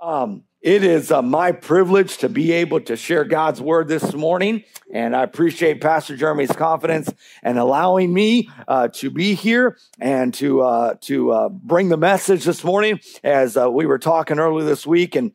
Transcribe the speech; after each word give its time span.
Um, 0.00 0.44
it 0.60 0.82
is 0.82 1.10
uh, 1.10 1.22
my 1.22 1.52
privilege 1.52 2.18
to 2.18 2.28
be 2.28 2.52
able 2.52 2.80
to 2.82 2.96
share 2.96 3.24
God's 3.24 3.60
word 3.60 3.88
this 3.88 4.12
morning. 4.14 4.64
And 4.92 5.14
I 5.14 5.22
appreciate 5.22 5.80
Pastor 5.80 6.16
Jeremy's 6.16 6.52
confidence 6.52 7.12
and 7.42 7.58
allowing 7.58 8.12
me 8.12 8.50
uh, 8.66 8.88
to 8.94 9.10
be 9.10 9.34
here 9.34 9.78
and 10.00 10.34
to, 10.34 10.62
uh, 10.62 10.94
to 11.02 11.30
uh, 11.30 11.48
bring 11.48 11.88
the 11.88 11.96
message 11.96 12.44
this 12.44 12.64
morning 12.64 13.00
as 13.22 13.56
uh, 13.56 13.70
we 13.70 13.86
were 13.86 13.98
talking 13.98 14.38
earlier 14.38 14.66
this 14.66 14.86
week. 14.86 15.14
And 15.14 15.32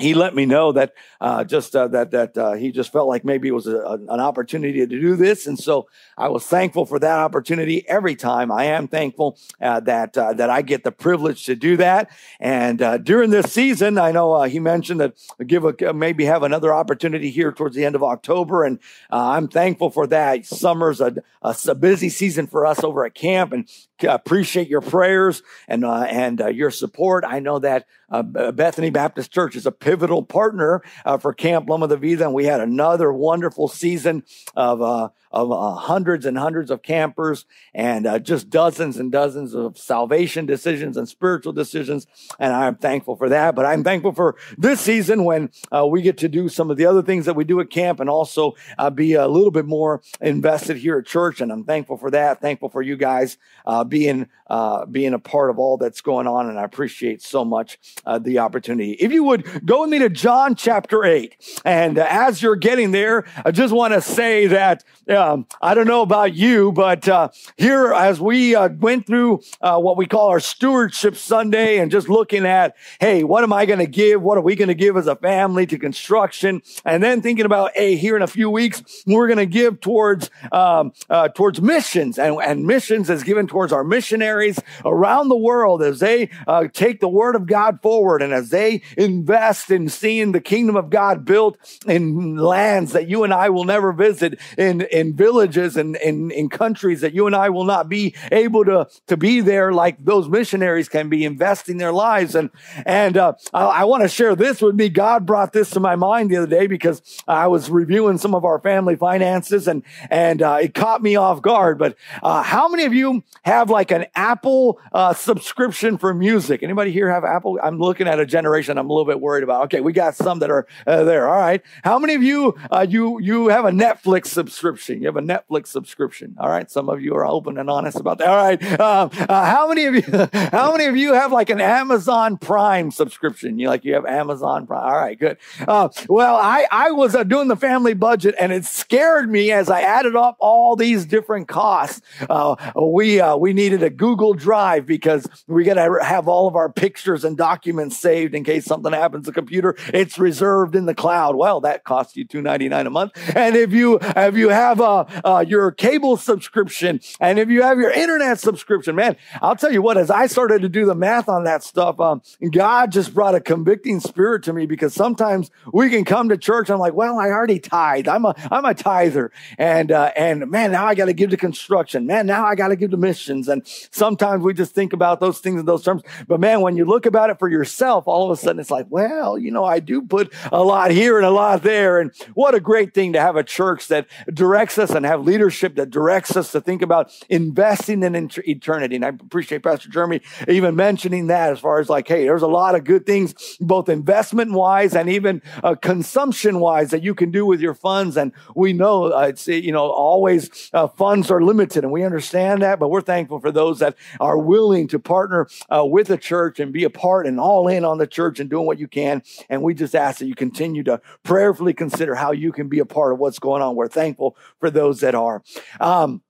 he 0.00 0.12
let 0.12 0.34
me 0.34 0.44
know 0.44 0.72
that 0.72 0.92
uh, 1.20 1.44
just 1.44 1.76
uh, 1.76 1.86
that 1.88 2.10
that 2.10 2.36
uh, 2.36 2.52
he 2.54 2.72
just 2.72 2.90
felt 2.90 3.08
like 3.08 3.24
maybe 3.24 3.46
it 3.46 3.52
was 3.52 3.68
a, 3.68 4.00
an 4.08 4.20
opportunity 4.20 4.80
to 4.80 4.86
do 4.86 5.14
this, 5.14 5.46
and 5.46 5.56
so 5.56 5.86
I 6.18 6.28
was 6.28 6.44
thankful 6.44 6.84
for 6.84 6.98
that 6.98 7.18
opportunity. 7.18 7.88
Every 7.88 8.16
time 8.16 8.50
I 8.50 8.64
am 8.64 8.88
thankful 8.88 9.38
uh, 9.60 9.78
that 9.80 10.18
uh, 10.18 10.32
that 10.32 10.50
I 10.50 10.62
get 10.62 10.82
the 10.82 10.90
privilege 10.90 11.46
to 11.46 11.54
do 11.54 11.76
that. 11.76 12.10
And 12.40 12.82
uh, 12.82 12.98
during 12.98 13.30
this 13.30 13.52
season, 13.52 13.96
I 13.96 14.10
know 14.10 14.42
he 14.42 14.58
mentioned 14.58 14.98
that 14.98 15.14
give 15.46 15.64
a 15.64 15.94
maybe 15.94 16.24
have 16.24 16.42
another 16.42 16.74
opportunity 16.74 17.30
here 17.30 17.52
towards 17.52 17.76
the 17.76 17.84
end 17.84 17.94
of 17.94 18.02
October, 18.02 18.64
and 18.64 18.80
I'm 19.10 19.46
thankful 19.46 19.90
for 19.90 20.08
that. 20.08 20.44
Summer's 20.44 21.00
a, 21.00 21.14
a, 21.40 21.54
a 21.68 21.74
busy 21.76 22.08
season 22.08 22.48
for 22.48 22.66
us 22.66 22.82
over 22.82 23.06
at 23.06 23.14
camp, 23.14 23.52
and 23.52 23.68
appreciate 24.02 24.68
your 24.68 24.80
prayers 24.80 25.42
and 25.68 25.84
uh, 25.84 26.02
and 26.02 26.40
your 26.52 26.72
support. 26.72 27.24
I 27.24 27.38
know 27.38 27.60
that 27.60 27.86
uh, 28.22 28.52
Bethany 28.52 28.90
Baptist 28.90 29.32
Church 29.32 29.56
is 29.56 29.66
a 29.66 29.72
pivotal 29.72 30.22
partner 30.22 30.82
uh, 31.04 31.18
for 31.18 31.32
Camp 31.32 31.68
Loma 31.68 31.88
de 31.88 31.96
Vida, 31.96 32.24
and 32.24 32.34
we 32.34 32.44
had 32.44 32.60
another 32.60 33.12
wonderful 33.12 33.68
season 33.68 34.22
of 34.54 34.82
uh, 34.82 35.08
of 35.34 35.50
uh, 35.50 35.74
hundreds 35.74 36.24
and 36.24 36.38
hundreds 36.38 36.70
of 36.70 36.80
campers 36.80 37.44
and 37.74 38.06
uh, 38.06 38.20
just 38.20 38.48
dozens 38.48 38.98
and 38.98 39.10
dozens 39.10 39.52
of 39.52 39.76
salvation 39.76 40.46
decisions 40.46 40.96
and 40.96 41.08
spiritual 41.08 41.52
decisions. 41.52 42.06
And 42.38 42.52
I'm 42.52 42.76
thankful 42.76 43.16
for 43.16 43.28
that. 43.28 43.56
But 43.56 43.66
I'm 43.66 43.82
thankful 43.82 44.12
for 44.12 44.36
this 44.56 44.80
season 44.80 45.24
when 45.24 45.50
uh, 45.74 45.84
we 45.86 46.02
get 46.02 46.18
to 46.18 46.28
do 46.28 46.48
some 46.48 46.70
of 46.70 46.76
the 46.76 46.86
other 46.86 47.02
things 47.02 47.26
that 47.26 47.34
we 47.34 47.42
do 47.42 47.58
at 47.58 47.68
camp 47.68 47.98
and 47.98 48.08
also 48.08 48.54
uh, 48.78 48.90
be 48.90 49.14
a 49.14 49.26
little 49.26 49.50
bit 49.50 49.66
more 49.66 50.02
invested 50.20 50.76
here 50.76 50.98
at 50.98 51.06
church. 51.06 51.40
And 51.40 51.50
I'm 51.50 51.64
thankful 51.64 51.96
for 51.96 52.12
that. 52.12 52.40
Thankful 52.40 52.68
for 52.68 52.80
you 52.80 52.96
guys 52.96 53.36
uh, 53.66 53.82
being 53.82 54.28
uh, 54.46 54.84
being 54.86 55.14
a 55.14 55.18
part 55.18 55.50
of 55.50 55.58
all 55.58 55.78
that's 55.78 56.00
going 56.00 56.28
on. 56.28 56.48
And 56.48 56.60
I 56.60 56.64
appreciate 56.64 57.22
so 57.22 57.44
much 57.44 57.78
the 58.20 58.38
opportunity. 58.38 58.92
If 58.92 59.10
you 59.10 59.24
would 59.24 59.66
go 59.66 59.80
with 59.80 59.90
me 59.90 59.98
to 59.98 60.08
John 60.10 60.54
chapter 60.54 61.04
8. 61.04 61.60
And 61.64 61.98
as 61.98 62.40
you're 62.40 62.56
getting 62.56 62.92
there, 62.92 63.24
I 63.44 63.50
just 63.50 63.74
want 63.74 63.94
to 63.94 64.00
say 64.00 64.46
that 64.46 64.84
um, 65.24 65.46
I 65.62 65.74
don't 65.74 65.86
know 65.86 66.02
about 66.02 66.34
you, 66.34 66.70
but 66.72 67.08
uh, 67.08 67.28
here 67.56 67.92
as 67.94 68.20
we 68.20 68.54
uh, 68.54 68.68
went 68.68 69.06
through 69.06 69.42
uh, 69.60 69.78
what 69.78 69.96
we 69.96 70.06
call 70.06 70.28
our 70.28 70.40
stewardship 70.40 71.16
Sunday 71.16 71.78
and 71.78 71.90
just 71.90 72.08
looking 72.08 72.44
at, 72.44 72.76
hey, 73.00 73.24
what 73.24 73.42
am 73.42 73.52
I 73.52 73.64
going 73.64 73.78
to 73.78 73.86
give? 73.86 74.20
What 74.20 74.36
are 74.36 74.42
we 74.42 74.54
going 74.54 74.68
to 74.68 74.74
give 74.74 74.96
as 74.96 75.06
a 75.06 75.16
family 75.16 75.66
to 75.66 75.78
construction? 75.78 76.62
And 76.84 77.02
then 77.02 77.22
thinking 77.22 77.46
about, 77.46 77.72
hey, 77.74 77.96
here 77.96 78.16
in 78.16 78.22
a 78.22 78.26
few 78.26 78.50
weeks, 78.50 79.04
we're 79.06 79.26
going 79.26 79.38
to 79.38 79.46
give 79.46 79.80
towards 79.80 80.30
um, 80.52 80.92
uh, 81.08 81.28
towards 81.28 81.60
missions, 81.60 82.18
and, 82.18 82.36
and 82.42 82.66
missions 82.66 83.08
is 83.08 83.22
given 83.22 83.46
towards 83.46 83.72
our 83.72 83.84
missionaries 83.84 84.60
around 84.84 85.28
the 85.28 85.36
world 85.36 85.82
as 85.82 86.00
they 86.00 86.28
uh, 86.46 86.68
take 86.72 87.00
the 87.00 87.08
word 87.08 87.34
of 87.34 87.46
God 87.46 87.80
forward 87.80 88.20
and 88.20 88.32
as 88.34 88.50
they 88.50 88.82
invest 88.98 89.70
in 89.70 89.88
seeing 89.88 90.32
the 90.32 90.40
kingdom 90.40 90.76
of 90.76 90.90
God 90.90 91.24
built 91.24 91.56
in 91.86 92.36
lands 92.36 92.92
that 92.92 93.08
you 93.08 93.24
and 93.24 93.32
I 93.32 93.48
will 93.48 93.64
never 93.64 93.92
visit 93.92 94.38
in 94.58 94.82
in 94.82 95.13
villages 95.14 95.76
and 95.76 95.96
in, 95.96 96.30
in 96.30 96.48
countries 96.48 97.00
that 97.00 97.14
you 97.14 97.26
and 97.26 97.34
I 97.34 97.50
will 97.50 97.64
not 97.64 97.88
be 97.88 98.14
able 98.32 98.64
to, 98.64 98.88
to 99.06 99.16
be 99.16 99.40
there 99.40 99.72
like 99.72 100.04
those 100.04 100.28
missionaries 100.28 100.88
can 100.88 101.08
be 101.08 101.24
investing 101.24 101.78
their 101.78 101.92
lives. 101.92 102.34
And, 102.34 102.50
and 102.84 103.16
uh, 103.16 103.34
I, 103.52 103.64
I 103.64 103.84
want 103.84 104.02
to 104.02 104.08
share 104.08 104.34
this 104.34 104.60
with 104.60 104.74
me. 104.74 104.88
God 104.88 105.26
brought 105.26 105.52
this 105.52 105.70
to 105.70 105.80
my 105.80 105.96
mind 105.96 106.30
the 106.30 106.36
other 106.36 106.46
day 106.46 106.66
because 106.66 107.02
I 107.26 107.46
was 107.46 107.70
reviewing 107.70 108.18
some 108.18 108.34
of 108.34 108.44
our 108.44 108.60
family 108.60 108.96
finances 108.96 109.68
and, 109.68 109.82
and 110.10 110.42
uh, 110.42 110.58
it 110.62 110.74
caught 110.74 111.02
me 111.02 111.16
off 111.16 111.42
guard. 111.42 111.78
But 111.78 111.96
uh, 112.22 112.42
how 112.42 112.68
many 112.68 112.84
of 112.84 112.94
you 112.94 113.22
have 113.44 113.70
like 113.70 113.90
an 113.90 114.06
Apple 114.14 114.80
uh, 114.92 115.14
subscription 115.14 115.98
for 115.98 116.14
music? 116.14 116.62
Anybody 116.62 116.92
here 116.92 117.10
have 117.10 117.24
Apple? 117.24 117.58
I'm 117.62 117.78
looking 117.78 118.08
at 118.08 118.20
a 118.20 118.26
generation 118.26 118.78
I'm 118.78 118.90
a 118.90 118.92
little 118.92 119.06
bit 119.06 119.20
worried 119.20 119.44
about. 119.44 119.64
Okay, 119.64 119.80
we 119.80 119.92
got 119.92 120.16
some 120.16 120.38
that 120.40 120.50
are 120.50 120.66
uh, 120.86 121.04
there. 121.04 121.28
All 121.28 121.38
right. 121.38 121.62
How 121.82 121.98
many 121.98 122.14
of 122.14 122.22
you, 122.22 122.54
uh, 122.70 122.86
you, 122.88 123.20
you 123.20 123.48
have 123.48 123.64
a 123.64 123.70
Netflix 123.70 124.26
subscription? 124.28 125.02
You 125.04 125.08
have 125.08 125.16
a 125.16 125.20
Netflix 125.20 125.66
subscription. 125.66 126.34
All 126.40 126.48
right. 126.48 126.70
Some 126.70 126.88
of 126.88 127.02
you 127.02 127.14
are 127.14 127.26
open 127.26 127.58
and 127.58 127.68
honest 127.68 128.00
about 128.00 128.16
that. 128.20 128.28
All 128.28 128.36
right. 128.36 128.80
Um, 128.80 129.10
uh, 129.28 129.44
how 129.44 129.68
many 129.68 129.84
of 129.84 129.94
you, 129.94 130.02
how 130.32 130.72
many 130.72 130.86
of 130.86 130.96
you 130.96 131.12
have 131.12 131.30
like 131.30 131.50
an 131.50 131.60
Amazon 131.60 132.38
Prime 132.38 132.90
subscription? 132.90 133.58
You 133.58 133.68
like, 133.68 133.84
you 133.84 133.92
have 133.92 134.06
Amazon 134.06 134.66
Prime. 134.66 134.82
All 134.82 134.96
right. 134.96 135.20
Good. 135.20 135.36
Uh, 135.68 135.90
well, 136.08 136.36
I, 136.36 136.66
I 136.70 136.90
was 136.92 137.14
uh, 137.14 137.22
doing 137.22 137.48
the 137.48 137.56
family 137.56 137.92
budget 137.92 138.34
and 138.40 138.50
it 138.50 138.64
scared 138.64 139.30
me 139.30 139.52
as 139.52 139.68
I 139.68 139.82
added 139.82 140.16
up 140.16 140.38
all 140.40 140.74
these 140.74 141.04
different 141.04 141.48
costs. 141.48 142.00
Uh, 142.30 142.56
we, 142.74 143.20
uh, 143.20 143.36
we 143.36 143.52
needed 143.52 143.82
a 143.82 143.90
Google 143.90 144.32
Drive 144.32 144.86
because 144.86 145.26
we 145.46 145.64
got 145.64 145.74
to 145.74 146.02
have 146.02 146.28
all 146.28 146.48
of 146.48 146.56
our 146.56 146.72
pictures 146.72 147.26
and 147.26 147.36
documents 147.36 147.98
saved 147.98 148.34
in 148.34 148.42
case 148.42 148.64
something 148.64 148.94
happens 148.94 149.26
to 149.26 149.32
the 149.32 149.34
computer. 149.34 149.76
It's 149.92 150.18
reserved 150.18 150.74
in 150.74 150.86
the 150.86 150.94
cloud. 150.94 151.36
Well, 151.36 151.60
that 151.60 151.84
costs 151.84 152.16
you 152.16 152.24
two 152.24 152.40
ninety 152.40 152.70
nine 152.70 152.86
a 152.86 152.90
month. 152.90 153.12
And 153.36 153.54
if 153.54 153.70
you, 153.74 153.98
if 154.00 154.34
you 154.34 154.48
have 154.48 154.80
a, 154.80 154.93
uh, 155.00 155.44
your 155.46 155.70
cable 155.72 156.16
subscription, 156.16 157.00
and 157.20 157.38
if 157.38 157.48
you 157.48 157.62
have 157.62 157.78
your 157.78 157.90
internet 157.90 158.40
subscription, 158.40 158.94
man, 158.96 159.16
I'll 159.42 159.56
tell 159.56 159.72
you 159.72 159.82
what, 159.82 159.96
as 159.96 160.10
I 160.10 160.26
started 160.26 160.62
to 160.62 160.68
do 160.68 160.86
the 160.86 160.94
math 160.94 161.28
on 161.28 161.44
that 161.44 161.62
stuff, 161.62 162.00
um, 162.00 162.22
God 162.50 162.92
just 162.92 163.14
brought 163.14 163.34
a 163.34 163.40
convicting 163.40 164.00
spirit 164.00 164.42
to 164.44 164.52
me 164.52 164.66
because 164.66 164.94
sometimes 164.94 165.50
we 165.72 165.90
can 165.90 166.04
come 166.04 166.28
to 166.28 166.36
church. 166.36 166.70
I'm 166.70 166.78
like, 166.78 166.94
well, 166.94 167.18
I 167.18 167.28
already 167.28 167.58
tithe. 167.58 168.08
I'm 168.08 168.24
a, 168.24 168.34
I'm 168.50 168.64
a 168.64 168.74
tither. 168.74 169.30
And, 169.58 169.90
uh, 169.92 170.12
and 170.16 170.50
man, 170.50 170.72
now 170.72 170.86
I 170.86 170.94
got 170.94 171.06
to 171.06 171.12
give 171.12 171.30
to 171.30 171.36
construction. 171.36 172.06
Man, 172.06 172.26
now 172.26 172.44
I 172.44 172.54
got 172.54 172.68
to 172.68 172.76
give 172.76 172.90
to 172.92 172.96
missions. 172.96 173.48
And 173.48 173.62
sometimes 173.90 174.42
we 174.42 174.54
just 174.54 174.74
think 174.74 174.92
about 174.92 175.20
those 175.20 175.38
things 175.38 175.60
in 175.60 175.66
those 175.66 175.82
terms. 175.82 176.02
But 176.26 176.40
man, 176.40 176.60
when 176.60 176.76
you 176.76 176.84
look 176.84 177.06
about 177.06 177.30
it 177.30 177.38
for 177.38 177.48
yourself, 177.48 178.06
all 178.06 178.30
of 178.30 178.38
a 178.38 178.40
sudden 178.40 178.60
it's 178.60 178.70
like, 178.70 178.86
well, 178.88 179.38
you 179.38 179.50
know, 179.50 179.64
I 179.64 179.80
do 179.80 180.02
put 180.02 180.32
a 180.52 180.62
lot 180.62 180.90
here 180.90 181.16
and 181.16 181.26
a 181.26 181.30
lot 181.30 181.62
there. 181.62 182.00
And 182.00 182.12
what 182.34 182.54
a 182.54 182.60
great 182.60 182.94
thing 182.94 183.12
to 183.14 183.20
have 183.20 183.36
a 183.36 183.44
church 183.44 183.88
that 183.88 184.06
directs 184.32 184.73
us 184.78 184.90
and 184.90 185.04
have 185.06 185.24
leadership 185.24 185.76
that 185.76 185.90
directs 185.90 186.36
us 186.36 186.52
to 186.52 186.60
think 186.60 186.82
about 186.82 187.12
investing 187.28 188.02
in 188.02 188.30
eternity. 188.46 188.96
And 188.96 189.04
I 189.04 189.08
appreciate 189.08 189.62
Pastor 189.62 189.88
Jeremy 189.88 190.20
even 190.48 190.76
mentioning 190.76 191.28
that 191.28 191.52
as 191.52 191.60
far 191.60 191.78
as 191.78 191.88
like, 191.88 192.08
hey, 192.08 192.24
there's 192.24 192.42
a 192.42 192.46
lot 192.48 192.74
of 192.74 192.84
good 192.84 193.06
things, 193.06 193.56
both 193.60 193.88
investment 193.88 194.52
wise 194.52 194.94
and 194.94 195.08
even 195.08 195.42
uh, 195.62 195.74
consumption 195.74 196.60
wise, 196.60 196.90
that 196.90 197.02
you 197.02 197.14
can 197.14 197.30
do 197.30 197.46
with 197.46 197.60
your 197.60 197.74
funds. 197.74 198.16
And 198.16 198.32
we 198.54 198.72
know 198.72 199.12
uh, 199.12 199.26
it's, 199.28 199.46
you 199.48 199.72
know, 199.72 199.90
always 199.90 200.70
uh, 200.72 200.88
funds 200.88 201.30
are 201.30 201.42
limited 201.42 201.84
and 201.84 201.92
we 201.92 202.04
understand 202.04 202.62
that, 202.62 202.78
but 202.78 202.88
we're 202.88 203.00
thankful 203.00 203.40
for 203.40 203.50
those 203.50 203.78
that 203.78 203.96
are 204.20 204.38
willing 204.38 204.88
to 204.88 204.98
partner 204.98 205.48
uh, 205.74 205.84
with 205.84 206.08
the 206.08 206.18
church 206.18 206.60
and 206.60 206.72
be 206.72 206.84
a 206.84 206.90
part 206.90 207.26
and 207.26 207.38
all 207.40 207.68
in 207.68 207.84
on 207.84 207.98
the 207.98 208.06
church 208.06 208.40
and 208.40 208.50
doing 208.50 208.66
what 208.66 208.78
you 208.78 208.88
can. 208.88 209.22
And 209.48 209.62
we 209.62 209.74
just 209.74 209.94
ask 209.94 210.18
that 210.18 210.26
you 210.26 210.34
continue 210.34 210.82
to 210.84 211.00
prayerfully 211.22 211.74
consider 211.74 212.14
how 212.14 212.32
you 212.32 212.52
can 212.52 212.68
be 212.68 212.78
a 212.78 212.86
part 212.86 213.12
of 213.12 213.18
what's 213.18 213.38
going 213.38 213.62
on. 213.62 213.76
We're 213.76 213.88
thankful 213.88 214.36
for 214.64 214.70
those 214.70 215.00
that 215.00 215.14
are. 215.14 215.42
Um, 215.78 216.22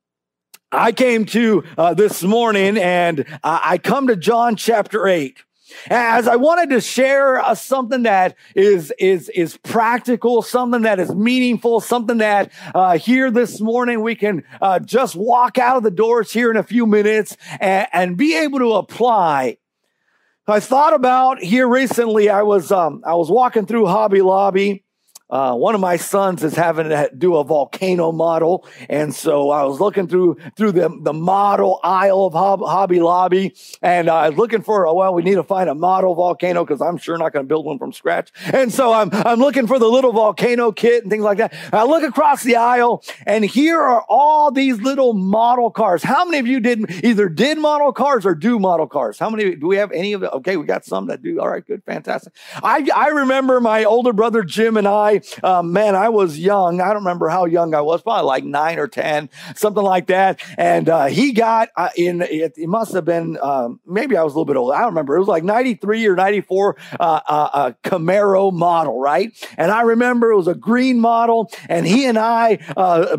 I 0.72 0.90
came 0.90 1.24
to 1.26 1.62
uh, 1.78 1.94
this 1.94 2.24
morning 2.24 2.76
and 2.76 3.24
I 3.44 3.78
come 3.78 4.08
to 4.08 4.16
John 4.16 4.56
chapter 4.56 5.06
8 5.06 5.38
as 5.88 6.26
I 6.26 6.34
wanted 6.34 6.70
to 6.70 6.80
share 6.80 7.38
uh, 7.38 7.54
something 7.54 8.02
that 8.02 8.36
is 8.56 8.92
is 8.98 9.28
is 9.28 9.56
practical, 9.58 10.42
something 10.42 10.82
that 10.82 10.98
is 10.98 11.14
meaningful, 11.14 11.80
something 11.80 12.18
that 12.18 12.50
uh, 12.74 12.98
here 12.98 13.30
this 13.30 13.60
morning 13.60 14.02
we 14.02 14.16
can 14.16 14.42
uh, 14.60 14.80
just 14.80 15.14
walk 15.14 15.56
out 15.56 15.76
of 15.76 15.84
the 15.84 15.92
doors 15.92 16.32
here 16.32 16.50
in 16.50 16.56
a 16.56 16.64
few 16.64 16.86
minutes 16.86 17.36
and, 17.60 17.86
and 17.92 18.16
be 18.16 18.36
able 18.36 18.58
to 18.58 18.72
apply. 18.72 19.58
I 20.48 20.58
thought 20.58 20.92
about 20.92 21.38
here 21.38 21.68
recently. 21.68 22.28
I 22.28 22.42
was 22.42 22.72
um, 22.72 23.00
I 23.06 23.14
was 23.14 23.30
walking 23.30 23.64
through 23.64 23.86
Hobby 23.86 24.22
Lobby 24.22 24.83
uh, 25.30 25.54
one 25.54 25.74
of 25.74 25.80
my 25.80 25.96
sons 25.96 26.44
is 26.44 26.54
having 26.54 26.90
to 26.90 27.10
do 27.16 27.36
a 27.36 27.44
volcano 27.44 28.12
model, 28.12 28.66
and 28.90 29.14
so 29.14 29.50
I 29.50 29.64
was 29.64 29.80
looking 29.80 30.06
through 30.06 30.36
through 30.56 30.72
the 30.72 30.94
the 31.00 31.14
model 31.14 31.80
aisle 31.82 32.26
of 32.26 32.34
Hobby 32.34 33.00
Lobby, 33.00 33.54
and 33.80 34.10
I 34.10 34.26
uh, 34.26 34.30
was 34.30 34.38
looking 34.38 34.60
for 34.62 34.86
oh, 34.86 34.94
well, 34.94 35.14
we 35.14 35.22
need 35.22 35.36
to 35.36 35.42
find 35.42 35.70
a 35.70 35.74
model 35.74 36.14
volcano 36.14 36.64
because 36.64 36.82
I'm 36.82 36.98
sure 36.98 37.16
not 37.16 37.32
going 37.32 37.44
to 37.44 37.48
build 37.48 37.64
one 37.64 37.78
from 37.78 37.92
scratch, 37.92 38.32
and 38.52 38.70
so 38.72 38.92
I'm 38.92 39.08
I'm 39.12 39.38
looking 39.38 39.66
for 39.66 39.78
the 39.78 39.88
little 39.88 40.12
volcano 40.12 40.72
kit 40.72 41.02
and 41.02 41.10
things 41.10 41.24
like 41.24 41.38
that. 41.38 41.54
I 41.72 41.84
look 41.84 42.02
across 42.02 42.42
the 42.42 42.56
aisle, 42.56 43.02
and 43.26 43.46
here 43.46 43.80
are 43.80 44.04
all 44.10 44.50
these 44.50 44.80
little 44.82 45.14
model 45.14 45.70
cars. 45.70 46.02
How 46.02 46.26
many 46.26 46.38
of 46.38 46.46
you 46.46 46.60
did 46.60 47.02
either 47.02 47.30
did 47.30 47.56
model 47.56 47.94
cars 47.94 48.26
or 48.26 48.34
do 48.34 48.58
model 48.58 48.86
cars? 48.86 49.18
How 49.18 49.30
many 49.30 49.56
do 49.56 49.66
we 49.66 49.76
have 49.76 49.90
any 49.90 50.12
of 50.12 50.22
it? 50.22 50.30
Okay, 50.34 50.58
we 50.58 50.66
got 50.66 50.84
some 50.84 51.06
that 51.06 51.22
do. 51.22 51.40
All 51.40 51.48
right, 51.48 51.66
good, 51.66 51.82
fantastic. 51.84 52.34
I 52.62 52.86
I 52.94 53.08
remember 53.08 53.58
my 53.58 53.84
older 53.84 54.12
brother 54.12 54.42
Jim 54.42 54.76
and 54.76 54.86
I 54.86 55.13
I, 55.14 55.20
uh, 55.42 55.62
man, 55.62 55.94
I 55.94 56.08
was 56.08 56.38
young. 56.38 56.80
I 56.80 56.86
don't 56.88 56.96
remember 56.96 57.28
how 57.28 57.44
young 57.44 57.74
I 57.74 57.80
was, 57.80 58.02
probably 58.02 58.26
like 58.26 58.44
nine 58.44 58.78
or 58.78 58.88
10, 58.88 59.30
something 59.54 59.82
like 59.82 60.06
that. 60.08 60.40
And 60.58 60.88
uh, 60.88 61.06
he 61.06 61.32
got 61.32 61.68
uh, 61.76 61.90
in, 61.96 62.22
it, 62.22 62.54
it, 62.56 62.68
must 62.68 62.92
have 62.94 63.04
been, 63.04 63.38
um, 63.40 63.80
maybe 63.86 64.16
I 64.16 64.22
was 64.22 64.32
a 64.32 64.36
little 64.36 64.46
bit 64.46 64.56
old. 64.56 64.72
I 64.72 64.78
don't 64.78 64.88
remember. 64.88 65.16
It 65.16 65.20
was 65.20 65.28
like 65.28 65.44
93 65.44 66.06
or 66.06 66.16
94 66.16 66.76
uh, 66.98 67.20
uh, 67.28 67.72
Camaro 67.84 68.52
model, 68.52 69.00
right? 69.00 69.32
And 69.56 69.70
I 69.70 69.82
remember 69.82 70.30
it 70.30 70.36
was 70.36 70.48
a 70.48 70.54
green 70.54 71.00
model, 71.00 71.50
and 71.68 71.86
he 71.86 72.06
and 72.06 72.18
I 72.18 72.58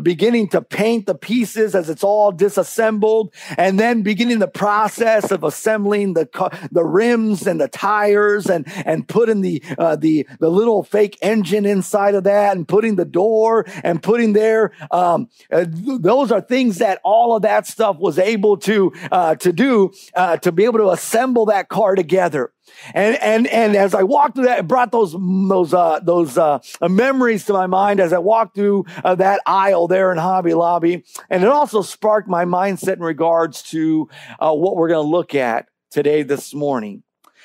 beginning 0.02 0.48
to 0.48 0.60
paint 0.60 1.06
the 1.06 1.14
pieces 1.14 1.74
as 1.74 1.88
it's 1.88 2.04
all 2.04 2.32
disassembled, 2.32 3.32
and 3.56 3.80
then 3.80 4.02
beginning 4.02 4.38
the 4.38 4.48
process 4.48 5.30
of 5.30 5.44
assembling 5.44 6.14
the, 6.14 6.28
the 6.70 6.84
rims 6.84 7.46
and 7.46 7.60
the 7.60 7.68
tires 7.68 8.46
and, 8.46 8.66
and 8.84 9.08
putting 9.08 9.40
the, 9.40 9.62
the, 9.98 10.26
the 10.38 10.50
little 10.50 10.82
fake 10.82 11.18
engine 11.22 11.64
inside 11.64 11.85
of 12.14 12.24
that 12.24 12.56
and 12.56 12.66
putting 12.66 12.96
the 12.96 13.04
door 13.04 13.64
and 13.82 14.02
putting 14.02 14.32
there. 14.32 14.72
Um, 14.90 15.28
uh, 15.50 15.64
those 15.68 16.32
are 16.32 16.40
things 16.40 16.78
that 16.78 17.00
all 17.04 17.36
of 17.36 17.42
that 17.42 17.66
stuff 17.66 17.96
was 17.98 18.18
able 18.18 18.56
to 18.58 18.92
uh, 19.10 19.34
to 19.36 19.52
do 19.52 19.92
uh, 20.14 20.36
to 20.38 20.52
be 20.52 20.64
able 20.64 20.78
to 20.78 20.90
assemble 20.90 21.46
that 21.46 21.68
car 21.68 21.94
together. 21.94 22.52
And 22.94 23.16
and 23.16 23.46
and 23.46 23.76
as 23.76 23.94
I 23.94 24.02
walked 24.02 24.36
through 24.36 24.46
that, 24.46 24.60
it 24.60 24.68
brought 24.68 24.92
those 24.92 25.12
those 25.12 25.72
uh, 25.72 26.00
those 26.02 26.36
uh, 26.36 26.58
memories 26.82 27.44
to 27.46 27.52
my 27.52 27.66
mind 27.66 28.00
as 28.00 28.12
I 28.12 28.18
walked 28.18 28.56
through 28.56 28.86
uh, 29.04 29.14
that 29.16 29.40
aisle 29.46 29.86
there 29.86 30.12
in 30.12 30.18
Hobby 30.18 30.54
Lobby, 30.54 31.04
and 31.30 31.42
it 31.42 31.48
also 31.48 31.82
sparked 31.82 32.28
my 32.28 32.44
mindset 32.44 32.94
in 32.94 33.02
regards 33.02 33.62
to 33.70 34.08
uh, 34.40 34.52
what 34.52 34.76
we're 34.76 34.88
going 34.88 35.04
to 35.04 35.10
look 35.10 35.34
at 35.34 35.68
today 35.90 36.22
this 36.22 36.52
morning. 36.52 37.02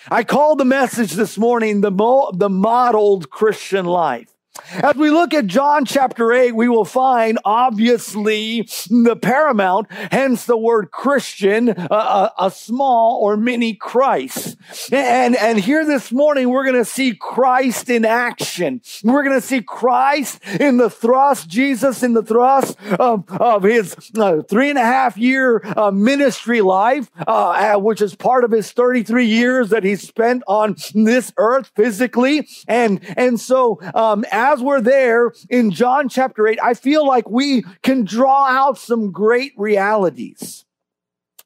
I 0.09 0.23
called 0.23 0.57
the 0.57 0.65
message 0.65 1.13
this 1.13 1.37
morning 1.37 1.81
the, 1.81 1.91
mo- 1.91 2.31
the 2.33 2.49
modeled 2.49 3.29
Christian 3.29 3.85
life. 3.85 4.29
As 4.73 4.95
we 4.95 5.09
look 5.09 5.33
at 5.33 5.47
John 5.47 5.85
chapter 5.85 6.33
8, 6.33 6.53
we 6.53 6.67
will 6.67 6.83
find 6.83 7.39
obviously 7.45 8.67
the 8.89 9.15
paramount, 9.15 9.87
hence 9.89 10.45
the 10.45 10.57
word 10.57 10.91
Christian, 10.91 11.69
a, 11.69 12.31
a 12.37 12.51
small 12.51 13.19
or 13.21 13.37
mini 13.37 13.73
Christ. 13.73 14.57
And, 14.91 15.37
and 15.37 15.57
here 15.57 15.85
this 15.85 16.11
morning, 16.11 16.49
we're 16.49 16.65
going 16.65 16.75
to 16.75 16.83
see 16.83 17.15
Christ 17.15 17.89
in 17.89 18.03
action. 18.03 18.81
We're 19.03 19.23
going 19.23 19.39
to 19.39 19.45
see 19.45 19.61
Christ 19.61 20.41
in 20.59 20.77
the 20.77 20.89
thrust, 20.89 21.47
Jesus 21.47 22.03
in 22.03 22.13
the 22.13 22.23
thrust 22.23 22.77
of, 22.99 23.29
of 23.31 23.63
his 23.63 23.95
uh, 24.17 24.41
three 24.41 24.69
and 24.69 24.79
a 24.79 24.83
half 24.83 25.17
year 25.17 25.61
uh, 25.77 25.91
ministry 25.91 26.59
life, 26.59 27.09
uh, 27.25 27.77
which 27.77 28.01
is 28.01 28.15
part 28.15 28.43
of 28.43 28.51
his 28.51 28.69
33 28.71 29.25
years 29.25 29.69
that 29.69 29.85
he 29.85 29.95
spent 29.95 30.43
on 30.45 30.75
this 30.93 31.31
earth 31.37 31.71
physically. 31.73 32.49
And, 32.67 32.99
and 33.17 33.39
so, 33.39 33.79
um, 33.93 34.25
as 34.41 34.59
we're 34.59 34.81
there 34.81 35.33
in 35.49 35.69
John 35.69 36.09
chapter 36.09 36.47
8, 36.47 36.59
I 36.63 36.73
feel 36.73 37.05
like 37.05 37.29
we 37.29 37.63
can 37.83 38.03
draw 38.03 38.47
out 38.47 38.77
some 38.77 39.11
great 39.11 39.53
realities, 39.55 40.65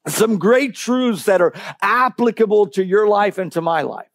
some 0.06 0.38
great 0.38 0.74
truths 0.74 1.24
that 1.24 1.42
are 1.42 1.52
applicable 1.82 2.68
to 2.68 2.84
your 2.84 3.06
life 3.06 3.36
and 3.36 3.52
to 3.52 3.60
my 3.60 3.82
life. 3.82 4.08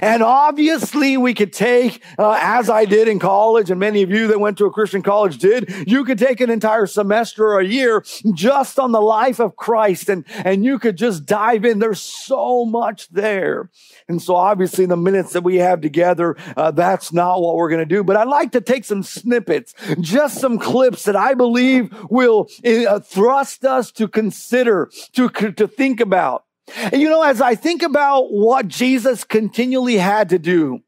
And 0.00 0.22
obviously, 0.22 1.16
we 1.16 1.34
could 1.34 1.52
take, 1.52 2.02
uh, 2.18 2.38
as 2.40 2.70
I 2.70 2.84
did 2.84 3.08
in 3.08 3.18
college, 3.18 3.70
and 3.70 3.80
many 3.80 4.02
of 4.02 4.10
you 4.10 4.28
that 4.28 4.38
went 4.38 4.58
to 4.58 4.66
a 4.66 4.70
Christian 4.70 5.02
college 5.02 5.38
did, 5.38 5.72
you 5.88 6.04
could 6.04 6.18
take 6.18 6.40
an 6.40 6.50
entire 6.50 6.86
semester 6.86 7.46
or 7.46 7.60
a 7.60 7.66
year 7.66 8.04
just 8.32 8.78
on 8.78 8.92
the 8.92 9.00
life 9.00 9.40
of 9.40 9.56
Christ, 9.56 10.08
and, 10.08 10.24
and 10.44 10.64
you 10.64 10.78
could 10.78 10.96
just 10.96 11.26
dive 11.26 11.64
in. 11.64 11.80
There's 11.80 12.00
so 12.00 12.64
much 12.64 13.08
there. 13.08 13.70
And 14.12 14.22
so, 14.22 14.36
obviously, 14.36 14.86
the 14.86 14.96
minutes 14.96 15.32
that 15.32 15.42
we 15.42 15.56
have 15.56 15.80
together, 15.80 16.36
uh, 16.56 16.70
that's 16.70 17.12
not 17.12 17.40
what 17.40 17.56
we're 17.56 17.70
going 17.70 17.80
to 17.80 17.86
do. 17.86 18.04
But 18.04 18.16
I'd 18.16 18.28
like 18.28 18.52
to 18.52 18.60
take 18.60 18.84
some 18.84 19.02
snippets, 19.02 19.74
just 20.00 20.38
some 20.38 20.58
clips 20.58 21.04
that 21.04 21.16
I 21.16 21.34
believe 21.34 21.92
will 22.10 22.48
uh, 22.64 23.00
thrust 23.00 23.64
us 23.64 23.90
to 23.92 24.06
consider, 24.06 24.90
to, 25.14 25.28
to 25.30 25.66
think 25.66 26.00
about. 26.00 26.44
And 26.76 27.00
you 27.00 27.08
know, 27.08 27.22
as 27.22 27.40
I 27.40 27.54
think 27.54 27.82
about 27.82 28.32
what 28.32 28.68
Jesus 28.68 29.24
continually 29.24 29.96
had 29.96 30.28
to 30.28 30.38
do, 30.38 30.80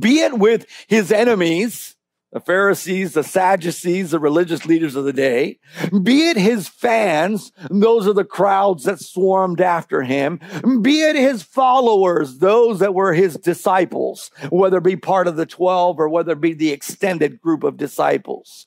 be 0.00 0.20
it 0.20 0.38
with 0.38 0.66
his 0.88 1.12
enemies, 1.12 1.95
the 2.32 2.40
Pharisees, 2.40 3.12
the 3.12 3.22
Sadducees, 3.22 4.10
the 4.10 4.18
religious 4.18 4.66
leaders 4.66 4.96
of 4.96 5.04
the 5.04 5.12
day, 5.12 5.58
be 6.02 6.28
it 6.28 6.36
his 6.36 6.68
fans, 6.68 7.52
those 7.70 8.06
are 8.06 8.12
the 8.12 8.24
crowds 8.24 8.84
that 8.84 9.00
swarmed 9.00 9.60
after 9.60 10.02
him, 10.02 10.40
be 10.82 11.02
it 11.02 11.16
his 11.16 11.42
followers, 11.42 12.38
those 12.38 12.80
that 12.80 12.94
were 12.94 13.12
his 13.12 13.36
disciples, 13.36 14.30
whether 14.50 14.78
it 14.78 14.84
be 14.84 14.96
part 14.96 15.28
of 15.28 15.36
the 15.36 15.46
12 15.46 15.98
or 15.98 16.08
whether 16.08 16.32
it 16.32 16.40
be 16.40 16.52
the 16.52 16.72
extended 16.72 17.40
group 17.40 17.62
of 17.62 17.76
disciples. 17.76 18.66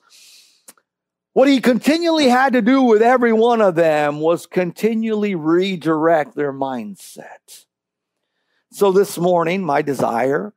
What 1.32 1.46
he 1.46 1.60
continually 1.60 2.28
had 2.28 2.54
to 2.54 2.62
do 2.62 2.82
with 2.82 3.02
every 3.02 3.32
one 3.32 3.60
of 3.60 3.76
them 3.76 4.18
was 4.18 4.46
continually 4.46 5.36
redirect 5.36 6.34
their 6.34 6.52
mindset. 6.52 7.66
So 8.72 8.90
this 8.90 9.16
morning, 9.16 9.64
my 9.64 9.82
desire, 9.82 10.54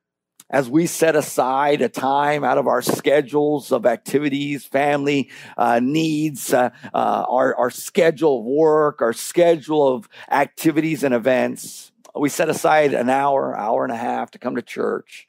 as 0.54 0.70
we 0.70 0.86
set 0.86 1.16
aside 1.16 1.82
a 1.82 1.90
time 1.90 2.44
out 2.44 2.60
of 2.60 2.68
our 2.68 2.84
schedules 2.84 3.72
of 3.72 3.88
activities, 3.88 4.64
family 4.64 5.32
uh, 5.58 5.80
needs, 5.82 6.54
uh, 6.54 6.70
uh, 6.94 7.26
our, 7.28 7.56
our 7.56 7.72
schedule 7.72 8.40
of 8.40 8.46
work, 8.46 9.02
our 9.02 9.14
schedule 9.14 9.96
of 9.96 10.08
activities 10.30 11.04
and 11.04 11.16
events, 11.16 11.92
we 12.16 12.30
set 12.30 12.50
aside 12.50 12.94
an 12.94 13.10
hour, 13.10 13.58
hour 13.58 13.84
and 13.84 13.92
a 13.92 13.98
half 13.98 14.30
to 14.30 14.38
come 14.38 14.56
to 14.56 14.62
church 14.62 15.28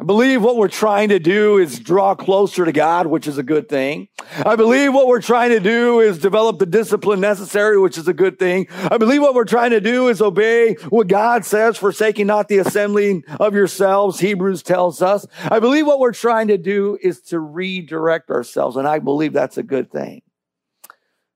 I 0.00 0.04
believe 0.04 0.44
what 0.44 0.56
we're 0.56 0.68
trying 0.68 1.08
to 1.08 1.18
do 1.18 1.58
is 1.58 1.80
draw 1.80 2.14
closer 2.14 2.64
to 2.64 2.70
God, 2.70 3.08
which 3.08 3.26
is 3.26 3.36
a 3.36 3.42
good 3.42 3.68
thing. 3.68 4.06
I 4.46 4.54
believe 4.54 4.94
what 4.94 5.08
we're 5.08 5.20
trying 5.20 5.50
to 5.50 5.58
do 5.58 5.98
is 5.98 6.18
develop 6.18 6.60
the 6.60 6.66
discipline 6.66 7.18
necessary, 7.18 7.80
which 7.80 7.98
is 7.98 8.06
a 8.06 8.12
good 8.12 8.38
thing. 8.38 8.68
I 8.70 8.96
believe 8.98 9.22
what 9.22 9.34
we're 9.34 9.44
trying 9.44 9.72
to 9.72 9.80
do 9.80 10.06
is 10.06 10.22
obey 10.22 10.74
what 10.90 11.08
God 11.08 11.44
says, 11.44 11.76
forsaking 11.76 12.28
not 12.28 12.46
the 12.46 12.58
assembling 12.58 13.24
of 13.40 13.54
yourselves, 13.54 14.20
Hebrews 14.20 14.62
tells 14.62 15.02
us. 15.02 15.26
I 15.50 15.58
believe 15.58 15.84
what 15.84 15.98
we're 15.98 16.12
trying 16.12 16.46
to 16.46 16.58
do 16.58 16.96
is 17.02 17.20
to 17.22 17.40
redirect 17.40 18.30
ourselves, 18.30 18.76
and 18.76 18.86
I 18.86 19.00
believe 19.00 19.32
that's 19.32 19.58
a 19.58 19.64
good 19.64 19.90
thing. 19.90 20.22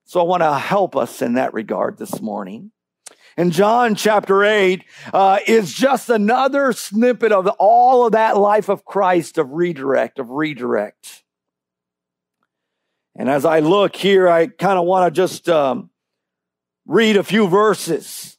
So 0.05 0.21
I 0.21 0.25
want 0.25 0.45
to 0.45 0.57
help 0.57 0.95
us 0.95 1.21
in 1.21 1.35
that 1.35 1.53
regard 1.53 1.99
this 1.99 2.21
morning. 2.21 2.71
And 3.37 3.53
John 3.53 3.95
chapter 3.95 4.45
8 4.45 4.85
uh, 5.13 5.39
is 5.47 5.73
just 5.73 6.11
another 6.11 6.73
snippet 6.73 7.33
of 7.33 7.47
all 7.59 8.07
of 8.07 8.13
that 8.13 8.37
life 8.37 8.69
of 8.69 8.85
Christ 8.85 9.39
of 9.39 9.51
redirect, 9.53 10.19
of 10.19 10.31
redirect. 10.31 11.25
And 13.17 13.29
as 13.29 13.45
I 13.45 13.61
look 13.61 13.95
here, 13.95 14.29
I 14.29 14.47
kind 14.47 14.79
of 14.79 14.87
want 14.87 15.13
to 15.13 15.17
just 15.17 15.49
um, 15.49 15.91
read 16.87 17.17
a 17.17 17.23
few 17.23 17.47
verses. 17.47 18.39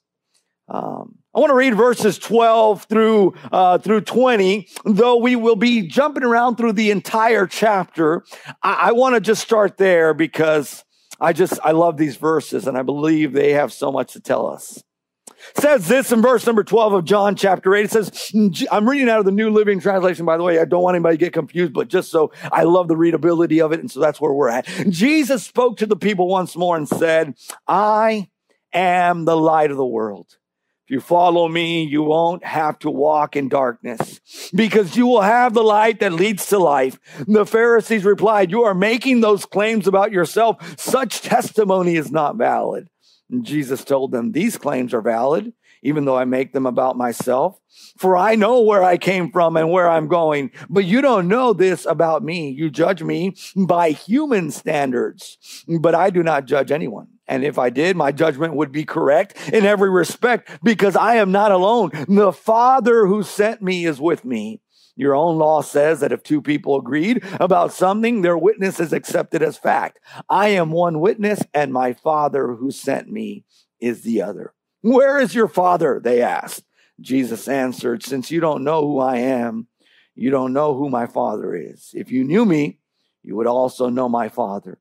Um, 0.67 1.19
I 1.35 1.39
want 1.39 1.49
to 1.49 1.55
read 1.55 1.75
verses 1.75 2.19
12 2.19 2.83
through, 2.83 3.33
uh, 3.51 3.79
through 3.79 4.01
20, 4.01 4.67
though 4.85 5.17
we 5.17 5.35
will 5.35 5.55
be 5.55 5.87
jumping 5.87 6.23
around 6.23 6.57
through 6.57 6.73
the 6.73 6.91
entire 6.91 7.47
chapter. 7.47 8.23
I, 8.61 8.73
I 8.73 8.91
want 8.91 9.15
to 9.15 9.21
just 9.21 9.41
start 9.41 9.77
there 9.77 10.13
because 10.13 10.83
I 11.19 11.33
just, 11.33 11.59
I 11.63 11.71
love 11.71 11.97
these 11.97 12.17
verses 12.17 12.67
and 12.67 12.77
I 12.77 12.83
believe 12.83 13.33
they 13.33 13.53
have 13.53 13.73
so 13.73 13.91
much 13.91 14.13
to 14.13 14.19
tell 14.19 14.47
us. 14.47 14.83
Says 15.55 15.87
this 15.87 16.11
in 16.11 16.21
verse 16.21 16.45
number 16.45 16.63
12 16.63 16.93
of 16.93 17.05
John 17.05 17.35
chapter 17.35 17.75
8. 17.75 17.85
It 17.85 17.91
says, 17.91 18.31
I'm 18.71 18.87
reading 18.87 19.09
out 19.09 19.19
of 19.19 19.25
the 19.25 19.31
New 19.31 19.49
Living 19.49 19.79
Translation, 19.79 20.25
by 20.25 20.37
the 20.37 20.43
way. 20.43 20.59
I 20.59 20.65
don't 20.65 20.83
want 20.83 20.95
anybody 20.95 21.17
to 21.17 21.25
get 21.25 21.33
confused, 21.33 21.73
but 21.73 21.87
just 21.87 22.11
so 22.11 22.31
I 22.51 22.63
love 22.63 22.87
the 22.87 22.97
readability 22.97 23.61
of 23.61 23.71
it. 23.71 23.79
And 23.79 23.91
so 23.91 23.99
that's 23.99 24.19
where 24.19 24.33
we're 24.33 24.49
at. 24.49 24.65
Jesus 24.89 25.43
spoke 25.43 25.77
to 25.77 25.85
the 25.85 25.95
people 25.95 26.27
once 26.27 26.55
more 26.55 26.75
and 26.75 26.87
said, 26.87 27.35
I 27.67 28.29
am 28.73 29.25
the 29.25 29.37
light 29.37 29.71
of 29.71 29.77
the 29.77 29.85
world. 29.85 30.37
If 30.85 30.91
you 30.91 30.99
follow 30.99 31.47
me, 31.47 31.85
you 31.85 32.03
won't 32.03 32.43
have 32.43 32.77
to 32.79 32.89
walk 32.89 33.37
in 33.37 33.47
darkness 33.47 34.19
because 34.53 34.97
you 34.97 35.07
will 35.07 35.21
have 35.21 35.53
the 35.53 35.63
light 35.63 36.01
that 36.01 36.11
leads 36.11 36.47
to 36.47 36.59
life. 36.59 36.99
The 37.25 37.45
Pharisees 37.45 38.03
replied, 38.03 38.51
You 38.51 38.63
are 38.63 38.73
making 38.73 39.21
those 39.21 39.45
claims 39.45 39.87
about 39.87 40.11
yourself. 40.11 40.77
Such 40.77 41.21
testimony 41.21 41.95
is 41.95 42.11
not 42.11 42.35
valid. 42.35 42.89
Jesus 43.41 43.83
told 43.83 44.11
them, 44.11 44.31
These 44.31 44.57
claims 44.57 44.93
are 44.93 45.01
valid, 45.01 45.53
even 45.81 46.05
though 46.05 46.17
I 46.17 46.25
make 46.25 46.53
them 46.53 46.65
about 46.65 46.97
myself. 46.97 47.59
For 47.97 48.15
I 48.15 48.35
know 48.35 48.61
where 48.61 48.83
I 48.83 48.97
came 48.97 49.31
from 49.31 49.57
and 49.57 49.71
where 49.71 49.89
I'm 49.89 50.07
going, 50.07 50.51
but 50.69 50.85
you 50.85 51.01
don't 51.01 51.27
know 51.27 51.53
this 51.53 51.85
about 51.85 52.23
me. 52.23 52.49
You 52.49 52.69
judge 52.69 53.03
me 53.03 53.35
by 53.55 53.91
human 53.91 54.51
standards, 54.51 55.37
but 55.79 55.95
I 55.95 56.09
do 56.09 56.23
not 56.23 56.45
judge 56.45 56.71
anyone. 56.71 57.07
And 57.27 57.43
if 57.43 57.57
I 57.57 57.69
did, 57.69 57.95
my 57.95 58.11
judgment 58.11 58.55
would 58.55 58.71
be 58.71 58.83
correct 58.83 59.49
in 59.49 59.65
every 59.65 59.89
respect 59.89 60.49
because 60.63 60.95
I 60.95 61.15
am 61.15 61.31
not 61.31 61.51
alone. 61.51 61.91
The 62.07 62.33
Father 62.33 63.07
who 63.07 63.23
sent 63.23 63.61
me 63.61 63.85
is 63.85 63.99
with 63.99 64.25
me. 64.25 64.59
Your 64.95 65.15
own 65.15 65.37
law 65.37 65.61
says 65.61 66.01
that 66.01 66.11
if 66.11 66.21
two 66.21 66.41
people 66.41 66.75
agreed 66.75 67.23
about 67.39 67.73
something, 67.73 68.21
their 68.21 68.37
witness 68.37 68.79
is 68.79 68.93
accepted 68.93 69.41
as 69.41 69.57
fact. 69.57 69.99
I 70.29 70.49
am 70.49 70.71
one 70.71 70.99
witness, 70.99 71.41
and 71.53 71.73
my 71.73 71.93
Father 71.93 72.53
who 72.53 72.69
sent 72.69 73.09
me 73.09 73.45
is 73.79 74.01
the 74.01 74.21
other. 74.21 74.53
Where 74.81 75.19
is 75.19 75.33
your 75.33 75.47
Father? 75.47 75.99
They 76.03 76.21
asked. 76.21 76.63
Jesus 77.01 77.47
answered, 77.47 78.03
Since 78.03 78.29
you 78.29 78.39
don't 78.39 78.63
know 78.63 78.81
who 78.81 78.99
I 78.99 79.17
am, 79.17 79.67
you 80.15 80.29
don't 80.29 80.53
know 80.53 80.75
who 80.75 80.89
my 80.89 81.07
Father 81.07 81.55
is. 81.55 81.89
If 81.93 82.11
you 82.11 82.23
knew 82.23 82.45
me, 82.45 82.77
you 83.23 83.35
would 83.35 83.47
also 83.47 83.89
know 83.89 84.07
my 84.07 84.29
Father. 84.29 84.79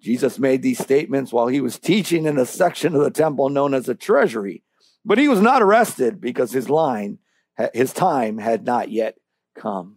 Jesus 0.00 0.38
made 0.38 0.62
these 0.62 0.78
statements 0.78 1.32
while 1.32 1.48
he 1.48 1.60
was 1.60 1.78
teaching 1.78 2.26
in 2.26 2.38
a 2.38 2.46
section 2.46 2.94
of 2.94 3.02
the 3.02 3.10
temple 3.10 3.48
known 3.48 3.74
as 3.74 3.86
the 3.86 3.96
treasury, 3.96 4.62
but 5.04 5.18
he 5.18 5.26
was 5.26 5.40
not 5.40 5.62
arrested 5.62 6.20
because 6.20 6.52
his 6.52 6.70
line, 6.70 7.18
his 7.74 7.92
time 7.92 8.38
had 8.38 8.64
not 8.64 8.90
yet 8.90 9.16
come. 9.58 9.96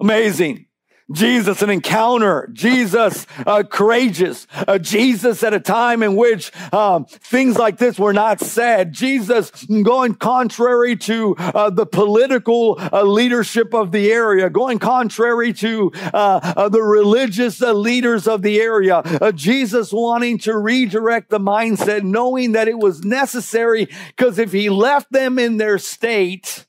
Amazing. 0.00 0.66
Jesus, 1.12 1.60
an 1.60 1.68
encounter. 1.68 2.48
Jesus, 2.54 3.26
uh, 3.46 3.62
courageous. 3.62 4.46
Uh, 4.66 4.78
Jesus 4.78 5.42
at 5.42 5.52
a 5.52 5.60
time 5.60 6.02
in 6.02 6.16
which 6.16 6.50
um, 6.72 7.04
things 7.04 7.58
like 7.58 7.76
this 7.76 7.98
were 7.98 8.14
not 8.14 8.40
said. 8.40 8.94
Jesus 8.94 9.50
going 9.66 10.14
contrary 10.14 10.96
to 10.96 11.36
uh, 11.36 11.68
the 11.68 11.84
political 11.84 12.78
uh, 12.80 13.02
leadership 13.02 13.74
of 13.74 13.92
the 13.92 14.10
area, 14.10 14.48
going 14.48 14.78
contrary 14.78 15.52
to 15.52 15.92
uh, 16.14 16.40
uh, 16.56 16.68
the 16.70 16.82
religious 16.82 17.60
leaders 17.60 18.26
of 18.26 18.40
the 18.40 18.58
area. 18.58 19.02
Jesus 19.34 19.92
wanting 19.92 20.38
to 20.38 20.56
redirect 20.56 21.28
the 21.28 21.38
mindset, 21.38 22.02
knowing 22.02 22.52
that 22.52 22.66
it 22.66 22.78
was 22.78 23.04
necessary 23.04 23.88
because 24.08 24.38
if 24.38 24.52
he 24.52 24.70
left 24.70 25.12
them 25.12 25.38
in 25.38 25.58
their 25.58 25.78
state, 25.78 26.64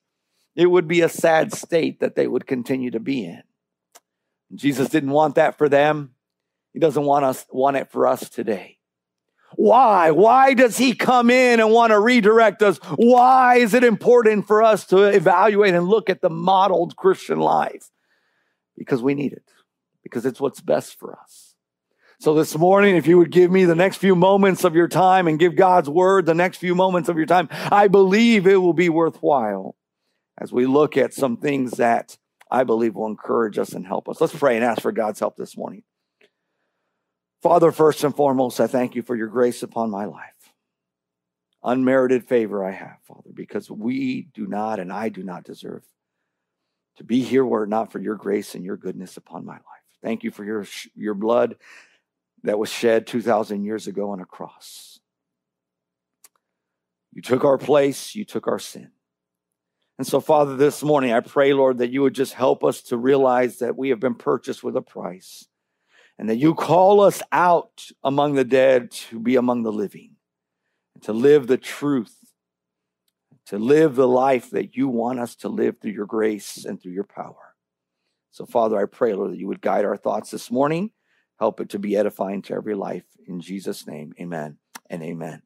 it 0.55 0.67
would 0.67 0.87
be 0.87 1.01
a 1.01 1.09
sad 1.09 1.53
state 1.53 1.99
that 1.99 2.15
they 2.15 2.27
would 2.27 2.47
continue 2.47 2.91
to 2.91 2.99
be 2.99 3.25
in. 3.25 3.43
Jesus 4.53 4.89
didn't 4.89 5.11
want 5.11 5.35
that 5.35 5.57
for 5.57 5.67
them. 5.67 6.11
He 6.73 6.79
doesn't 6.79 7.03
want 7.03 7.25
us 7.25 7.45
want 7.51 7.77
it 7.77 7.91
for 7.91 8.07
us 8.07 8.29
today. 8.29 8.77
Why? 9.55 10.11
Why 10.11 10.53
does 10.53 10.77
he 10.77 10.93
come 10.93 11.29
in 11.29 11.59
and 11.59 11.71
want 11.71 11.91
to 11.91 11.99
redirect 11.99 12.61
us? 12.61 12.77
Why 12.95 13.57
is 13.57 13.73
it 13.73 13.83
important 13.83 14.47
for 14.47 14.61
us 14.61 14.85
to 14.87 15.03
evaluate 15.03 15.73
and 15.73 15.87
look 15.87 16.09
at 16.09 16.21
the 16.21 16.29
modeled 16.29 16.95
Christian 16.95 17.39
life? 17.39 17.89
Because 18.77 19.01
we 19.01 19.13
need 19.13 19.31
it. 19.31 19.49
Because 20.03 20.25
it's 20.25 20.41
what's 20.41 20.59
best 20.59 20.99
for 20.99 21.17
us. 21.17 21.55
So 22.19 22.33
this 22.33 22.57
morning, 22.57 22.95
if 22.95 23.07
you 23.07 23.17
would 23.17 23.31
give 23.31 23.51
me 23.51 23.65
the 23.65 23.75
next 23.75 23.97
few 23.97 24.15
moments 24.15 24.63
of 24.63 24.75
your 24.75 24.87
time 24.87 25.27
and 25.27 25.39
give 25.39 25.55
God's 25.55 25.89
word 25.89 26.25
the 26.25 26.33
next 26.33 26.57
few 26.57 26.75
moments 26.75 27.07
of 27.07 27.17
your 27.17 27.25
time, 27.25 27.47
I 27.51 27.87
believe 27.87 28.47
it 28.47 28.57
will 28.57 28.73
be 28.73 28.89
worthwhile 28.89 29.75
as 30.37 30.51
we 30.51 30.65
look 30.65 30.97
at 30.97 31.13
some 31.13 31.37
things 31.37 31.71
that 31.71 32.17
I 32.51 32.63
believe 32.63 32.95
will 32.95 33.07
encourage 33.07 33.57
us 33.57 33.73
and 33.73 33.85
help 33.85 34.07
us. 34.07 34.21
Let's 34.21 34.35
pray 34.35 34.55
and 34.55 34.63
ask 34.63 34.81
for 34.81 34.91
God's 34.91 35.19
help 35.19 35.35
this 35.35 35.57
morning. 35.57 35.83
Father, 37.41 37.71
first 37.71 38.03
and 38.03 38.15
foremost, 38.15 38.59
I 38.59 38.67
thank 38.67 38.95
you 38.95 39.01
for 39.01 39.15
your 39.15 39.27
grace 39.27 39.63
upon 39.63 39.89
my 39.89 40.05
life. 40.05 40.31
Unmerited 41.63 42.27
favor 42.27 42.63
I 42.63 42.71
have, 42.71 42.97
Father, 43.07 43.31
because 43.33 43.69
we 43.69 44.27
do 44.33 44.45
not 44.45 44.79
and 44.79 44.91
I 44.91 45.09
do 45.09 45.23
not 45.23 45.43
deserve 45.43 45.83
to 46.97 47.03
be 47.03 47.21
here 47.21 47.45
were 47.45 47.63
it 47.63 47.69
not 47.69 47.91
for 47.91 47.99
your 47.99 48.15
grace 48.15 48.55
and 48.55 48.63
your 48.63 48.77
goodness 48.77 49.17
upon 49.17 49.45
my 49.45 49.53
life. 49.53 49.63
Thank 50.01 50.23
you 50.23 50.31
for 50.31 50.43
your, 50.43 50.65
your 50.95 51.13
blood 51.13 51.55
that 52.43 52.59
was 52.59 52.69
shed 52.69 53.07
2,000 53.07 53.63
years 53.63 53.87
ago 53.87 54.11
on 54.11 54.21
a 54.21 54.25
cross. 54.25 54.99
You 57.11 57.21
took 57.21 57.43
our 57.43 57.57
place, 57.57 58.15
you 58.15 58.25
took 58.25 58.47
our 58.47 58.59
sin. 58.59 58.91
And 59.97 60.05
so, 60.05 60.19
Father, 60.19 60.57
this 60.57 60.83
morning, 60.83 61.13
I 61.13 61.21
pray, 61.21 61.53
Lord, 61.53 61.77
that 61.77 61.89
you 61.89 62.01
would 62.01 62.15
just 62.15 62.33
help 62.33 62.63
us 62.63 62.81
to 62.83 62.97
realize 62.97 63.59
that 63.59 63.77
we 63.77 63.89
have 63.89 63.99
been 63.99 64.15
purchased 64.15 64.63
with 64.63 64.75
a 64.75 64.81
price 64.81 65.47
and 66.19 66.29
that 66.29 66.37
you 66.37 66.53
call 66.53 67.01
us 67.01 67.21
out 67.31 67.89
among 68.03 68.35
the 68.35 68.43
dead 68.43 68.91
to 68.91 69.19
be 69.19 69.37
among 69.37 69.63
the 69.63 69.71
living 69.71 70.15
and 70.93 71.03
to 71.03 71.13
live 71.13 71.47
the 71.47 71.57
truth, 71.57 72.13
to 73.47 73.57
live 73.57 73.95
the 73.95 74.07
life 74.07 74.49
that 74.49 74.75
you 74.75 74.89
want 74.89 75.19
us 75.19 75.35
to 75.37 75.49
live 75.49 75.77
through 75.79 75.91
your 75.91 76.05
grace 76.05 76.65
and 76.65 76.81
through 76.81 76.93
your 76.93 77.05
power. 77.05 77.53
So, 78.31 78.45
Father, 78.45 78.77
I 78.77 78.85
pray, 78.85 79.13
Lord, 79.13 79.31
that 79.31 79.39
you 79.39 79.47
would 79.47 79.61
guide 79.61 79.85
our 79.85 79.95
thoughts 79.95 80.29
this 80.29 80.51
morning, 80.51 80.91
help 81.39 81.61
it 81.61 81.69
to 81.69 81.79
be 81.79 81.95
edifying 81.95 82.41
to 82.43 82.53
every 82.53 82.75
life. 82.75 83.05
In 83.27 83.39
Jesus' 83.39 83.87
name, 83.87 84.13
amen 84.19 84.57
and 84.89 85.01
amen 85.01 85.44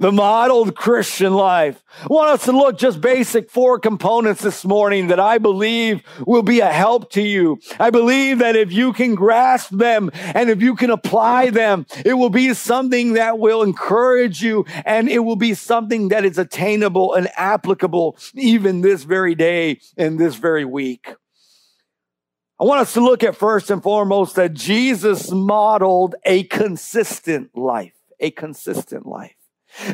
the 0.00 0.10
modeled 0.10 0.74
Christian 0.74 1.34
life. 1.34 1.84
I 2.02 2.06
want 2.08 2.30
us 2.30 2.46
to 2.46 2.52
look 2.52 2.78
just 2.78 3.02
basic 3.02 3.50
four 3.50 3.78
components 3.78 4.40
this 4.40 4.64
morning 4.64 5.08
that 5.08 5.20
I 5.20 5.36
believe 5.36 6.02
will 6.26 6.42
be 6.42 6.60
a 6.60 6.72
help 6.72 7.10
to 7.12 7.22
you. 7.22 7.60
I 7.78 7.90
believe 7.90 8.38
that 8.38 8.56
if 8.56 8.72
you 8.72 8.94
can 8.94 9.14
grasp 9.14 9.70
them 9.70 10.10
and 10.14 10.48
if 10.48 10.62
you 10.62 10.74
can 10.74 10.88
apply 10.88 11.50
them, 11.50 11.84
it 12.04 12.14
will 12.14 12.30
be 12.30 12.54
something 12.54 13.12
that 13.12 13.38
will 13.38 13.62
encourage 13.62 14.42
you 14.42 14.64
and 14.86 15.08
it 15.08 15.20
will 15.20 15.36
be 15.36 15.52
something 15.52 16.08
that 16.08 16.24
is 16.24 16.38
attainable 16.38 17.12
and 17.12 17.28
applicable 17.36 18.16
even 18.34 18.80
this 18.80 19.04
very 19.04 19.34
day 19.34 19.80
and 19.98 20.18
this 20.18 20.36
very 20.36 20.64
week. 20.64 21.14
I 22.58 22.64
want 22.64 22.80
us 22.80 22.94
to 22.94 23.00
look 23.00 23.22
at 23.22 23.36
first 23.36 23.70
and 23.70 23.82
foremost 23.82 24.36
that 24.36 24.54
Jesus 24.54 25.30
modeled 25.30 26.14
a 26.24 26.44
consistent 26.44 27.56
life, 27.56 27.94
a 28.18 28.30
consistent 28.30 29.06
life. 29.06 29.34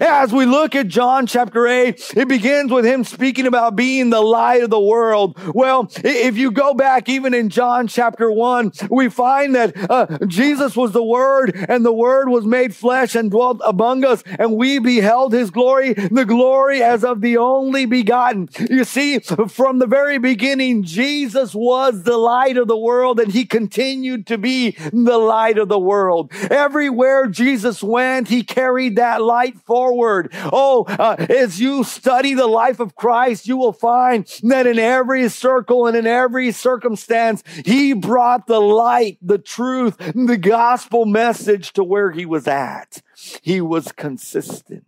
As 0.00 0.32
we 0.32 0.46
look 0.46 0.74
at 0.74 0.88
John 0.88 1.26
chapter 1.26 1.66
8, 1.66 2.14
it 2.16 2.28
begins 2.28 2.72
with 2.72 2.84
him 2.84 3.04
speaking 3.04 3.46
about 3.46 3.76
being 3.76 4.10
the 4.10 4.20
light 4.20 4.62
of 4.62 4.70
the 4.70 4.80
world. 4.80 5.38
Well, 5.54 5.90
if 6.02 6.36
you 6.36 6.50
go 6.50 6.74
back 6.74 7.08
even 7.08 7.34
in 7.34 7.50
John 7.50 7.86
chapter 7.86 8.30
1, 8.30 8.72
we 8.90 9.08
find 9.08 9.54
that 9.54 9.74
uh, 9.90 10.18
Jesus 10.26 10.76
was 10.76 10.92
the 10.92 11.02
Word, 11.02 11.54
and 11.68 11.84
the 11.84 11.92
Word 11.92 12.28
was 12.28 12.44
made 12.44 12.74
flesh 12.74 13.14
and 13.14 13.30
dwelt 13.30 13.60
among 13.64 14.04
us, 14.04 14.24
and 14.38 14.56
we 14.56 14.78
beheld 14.78 15.32
his 15.32 15.50
glory, 15.50 15.92
the 15.92 16.24
glory 16.24 16.82
as 16.82 17.04
of 17.04 17.20
the 17.20 17.36
only 17.36 17.86
begotten. 17.86 18.48
You 18.70 18.84
see, 18.84 19.18
from 19.18 19.78
the 19.78 19.86
very 19.86 20.18
beginning, 20.18 20.82
Jesus 20.84 21.54
was 21.54 22.02
the 22.02 22.16
light 22.16 22.56
of 22.56 22.66
the 22.66 22.76
world, 22.76 23.20
and 23.20 23.30
he 23.30 23.44
continued 23.44 24.26
to 24.28 24.38
be 24.38 24.70
the 24.92 25.18
light 25.18 25.58
of 25.58 25.68
the 25.68 25.78
world. 25.78 26.32
Everywhere 26.50 27.26
Jesus 27.26 27.82
went, 27.82 28.28
he 28.28 28.42
carried 28.42 28.96
that 28.96 29.22
light 29.22 29.65
forward. 29.66 30.30
Oh, 30.32 30.84
uh, 30.88 31.16
as 31.28 31.60
you 31.60 31.84
study 31.84 32.34
the 32.34 32.46
life 32.46 32.80
of 32.80 32.94
Christ, 32.94 33.46
you 33.46 33.56
will 33.56 33.72
find 33.72 34.26
that 34.44 34.66
in 34.66 34.78
every 34.78 35.28
circle 35.28 35.86
and 35.86 35.96
in 35.96 36.06
every 36.06 36.52
circumstance, 36.52 37.42
he 37.64 37.92
brought 37.92 38.46
the 38.46 38.60
light, 38.60 39.18
the 39.20 39.38
truth, 39.38 39.96
the 39.98 40.38
gospel 40.38 41.04
message 41.04 41.72
to 41.74 41.84
where 41.84 42.12
he 42.12 42.24
was 42.24 42.46
at. 42.46 43.02
He 43.42 43.60
was 43.60 43.92
consistent. 43.92 44.84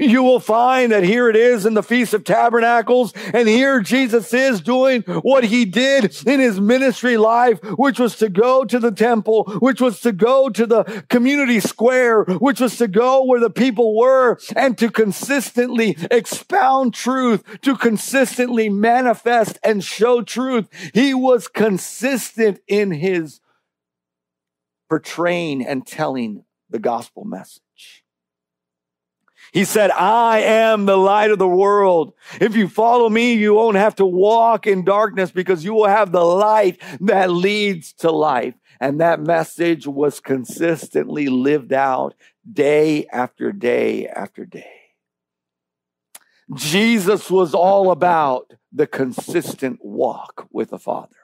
You 0.00 0.24
will 0.24 0.40
find 0.40 0.90
that 0.90 1.04
here 1.04 1.28
it 1.28 1.36
is 1.36 1.64
in 1.64 1.74
the 1.74 1.82
Feast 1.82 2.12
of 2.12 2.24
Tabernacles, 2.24 3.12
and 3.32 3.46
here 3.46 3.80
Jesus 3.80 4.34
is 4.34 4.60
doing 4.60 5.02
what 5.02 5.44
he 5.44 5.64
did 5.64 6.16
in 6.26 6.40
his 6.40 6.60
ministry 6.60 7.16
life, 7.16 7.60
which 7.62 8.00
was 8.00 8.16
to 8.16 8.28
go 8.28 8.64
to 8.64 8.80
the 8.80 8.90
temple, 8.90 9.44
which 9.60 9.80
was 9.80 10.00
to 10.00 10.10
go 10.10 10.48
to 10.48 10.66
the 10.66 11.04
community 11.08 11.60
square, 11.60 12.24
which 12.24 12.60
was 12.60 12.76
to 12.78 12.88
go 12.88 13.24
where 13.24 13.40
the 13.40 13.50
people 13.50 13.96
were, 13.96 14.38
and 14.56 14.76
to 14.78 14.90
consistently 14.90 15.96
expound 16.10 16.92
truth, 16.92 17.44
to 17.62 17.76
consistently 17.76 18.68
manifest 18.68 19.58
and 19.62 19.84
show 19.84 20.22
truth. 20.22 20.68
He 20.92 21.14
was 21.14 21.46
consistent 21.46 22.58
in 22.66 22.90
his 22.90 23.40
portraying 24.88 25.64
and 25.64 25.86
telling 25.86 26.44
the 26.68 26.80
gospel 26.80 27.24
message. 27.24 27.62
He 29.52 29.64
said, 29.64 29.90
I 29.90 30.40
am 30.40 30.86
the 30.86 30.96
light 30.96 31.30
of 31.30 31.38
the 31.38 31.48
world. 31.48 32.12
If 32.40 32.54
you 32.56 32.68
follow 32.68 33.08
me, 33.08 33.34
you 33.34 33.54
won't 33.54 33.76
have 33.76 33.96
to 33.96 34.06
walk 34.06 34.66
in 34.66 34.84
darkness 34.84 35.30
because 35.30 35.64
you 35.64 35.74
will 35.74 35.88
have 35.88 36.12
the 36.12 36.24
light 36.24 36.80
that 37.00 37.30
leads 37.30 37.92
to 37.94 38.10
life. 38.10 38.54
And 38.80 39.00
that 39.00 39.20
message 39.20 39.86
was 39.86 40.20
consistently 40.20 41.28
lived 41.28 41.72
out 41.72 42.14
day 42.50 43.06
after 43.06 43.52
day 43.52 44.06
after 44.06 44.44
day. 44.44 44.78
Jesus 46.54 47.30
was 47.30 47.54
all 47.54 47.90
about 47.90 48.52
the 48.72 48.86
consistent 48.86 49.80
walk 49.82 50.46
with 50.50 50.70
the 50.70 50.78
Father. 50.78 51.16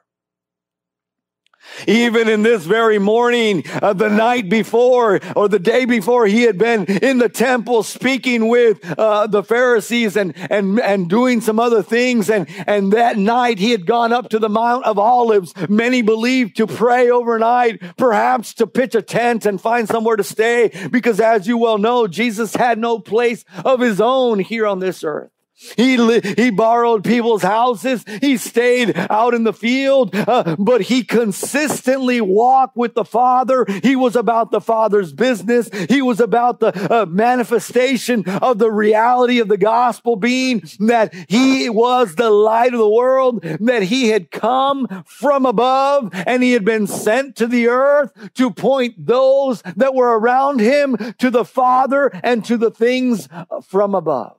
Even 1.87 2.29
in 2.29 2.43
this 2.43 2.65
very 2.65 2.99
morning, 2.99 3.65
uh, 3.83 3.93
the 3.93 4.09
night 4.09 4.49
before 4.49 5.21
or 5.37 5.49
the 5.49 5.59
day 5.59 5.85
before, 5.85 6.27
he 6.27 6.43
had 6.43 6.59
been 6.59 6.85
in 6.85 7.19
the 7.19 7.29
temple 7.29 7.83
speaking 7.83 8.49
with 8.49 8.79
uh, 8.99 9.27
the 9.27 9.43
Pharisees 9.43 10.17
and, 10.17 10.35
and, 10.51 10.81
and 10.81 11.09
doing 11.09 11.41
some 11.41 11.59
other 11.59 11.83
things. 11.83 12.31
And, 12.31 12.49
and 12.67 12.93
that 12.93 13.19
night, 13.19 13.59
he 13.59 13.71
had 13.71 13.87
gone 13.87 14.13
up 14.13 14.29
to 14.31 14.39
the 14.39 14.49
Mount 14.49 14.85
of 14.85 14.99
Olives. 14.99 15.53
Many 15.69 16.03
believed 16.03 16.57
to 16.57 16.67
pray 16.67 17.11
overnight, 17.11 17.83
perhaps 17.97 18.55
to 18.55 18.67
pitch 18.67 18.95
a 18.95 19.03
tent 19.03 19.47
and 19.47 19.61
find 19.61 19.89
somewhere 19.89 20.17
to 20.17 20.25
stay, 20.25 20.71
because 20.91 21.21
as 21.21 21.47
you 21.47 21.59
well 21.59 21.79
know, 21.79 22.07
Jesus 22.07 22.55
had 22.55 22.79
no 22.79 22.99
place 22.99 23.45
of 23.65 23.81
his 23.81 24.01
own 24.01 24.39
here 24.39 24.67
on 24.67 24.79
this 24.79 25.05
earth. 25.05 25.34
He, 25.77 25.97
li- 25.97 26.21
he 26.37 26.51
borrowed 26.51 27.05
people's 27.05 27.43
houses. 27.43 28.05
He 28.21 28.37
stayed 28.37 28.97
out 28.97 29.35
in 29.35 29.45
the 29.45 29.53
field, 29.53 30.15
uh, 30.15 30.57
but 30.59 30.83
he 30.83 31.05
consistently 31.05 32.21
walked 32.21 32.77
with 32.77 32.95
the 32.95 33.05
Father. 33.05 33.65
He 33.83 33.95
was 33.95 34.17
about 34.17 34.51
the 34.51 34.61
Father's 34.61 35.13
business. 35.13 35.69
He 35.89 36.03
was 36.03 36.19
about 36.21 36.61
the 36.61 36.93
uh, 36.93 37.07
manifestation 37.07 38.29
of 38.29 38.59
the 38.59 38.71
reality 38.71 39.39
of 39.39 39.49
the 39.49 39.57
gospel 39.57 40.17
being 40.17 40.63
that 40.81 41.15
he 41.29 41.69
was 41.71 42.17
the 42.17 42.31
light 42.31 42.75
of 42.75 42.81
the 42.81 42.89
world, 42.89 43.43
that 43.43 43.85
he 43.85 44.09
had 44.09 44.31
come 44.31 45.05
from 45.07 45.47
above 45.47 46.11
and 46.27 46.43
he 46.43 46.53
had 46.53 46.65
been 46.65 46.87
sent 46.87 47.37
to 47.37 47.47
the 47.47 47.69
earth 47.69 48.13
to 48.35 48.51
point 48.51 49.07
those 49.07 49.63
that 49.77 49.95
were 49.95 50.19
around 50.19 50.61
him 50.61 50.97
to 51.19 51.31
the 51.31 51.45
Father 51.45 52.11
and 52.23 52.45
to 52.45 52.57
the 52.57 52.71
things 52.71 53.29
from 53.63 53.95
above. 53.95 54.37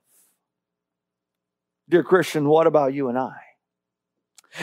Dear 1.88 2.02
Christian, 2.02 2.48
what 2.48 2.66
about 2.66 2.94
you 2.94 3.08
and 3.08 3.16
I? 3.16 3.36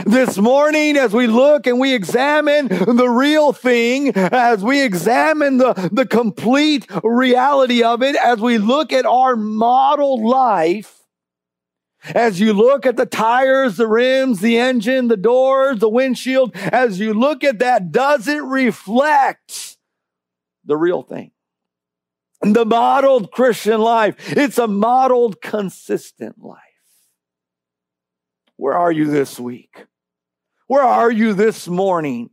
This 0.06 0.38
morning, 0.38 0.98
as 0.98 1.14
we 1.14 1.26
look 1.28 1.68
and 1.68 1.80
we 1.80 1.94
examine 1.94 2.68
the 2.68 3.08
real 3.08 3.54
thing, 3.54 4.10
as 4.16 4.62
we 4.62 4.82
examine 4.82 5.58
the, 5.58 5.90
the 5.92 6.06
complete 6.06 6.86
reality 7.04 7.82
of 7.84 8.02
it, 8.02 8.16
as 8.18 8.40
we 8.40 8.58
look 8.58 8.92
at 8.92 9.06
our 9.06 9.36
model 9.38 10.28
life, 10.28 11.04
as 12.04 12.42
you 12.42 12.52
look 12.52 12.86
at 12.86 12.98
the 12.98 13.06
tires, 13.06 13.78
the 13.78 13.88
rims, 13.88 14.42
the 14.42 14.58
engine, 14.58 15.08
the 15.08 15.16
doors, 15.16 15.80
the 15.80 15.88
windshield, 15.88 16.54
as 16.56 17.00
you 17.00 17.14
look 17.14 17.44
at 17.44 17.60
that, 17.60 17.92
does 17.92 18.28
it 18.28 18.44
reflect 18.44 19.78
the 20.66 20.76
real 20.76 21.04
thing? 21.04 21.32
The 22.42 22.66
modeled 22.66 23.32
Christian 23.32 23.80
life. 23.80 24.16
It's 24.36 24.58
a 24.58 24.68
modeled, 24.68 25.40
consistent 25.40 26.44
life. 26.44 26.73
Where 28.58 28.74
are 28.74 28.92
you 28.92 29.06
this 29.06 29.40
week? 29.40 29.86
Where 30.68 30.84
are 30.84 31.12
you 31.12 31.34
this 31.34 31.68
morning? 31.68 32.30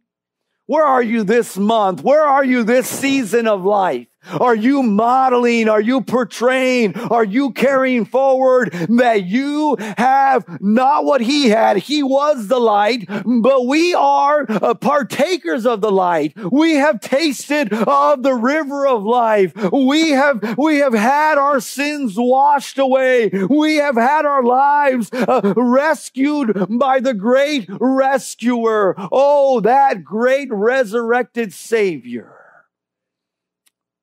Where 0.67 0.85
are 0.85 1.03
you 1.03 1.25
this 1.25 1.57
month? 1.57 2.03
Where 2.03 2.23
are 2.23 2.45
you 2.45 2.63
this 2.63 2.89
season 2.89 3.49
of 3.49 3.65
life? 3.65 4.07
Are 4.39 4.55
you 4.55 4.83
modeling? 4.83 5.69
Are 5.69 5.81
you 5.81 6.01
portraying? 6.03 6.95
Are 6.95 7.25
you 7.25 7.53
carrying 7.53 8.05
forward 8.05 8.73
that 8.73 9.25
you 9.25 9.77
have 9.99 10.45
not 10.61 11.05
what 11.05 11.21
he 11.21 11.49
had? 11.49 11.79
He 11.79 12.03
was 12.03 12.49
the 12.49 12.61
light, 12.61 13.07
but 13.09 13.67
we 13.67 13.95
are 13.95 14.47
uh, 14.49 14.75
partakers 14.75 15.67
of 15.67 15.81
the 15.81 15.91
light. 15.91 16.35
We 16.37 16.75
have 16.75 17.01
tasted 17.01 17.73
of 17.73 18.23
the 18.23 18.35
river 18.35 18.87
of 18.87 19.03
life. 19.03 19.55
We 19.73 20.11
have, 20.11 20.57
we 20.57 20.79
have 20.79 20.95
had 20.95 21.39
our 21.39 21.61
sins 21.61 22.15
washed 22.17 22.79
away. 22.79 23.29
We 23.29 23.77
have 23.77 23.97
had 23.97 24.27
our 24.27 24.43
lives 24.43 25.11
uh, 25.13 25.55
rescued 25.57 26.67
by 26.79 27.01
the 27.01 27.15
great 27.15 27.69
rescuer. 27.81 28.95
Oh, 29.11 29.61
that 29.61 30.05
great 30.05 30.49
resurrected 30.53 31.53
savior. 31.53 32.40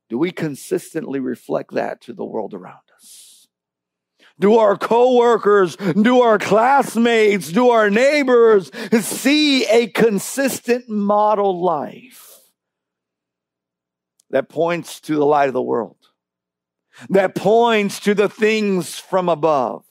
Do 0.09 0.17
we 0.17 0.31
consistently 0.31 1.19
reflect 1.19 1.73
that 1.73 2.01
to 2.01 2.13
the 2.13 2.25
world 2.25 2.53
around 2.53 2.83
us? 2.95 3.47
Do 4.39 4.57
our 4.57 4.77
coworkers, 4.77 5.75
do 5.77 6.21
our 6.21 6.37
classmates, 6.37 7.51
do 7.51 7.69
our 7.69 7.89
neighbors 7.89 8.71
see 9.01 9.65
a 9.65 9.87
consistent 9.87 10.87
model 10.87 11.63
life 11.63 12.39
that 14.29 14.47
points 14.47 14.99
to 15.01 15.15
the 15.15 15.25
light 15.25 15.47
of 15.47 15.53
the 15.53 15.61
world, 15.61 15.97
that 17.09 17.33
points 17.33 17.99
to 18.01 18.13
the 18.13 18.29
things 18.29 18.99
from 18.99 19.27
above? 19.27 19.86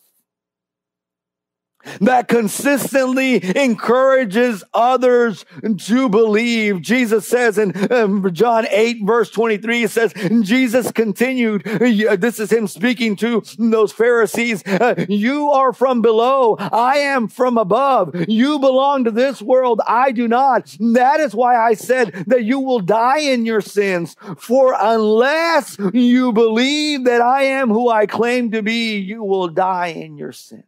That 2.01 2.29
consistently 2.29 3.43
encourages 3.57 4.65
others 4.75 5.45
to 5.79 6.09
believe. 6.09 6.83
Jesus 6.83 7.27
says 7.29 7.59
in 7.59 7.93
um, 7.93 8.33
John 8.33 8.67
8 8.69 8.99
verse 9.05 9.31
23, 9.31 9.85
it 9.85 9.91
says, 9.91 10.13
Jesus 10.43 10.93
continued, 10.93 11.65
this 11.65 12.39
is 12.39 12.53
him 12.53 12.67
speaking 12.67 13.17
to 13.17 13.43
those 13.59 13.93
Pharisees, 13.93 14.67
uh, 14.67 15.07
you 15.09 15.51
are 15.51 15.73
from 15.73 16.03
below. 16.03 16.57
I 16.59 16.99
am 16.99 17.29
from 17.29 17.59
above. 17.59 18.15
You 18.29 18.59
belong 18.59 19.05
to 19.05 19.11
this 19.11 19.41
world. 19.43 19.81
I 19.87 20.13
do 20.13 20.29
not. 20.29 20.77
That 20.81 21.21
is 21.21 21.35
why 21.35 21.57
I 21.57 21.75
said 21.75 22.25
that 22.27 22.45
you 22.45 22.61
will 22.61 22.81
die 22.81 23.21
in 23.21 23.47
your 23.47 23.61
sins. 23.61 24.17
For 24.39 24.77
unless 24.79 25.77
you 25.93 26.33
believe 26.33 27.05
that 27.05 27.21
I 27.21 27.45
am 27.45 27.69
who 27.69 27.89
I 27.89 28.07
claim 28.07 28.51
to 28.53 28.63
be, 28.63 28.99
you 28.99 29.23
will 29.23 29.49
die 29.49 29.89
in 29.89 30.17
your 30.17 30.33
sins. 30.33 30.65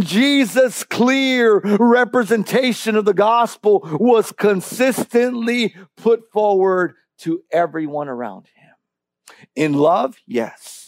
Jesus' 0.00 0.84
clear 0.84 1.60
representation 1.60 2.96
of 2.96 3.04
the 3.04 3.14
gospel 3.14 3.80
was 4.00 4.32
consistently 4.32 5.74
put 5.96 6.30
forward 6.32 6.94
to 7.18 7.42
everyone 7.50 8.08
around 8.08 8.48
him. 8.54 8.74
In 9.54 9.74
love, 9.74 10.16
yes 10.26 10.79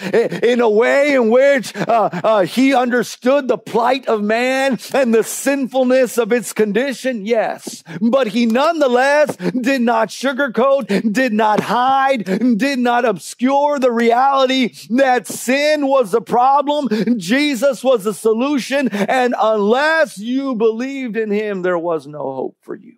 in 0.00 0.60
a 0.60 0.68
way 0.68 1.14
in 1.14 1.30
which 1.30 1.74
uh, 1.74 2.10
uh, 2.12 2.42
he 2.42 2.74
understood 2.74 3.48
the 3.48 3.58
plight 3.58 4.06
of 4.06 4.22
man 4.22 4.78
and 4.94 5.14
the 5.14 5.24
sinfulness 5.24 6.18
of 6.18 6.32
its 6.32 6.52
condition, 6.52 7.26
yes. 7.26 7.82
But 8.00 8.28
he 8.28 8.46
nonetheless 8.46 9.36
did 9.36 9.82
not 9.82 10.08
sugarcoat, 10.08 11.12
did 11.12 11.32
not 11.32 11.60
hide, 11.60 12.24
did 12.58 12.78
not 12.78 13.04
obscure 13.04 13.78
the 13.78 13.92
reality 13.92 14.74
that 14.90 15.26
sin 15.26 15.86
was 15.86 16.12
the 16.12 16.20
problem, 16.20 16.88
Jesus 17.18 17.82
was 17.82 18.04
the 18.04 18.14
solution, 18.14 18.88
and 18.88 19.34
unless 19.40 20.18
you 20.18 20.54
believed 20.54 21.16
in 21.16 21.30
him, 21.30 21.62
there 21.62 21.78
was 21.78 22.06
no 22.06 22.18
hope 22.18 22.56
for 22.60 22.76
you. 22.76 22.97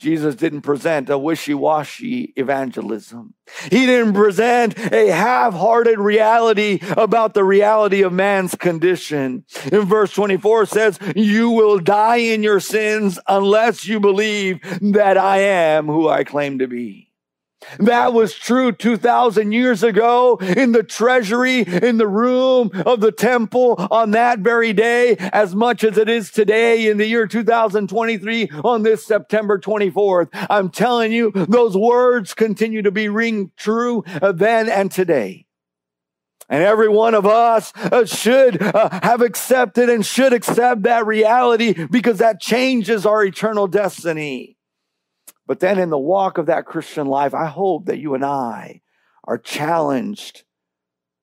Jesus 0.00 0.34
didn't 0.34 0.62
present 0.62 1.10
a 1.10 1.18
wishy 1.18 1.52
washy 1.52 2.32
evangelism. 2.34 3.34
He 3.64 3.84
didn't 3.84 4.14
present 4.14 4.78
a 4.78 5.08
half 5.08 5.52
hearted 5.52 5.98
reality 5.98 6.80
about 6.96 7.34
the 7.34 7.44
reality 7.44 8.00
of 8.02 8.10
man's 8.10 8.54
condition. 8.54 9.44
In 9.70 9.82
verse 9.82 10.14
24 10.14 10.64
says, 10.66 10.98
You 11.14 11.50
will 11.50 11.78
die 11.78 12.16
in 12.16 12.42
your 12.42 12.60
sins 12.60 13.18
unless 13.28 13.86
you 13.86 14.00
believe 14.00 14.60
that 14.80 15.18
I 15.18 15.40
am 15.40 15.86
who 15.86 16.08
I 16.08 16.24
claim 16.24 16.60
to 16.60 16.66
be. 16.66 17.09
That 17.78 18.12
was 18.12 18.34
true 18.34 18.72
2,000 18.72 19.52
years 19.52 19.82
ago 19.82 20.36
in 20.36 20.72
the 20.72 20.82
treasury, 20.82 21.60
in 21.60 21.98
the 21.98 22.08
room 22.08 22.70
of 22.86 23.00
the 23.00 23.12
temple 23.12 23.86
on 23.90 24.12
that 24.12 24.40
very 24.40 24.72
day, 24.72 25.16
as 25.18 25.54
much 25.54 25.84
as 25.84 25.98
it 25.98 26.08
is 26.08 26.30
today 26.30 26.88
in 26.88 26.96
the 26.96 27.06
year 27.06 27.26
2023 27.26 28.50
on 28.64 28.82
this 28.82 29.04
September 29.06 29.58
24th. 29.58 30.28
I'm 30.48 30.70
telling 30.70 31.12
you, 31.12 31.32
those 31.32 31.76
words 31.76 32.34
continue 32.34 32.82
to 32.82 32.90
be 32.90 33.08
ring 33.08 33.52
true 33.56 34.04
then 34.20 34.68
and 34.68 34.90
today. 34.90 35.46
And 36.48 36.64
every 36.64 36.88
one 36.88 37.14
of 37.14 37.26
us 37.26 37.72
uh, 37.76 38.04
should 38.04 38.60
uh, 38.60 39.00
have 39.04 39.22
accepted 39.22 39.88
and 39.88 40.04
should 40.04 40.32
accept 40.32 40.82
that 40.82 41.06
reality 41.06 41.86
because 41.86 42.18
that 42.18 42.40
changes 42.40 43.06
our 43.06 43.24
eternal 43.24 43.68
destiny. 43.68 44.56
But 45.50 45.58
then 45.58 45.80
in 45.80 45.90
the 45.90 45.98
walk 45.98 46.38
of 46.38 46.46
that 46.46 46.64
Christian 46.64 47.08
life, 47.08 47.34
I 47.34 47.46
hope 47.46 47.86
that 47.86 47.98
you 47.98 48.14
and 48.14 48.24
I 48.24 48.82
are 49.24 49.36
challenged 49.36 50.44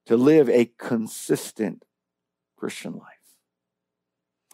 to 0.07 0.17
live 0.17 0.49
a 0.49 0.69
consistent 0.77 1.85
Christian 2.57 2.91
life. 2.91 3.03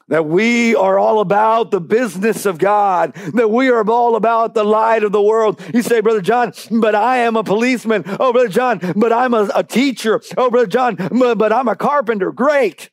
That 0.10 0.28
we 0.28 0.76
are 0.76 1.00
all 1.00 1.22
about 1.22 1.72
the 1.72 1.82
business 1.82 2.46
of 2.46 2.60
God, 2.60 3.16
that 3.34 3.50
we 3.50 3.70
are 3.70 3.84
all 3.90 4.16
about 4.16 4.54
the 4.54 4.64
light 4.64 5.04
of 5.04 5.12
the 5.12 5.24
world. 5.24 5.60
You 5.74 5.82
say, 5.82 6.02
Brother 6.02 6.22
John, 6.22 6.54
but 6.70 6.94
I 6.94 7.18
am 7.18 7.36
a 7.36 7.44
policeman. 7.44 8.04
Oh, 8.20 8.32
Brother 8.32 8.50
John, 8.50 8.94
but 8.96 9.12
I'm 9.12 9.34
a, 9.34 9.50
a 9.56 9.64
teacher. 9.64 10.22
Oh, 10.38 10.52
Brother 10.52 10.68
John, 10.68 10.98
but 10.98 11.52
I'm 11.52 11.68
a 11.68 11.76
carpenter. 11.76 12.32
Great. 12.32 12.92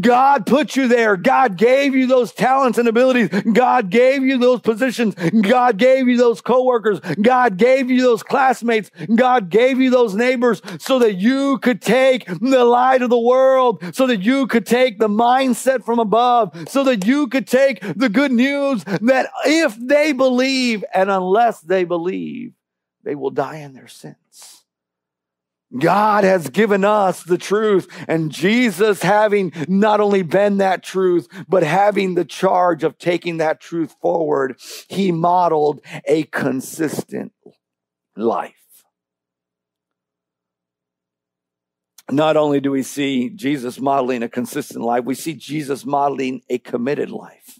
God 0.00 0.46
put 0.46 0.76
you 0.76 0.88
there. 0.88 1.16
God 1.16 1.56
gave 1.56 1.94
you 1.94 2.06
those 2.06 2.32
talents 2.32 2.78
and 2.78 2.88
abilities. 2.88 3.28
God 3.52 3.90
gave 3.90 4.22
you 4.22 4.38
those 4.38 4.60
positions. 4.60 5.14
God 5.14 5.76
gave 5.78 6.08
you 6.08 6.16
those 6.16 6.40
coworkers. 6.40 7.00
God 7.20 7.56
gave 7.56 7.90
you 7.90 8.02
those 8.02 8.22
classmates. 8.22 8.90
God 9.14 9.50
gave 9.50 9.80
you 9.80 9.90
those 9.90 10.14
neighbors 10.14 10.62
so 10.78 10.98
that 10.98 11.14
you 11.14 11.58
could 11.58 11.80
take 11.82 12.26
the 12.26 12.64
light 12.64 13.02
of 13.02 13.10
the 13.10 13.18
world, 13.18 13.82
so 13.94 14.06
that 14.06 14.22
you 14.22 14.46
could 14.46 14.66
take 14.66 14.98
the 14.98 15.08
mindset 15.08 15.84
from 15.84 15.98
above, 15.98 16.68
so 16.68 16.84
that 16.84 17.06
you 17.06 17.26
could 17.28 17.46
take 17.46 17.80
the 17.96 18.08
good 18.08 18.32
news 18.32 18.84
that 18.84 19.30
if 19.44 19.76
they 19.76 20.12
believe 20.12 20.84
and 20.92 21.10
unless 21.10 21.60
they 21.60 21.84
believe, 21.84 22.52
they 23.02 23.14
will 23.14 23.30
die 23.30 23.58
in 23.58 23.72
their 23.72 23.88
sins. 23.88 24.16
God 25.76 26.24
has 26.24 26.48
given 26.48 26.84
us 26.84 27.22
the 27.24 27.38
truth, 27.38 27.88
and 28.06 28.30
Jesus, 28.30 29.02
having 29.02 29.52
not 29.68 30.00
only 30.00 30.22
been 30.22 30.58
that 30.58 30.82
truth, 30.82 31.28
but 31.48 31.62
having 31.64 32.14
the 32.14 32.24
charge 32.24 32.84
of 32.84 32.98
taking 32.98 33.38
that 33.38 33.60
truth 33.60 33.94
forward, 34.00 34.60
he 34.88 35.10
modeled 35.10 35.80
a 36.06 36.22
consistent 36.24 37.32
life. 38.16 38.52
not 42.10 42.36
only 42.36 42.60
do 42.60 42.70
we 42.70 42.82
see 42.82 43.30
Jesus 43.30 43.80
modeling 43.80 44.22
a 44.22 44.28
consistent 44.28 44.84
life, 44.84 45.04
we 45.04 45.14
see 45.14 45.34
Jesus 45.34 45.84
modeling 45.84 46.42
a 46.48 46.58
committed 46.58 47.10
life. 47.10 47.58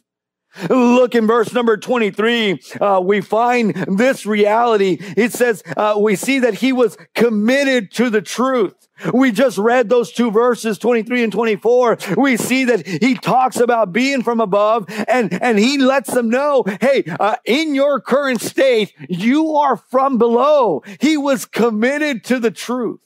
Look 0.69 1.15
in 1.15 1.27
verse 1.27 1.53
number 1.53 1.77
23, 1.77 2.61
uh, 2.81 3.01
we 3.03 3.21
find 3.21 3.75
this 3.75 4.27
reality. 4.27 4.99
It 5.17 5.33
says, 5.33 5.63
uh, 5.77 5.97
we 5.99 6.17
see 6.17 6.39
that 6.41 6.55
he 6.55 6.73
was 6.73 6.97
committed 7.15 7.93
to 7.93 8.11
the 8.11 8.23
truth. 8.23 8.75
We 9.13 9.31
just 9.31 9.59
read 9.59 9.91
those 9.91 10.11
two 10.11 10.31
verses, 10.31 10.79
23 10.79 11.25
and 11.25 11.33
24. 11.33 11.99
We 12.17 12.37
see 12.37 12.65
that 12.65 12.87
he 12.87 13.15
talks 13.15 13.57
about 13.57 13.93
being 13.93 14.23
from 14.23 14.41
above 14.41 14.87
and, 15.07 15.33
and 15.43 15.59
he 15.59 15.79
lets 15.79 16.13
them 16.13 16.31
know, 16.31 16.65
hey, 16.81 17.05
uh, 17.21 17.37
in 17.45 17.75
your 17.75 18.01
current 18.01 18.41
state, 18.41 18.95
you 19.09 19.55
are 19.57 19.77
from 19.77 20.17
below. 20.17 20.83
He 21.01 21.17
was 21.17 21.45
committed 21.45 22.25
to 22.25 22.39
the 22.39 22.51
truth. 22.51 23.01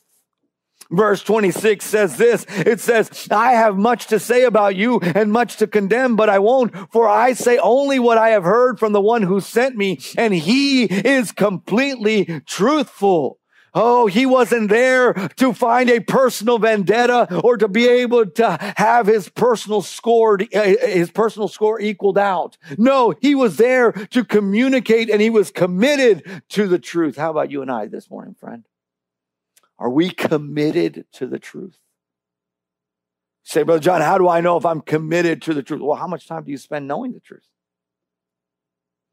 Verse 0.91 1.23
26 1.23 1.85
says 1.85 2.17
this. 2.17 2.45
It 2.49 2.81
says, 2.81 3.29
I 3.31 3.53
have 3.53 3.77
much 3.77 4.09
to 4.09 4.19
say 4.19 4.45
about 4.45 4.75
you 4.75 4.99
and 5.01 5.31
much 5.33 5.57
to 5.59 5.67
condemn, 5.67 6.17
but 6.17 6.29
I 6.29 6.41
won't, 6.41 6.75
for 6.93 7.09
I 7.09 7.33
say 7.33 7.59
only 7.59 7.99
what 7.99 8.19
I 8.19 8.31
have 8.31 8.45
heard 8.45 8.79
from 8.79 8.93
the 8.93 9.01
one 9.01 9.23
who 9.23 9.41
sent 9.41 9.77
me, 9.77 10.01
and 10.17 10.35
he 10.35 10.85
is 10.85 11.33
completely 11.33 12.43
truthful. 12.47 13.39
Oh, 13.73 14.07
he 14.09 14.27
wasn't 14.27 14.69
there 14.69 15.13
to 15.37 15.53
find 15.53 15.91
a 15.91 16.01
personal 16.01 16.59
vendetta 16.59 17.41
or 17.45 17.57
to 17.57 17.69
be 17.69 17.87
able 17.87 18.27
to 18.27 18.75
have 18.77 19.07
his 19.07 19.29
personal 19.29 19.81
score, 19.81 20.39
uh, 20.55 20.63
his 20.63 21.11
personal 21.11 21.47
score 21.47 21.81
equaled 21.81 22.19
out. 22.19 22.57
No, 22.79 23.15
he 23.21 23.35
was 23.35 23.59
there 23.59 23.93
to 23.93 24.25
communicate 24.25 25.09
and 25.09 25.23
he 25.23 25.31
was 25.31 25.53
committed 25.53 26.43
to 26.51 26.67
the 26.67 26.81
truth. 26.81 27.17
How 27.17 27.31
about 27.31 27.53
you 27.53 27.63
and 27.63 27.71
I 27.71 27.87
this 27.87 28.11
morning, 28.11 28.35
friend? 28.35 28.65
Are 29.81 29.89
we 29.89 30.11
committed 30.11 31.07
to 31.15 31.27
the 31.27 31.39
truth? 31.39 31.79
Say, 33.43 33.63
Brother 33.63 33.81
John, 33.81 34.03
how 34.03 34.19
do 34.19 34.29
I 34.29 34.43
know 34.43 34.59
if 34.59 34.67
I'm 34.67 34.83
committed 34.83 35.41
to 35.43 35.55
the 35.55 35.63
truth? 35.63 35.81
Well, 35.81 35.97
how 35.97 36.07
much 36.07 36.29
time 36.29 36.45
do 36.45 36.51
you 36.51 36.59
spend 36.59 36.87
knowing 36.87 37.13
the 37.13 37.21
truth? 37.21 37.49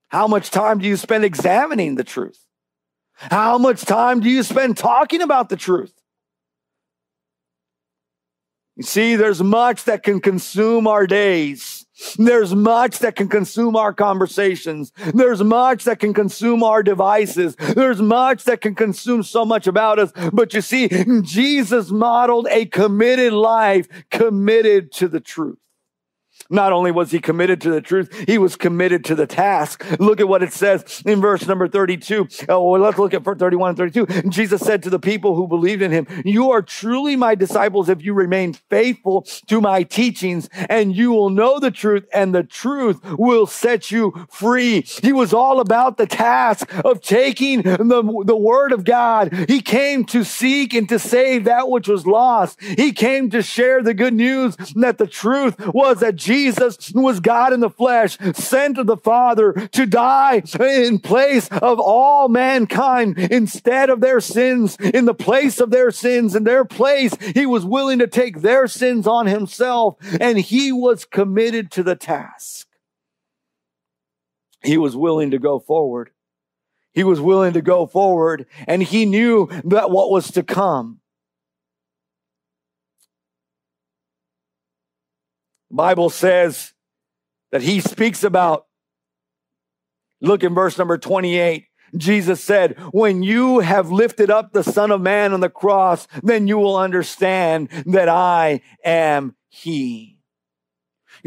How 0.09 0.27
much 0.27 0.51
time 0.51 0.79
do 0.79 0.87
you 0.87 0.97
spend 0.97 1.23
examining 1.23 1.95
the 1.95 2.03
truth? 2.03 2.39
How 3.13 3.57
much 3.57 3.85
time 3.85 4.19
do 4.19 4.29
you 4.29 4.43
spend 4.43 4.77
talking 4.77 5.21
about 5.21 5.47
the 5.49 5.55
truth? 5.55 5.93
You 8.75 8.83
see, 8.83 9.15
there's 9.15 9.41
much 9.41 9.85
that 9.85 10.03
can 10.03 10.19
consume 10.19 10.85
our 10.85 11.07
days. 11.07 11.76
There's 12.17 12.53
much 12.53 12.99
that 12.99 13.15
can 13.15 13.27
consume 13.27 13.75
our 13.75 13.93
conversations. 13.93 14.91
There's 15.13 15.43
much 15.43 15.83
that 15.85 15.99
can 15.99 16.13
consume 16.13 16.63
our 16.63 16.83
devices. 16.83 17.55
There's 17.55 18.01
much 18.01 18.43
that 18.45 18.61
can 18.61 18.75
consume 18.75 19.23
so 19.23 19.45
much 19.45 19.67
about 19.67 19.99
us. 19.99 20.11
But 20.31 20.53
you 20.53 20.61
see, 20.61 20.89
Jesus 21.21 21.89
modeled 21.89 22.47
a 22.49 22.65
committed 22.65 23.33
life, 23.33 23.87
committed 24.11 24.91
to 24.93 25.07
the 25.07 25.19
truth. 25.19 25.57
Not 26.49 26.71
only 26.71 26.91
was 26.91 27.11
he 27.11 27.19
committed 27.19 27.61
to 27.61 27.71
the 27.71 27.81
truth, 27.81 28.13
he 28.27 28.37
was 28.37 28.55
committed 28.55 29.03
to 29.05 29.15
the 29.15 29.27
task. 29.27 29.83
Look 29.99 30.19
at 30.19 30.27
what 30.27 30.43
it 30.43 30.53
says 30.53 31.03
in 31.05 31.21
verse 31.21 31.45
number 31.47 31.67
32. 31.67 32.27
Oh, 32.49 32.71
let's 32.71 32.97
look 32.97 33.13
at 33.13 33.23
verse 33.23 33.37
31 33.37 33.69
and 33.69 33.77
32. 33.77 34.29
Jesus 34.29 34.61
said 34.61 34.83
to 34.83 34.89
the 34.89 34.99
people 34.99 35.35
who 35.35 35.47
believed 35.47 35.81
in 35.81 35.91
him, 35.91 36.07
You 36.23 36.51
are 36.51 36.61
truly 36.61 37.15
my 37.15 37.35
disciples 37.35 37.89
if 37.89 38.03
you 38.03 38.13
remain 38.13 38.53
faithful 38.69 39.23
to 39.47 39.59
my 39.61 39.83
teachings, 39.83 40.49
and 40.69 40.95
you 40.95 41.11
will 41.11 41.29
know 41.29 41.59
the 41.59 41.71
truth, 41.71 42.05
and 42.13 42.33
the 42.33 42.43
truth 42.43 42.99
will 43.17 43.45
set 43.45 43.91
you 43.91 44.27
free. 44.29 44.81
He 45.01 45.11
was 45.11 45.33
all 45.33 45.59
about 45.59 45.97
the 45.97 46.07
task 46.07 46.73
of 46.85 47.01
taking 47.01 47.61
the, 47.61 48.23
the 48.25 48.37
word 48.37 48.71
of 48.71 48.85
God. 48.85 49.33
He 49.49 49.61
came 49.61 50.05
to 50.05 50.23
seek 50.23 50.73
and 50.73 50.87
to 50.89 50.99
save 50.99 51.43
that 51.45 51.69
which 51.69 51.87
was 51.87 52.07
lost. 52.07 52.61
He 52.61 52.91
came 52.91 53.29
to 53.31 53.41
share 53.41 53.83
the 53.83 53.93
good 53.93 54.13
news 54.13 54.55
that 54.75 54.97
the 54.97 55.07
truth 55.07 55.55
was 55.73 55.99
that 55.99 56.15
Jesus 56.15 56.36
Jesus 56.37 56.91
was 56.93 57.19
God 57.19 57.51
in 57.51 57.61
the 57.61 57.69
flesh, 57.69 58.15
sent 58.35 58.77
of 58.77 58.85
the 58.85 58.95
Father 58.95 59.53
to 59.53 59.87
die 59.87 60.43
in 60.59 60.99
place 60.99 61.47
of 61.49 61.79
all 61.79 62.29
mankind 62.29 63.17
instead 63.17 63.89
of 63.89 64.01
their 64.01 64.21
sins, 64.21 64.77
in 64.79 65.05
the 65.05 65.15
place 65.15 65.59
of 65.59 65.71
their 65.71 65.89
sins, 65.89 66.35
in 66.35 66.43
their 66.43 66.63
place. 66.63 67.15
He 67.33 67.47
was 67.47 67.65
willing 67.65 67.97
to 67.97 68.07
take 68.07 68.41
their 68.41 68.67
sins 68.67 69.07
on 69.07 69.25
himself 69.25 69.95
and 70.21 70.37
he 70.37 70.71
was 70.71 71.05
committed 71.05 71.71
to 71.71 71.81
the 71.81 71.95
task. 71.95 72.67
He 74.63 74.77
was 74.77 74.95
willing 74.95 75.31
to 75.31 75.39
go 75.39 75.59
forward. 75.59 76.11
He 76.93 77.03
was 77.03 77.19
willing 77.19 77.53
to 77.53 77.63
go 77.63 77.87
forward 77.87 78.45
and 78.67 78.83
he 78.83 79.05
knew 79.05 79.47
that 79.63 79.89
what 79.89 80.11
was 80.11 80.29
to 80.33 80.43
come. 80.43 80.99
Bible 85.71 86.09
says 86.09 86.73
that 87.51 87.61
he 87.61 87.79
speaks 87.79 88.23
about, 88.23 88.65
look 90.21 90.43
in 90.43 90.53
verse 90.53 90.77
number 90.77 90.97
28. 90.97 91.65
Jesus 91.95 92.43
said, 92.43 92.77
when 92.91 93.23
you 93.23 93.59
have 93.59 93.91
lifted 93.91 94.29
up 94.29 94.51
the 94.51 94.63
son 94.63 94.91
of 94.91 94.99
man 95.01 95.33
on 95.33 95.39
the 95.39 95.49
cross, 95.49 96.07
then 96.21 96.47
you 96.47 96.57
will 96.57 96.75
understand 96.75 97.69
that 97.85 98.09
I 98.09 98.61
am 98.83 99.35
he. 99.49 100.16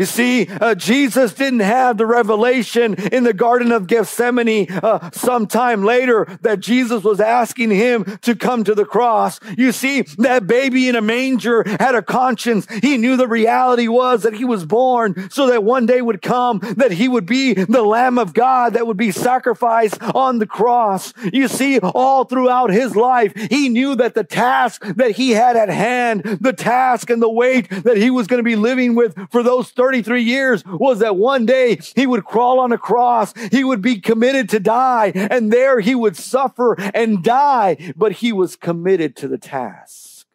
You 0.00 0.06
see, 0.06 0.46
uh, 0.46 0.74
Jesus 0.76 1.34
didn't 1.34 1.60
have 1.60 1.98
the 1.98 2.06
revelation 2.06 2.94
in 2.94 3.22
the 3.22 3.34
Garden 3.34 3.70
of 3.70 3.86
Gethsemane 3.86 4.72
uh, 4.72 5.10
sometime 5.10 5.84
later 5.84 6.38
that 6.40 6.60
Jesus 6.60 7.04
was 7.04 7.20
asking 7.20 7.68
him 7.68 8.18
to 8.22 8.34
come 8.34 8.64
to 8.64 8.74
the 8.74 8.86
cross. 8.86 9.38
You 9.58 9.72
see, 9.72 10.00
that 10.16 10.46
baby 10.46 10.88
in 10.88 10.96
a 10.96 11.02
manger 11.02 11.64
had 11.78 11.94
a 11.94 12.00
conscience. 12.00 12.66
He 12.80 12.96
knew 12.96 13.18
the 13.18 13.28
reality 13.28 13.88
was 13.88 14.22
that 14.22 14.32
he 14.32 14.46
was 14.46 14.64
born 14.64 15.28
so 15.28 15.48
that 15.48 15.64
one 15.64 15.84
day 15.84 16.00
would 16.00 16.22
come 16.22 16.60
that 16.78 16.92
he 16.92 17.06
would 17.06 17.26
be 17.26 17.52
the 17.52 17.82
Lamb 17.82 18.16
of 18.16 18.32
God 18.32 18.72
that 18.72 18.86
would 18.86 18.96
be 18.96 19.10
sacrificed 19.10 20.02
on 20.02 20.38
the 20.38 20.46
cross. 20.46 21.12
You 21.30 21.46
see, 21.46 21.78
all 21.78 22.24
throughout 22.24 22.70
his 22.70 22.96
life, 22.96 23.34
he 23.50 23.68
knew 23.68 23.96
that 23.96 24.14
the 24.14 24.24
task 24.24 24.82
that 24.96 25.10
he 25.10 25.32
had 25.32 25.56
at 25.58 25.68
hand, 25.68 26.22
the 26.22 26.54
task 26.54 27.10
and 27.10 27.20
the 27.20 27.28
weight 27.28 27.68
that 27.68 27.98
he 27.98 28.08
was 28.08 28.26
going 28.26 28.38
to 28.38 28.42
be 28.42 28.56
living 28.56 28.94
with 28.94 29.14
for 29.30 29.42
those 29.42 29.68
33 29.90 30.22
years 30.22 30.64
was 30.64 31.00
that 31.00 31.16
one 31.16 31.46
day 31.46 31.76
he 31.96 32.06
would 32.06 32.24
crawl 32.24 32.60
on 32.60 32.70
a 32.70 32.78
cross. 32.78 33.34
He 33.50 33.64
would 33.64 33.82
be 33.82 34.00
committed 34.00 34.48
to 34.50 34.60
die 34.60 35.10
and 35.14 35.52
there 35.52 35.80
he 35.80 35.96
would 35.96 36.16
suffer 36.16 36.80
and 36.94 37.24
die, 37.24 37.92
but 37.96 38.12
he 38.12 38.32
was 38.32 38.54
committed 38.54 39.16
to 39.16 39.26
the 39.26 39.36
task. 39.36 40.26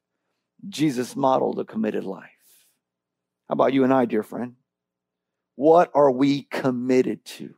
Jesus 0.68 1.16
modeled 1.16 1.58
a 1.60 1.64
committed 1.64 2.04
life. 2.04 2.32
How 3.48 3.54
about 3.54 3.72
you 3.72 3.86
and 3.86 3.94
I, 3.94 4.04
dear 4.04 4.24
friend? 4.24 4.56
What 5.56 5.90
are 5.94 6.12
we 6.12 6.42
committed 6.44 7.24
to? 7.26 7.56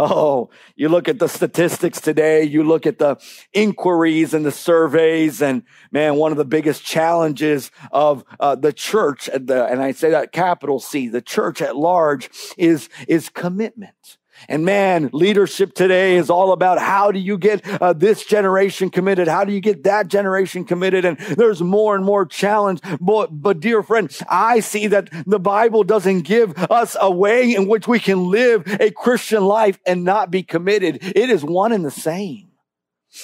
Oh, 0.00 0.50
you 0.76 0.88
look 0.88 1.08
at 1.08 1.18
the 1.18 1.26
statistics 1.26 2.00
today, 2.00 2.44
you 2.44 2.62
look 2.62 2.86
at 2.86 2.98
the 2.98 3.16
inquiries 3.52 4.32
and 4.32 4.46
the 4.46 4.52
surveys, 4.52 5.42
and 5.42 5.64
man, 5.90 6.14
one 6.14 6.30
of 6.30 6.38
the 6.38 6.44
biggest 6.44 6.84
challenges 6.84 7.72
of 7.90 8.22
uh, 8.38 8.54
the 8.54 8.72
church, 8.72 9.28
the, 9.34 9.66
and 9.66 9.82
I 9.82 9.90
say 9.90 10.10
that 10.10 10.30
capital 10.30 10.78
C, 10.78 11.08
the 11.08 11.20
church 11.20 11.60
at 11.60 11.74
large, 11.74 12.30
is, 12.56 12.88
is 13.08 13.28
commitment. 13.28 14.18
And 14.48 14.64
man, 14.64 15.10
leadership 15.12 15.74
today 15.74 16.16
is 16.16 16.30
all 16.30 16.52
about 16.52 16.78
how 16.78 17.10
do 17.10 17.18
you 17.18 17.38
get 17.38 17.66
uh, 17.80 17.92
this 17.92 18.24
generation 18.24 18.90
committed? 18.90 19.28
How 19.28 19.44
do 19.44 19.52
you 19.52 19.60
get 19.60 19.84
that 19.84 20.08
generation 20.08 20.64
committed? 20.64 21.04
And 21.04 21.18
there's 21.18 21.62
more 21.62 21.94
and 21.94 22.04
more 22.04 22.26
challenge. 22.26 22.80
But, 23.00 23.28
but 23.42 23.60
dear 23.60 23.82
friend, 23.82 24.14
I 24.28 24.60
see 24.60 24.86
that 24.88 25.10
the 25.26 25.40
Bible 25.40 25.84
doesn't 25.84 26.22
give 26.22 26.56
us 26.70 26.96
a 27.00 27.10
way 27.10 27.54
in 27.54 27.68
which 27.68 27.88
we 27.88 27.98
can 27.98 28.30
live 28.30 28.64
a 28.80 28.90
Christian 28.90 29.44
life 29.44 29.78
and 29.86 30.04
not 30.04 30.30
be 30.30 30.42
committed. 30.42 30.98
It 31.02 31.30
is 31.30 31.44
one 31.44 31.72
and 31.72 31.84
the 31.84 31.90
same. 31.90 32.47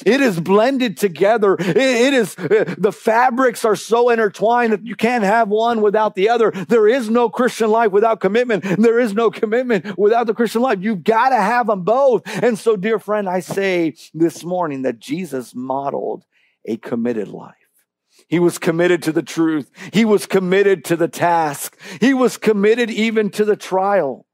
It 0.07 0.20
is 0.20 0.40
blended 0.40 0.97
together. 0.97 1.57
It, 1.59 2.14
is, 2.14 2.38
uh, 2.38 2.75
the 2.79 2.92
fabrics 2.92 3.64
are 3.64 3.77
so 3.77 4.09
intertwined 4.09 4.73
that 4.73 4.85
you 4.85 4.97
can't 4.97 5.25
have 5.25 5.49
one 5.49 5.83
without 5.83 6.14
the 6.14 6.31
other. 6.31 6.51
There 6.51 6.88
is 6.88 7.11
no 7.11 7.29
Christian 7.29 7.70
life 7.70 7.92
without 7.92 8.20
commitment. 8.20 8.64
There 8.64 8.99
is 8.99 9.12
no 9.12 9.31
commitment 9.31 9.99
without 9.99 10.27
the 10.27 10.35
Christian 10.35 10.62
life. 10.62 10.79
You've 10.81 11.05
got 11.05 11.31
to 11.31 11.37
have 11.37 11.66
them 11.66 11.83
both. 11.83 12.23
And 12.42 12.59
so, 12.59 12.77
dear 12.77 12.99
friend, 12.99 13.29
I 13.29 13.40
say 13.40 13.94
this 14.14 14.42
morning 14.42 14.83
that 14.83 14.99
Jesus 14.99 15.55
modeled 15.55 16.25
a 16.64 16.77
committed 16.79 17.29
life. 17.29 17.55
He 18.29 18.38
was 18.38 18.59
committed 18.59 19.03
to 19.03 19.12
the 19.12 19.23
truth. 19.23 19.70
He 19.92 20.05
was 20.05 20.25
committed 20.27 20.85
to 20.87 20.97
the 20.97 21.09
task. 21.09 21.79
He 22.01 22.14
was 22.14 22.38
committed 22.38 22.90
even 22.90 23.31
to 23.31 23.44
the 23.44 23.57
trial. 23.57 24.27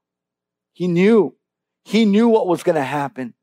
He 0.71 0.87
knew. 0.87 1.35
He 1.83 2.05
knew 2.05 2.29
what 2.29 2.47
was 2.47 2.63
going 2.63 2.75
to 2.75 2.83
happen. 2.83 3.33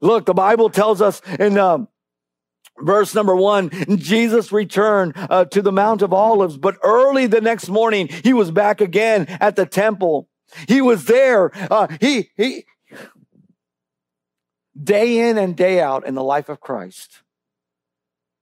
Look, 0.00 0.26
the 0.26 0.34
Bible 0.34 0.70
tells 0.70 1.00
us 1.00 1.22
in 1.38 1.58
um, 1.58 1.88
verse 2.78 3.14
number 3.14 3.34
one, 3.34 3.70
Jesus 3.96 4.52
returned 4.52 5.14
uh, 5.16 5.46
to 5.46 5.62
the 5.62 5.72
Mount 5.72 6.02
of 6.02 6.12
Olives, 6.12 6.56
but 6.56 6.76
early 6.82 7.26
the 7.26 7.40
next 7.40 7.68
morning, 7.68 8.08
he 8.08 8.32
was 8.32 8.50
back 8.50 8.80
again 8.80 9.26
at 9.40 9.56
the 9.56 9.66
temple. 9.66 10.28
He 10.68 10.80
was 10.80 11.06
there. 11.06 11.50
Uh, 11.72 11.88
he, 12.00 12.30
he, 12.36 12.64
day 14.80 15.28
in 15.28 15.38
and 15.38 15.56
day 15.56 15.80
out 15.80 16.06
in 16.06 16.14
the 16.14 16.22
life 16.22 16.48
of 16.48 16.60
Christ, 16.60 17.22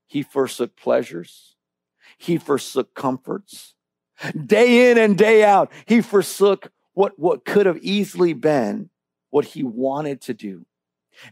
he 0.07 0.23
forsook 0.23 0.77
pleasures. 0.77 1.57
He 2.19 2.37
forsook 2.39 2.95
comforts. 2.95 3.75
Day 4.47 4.91
in 4.91 4.99
and 4.99 5.19
day 5.19 5.43
out, 5.43 5.73
he 5.87 6.01
forsook 6.01 6.71
what, 6.93 7.19
what 7.19 7.45
could 7.45 7.67
have 7.67 7.79
easily 7.79 8.33
been 8.33 8.91
what 9.31 9.45
he 9.47 9.65
wanted 9.65 10.21
to 10.23 10.35
do 10.35 10.65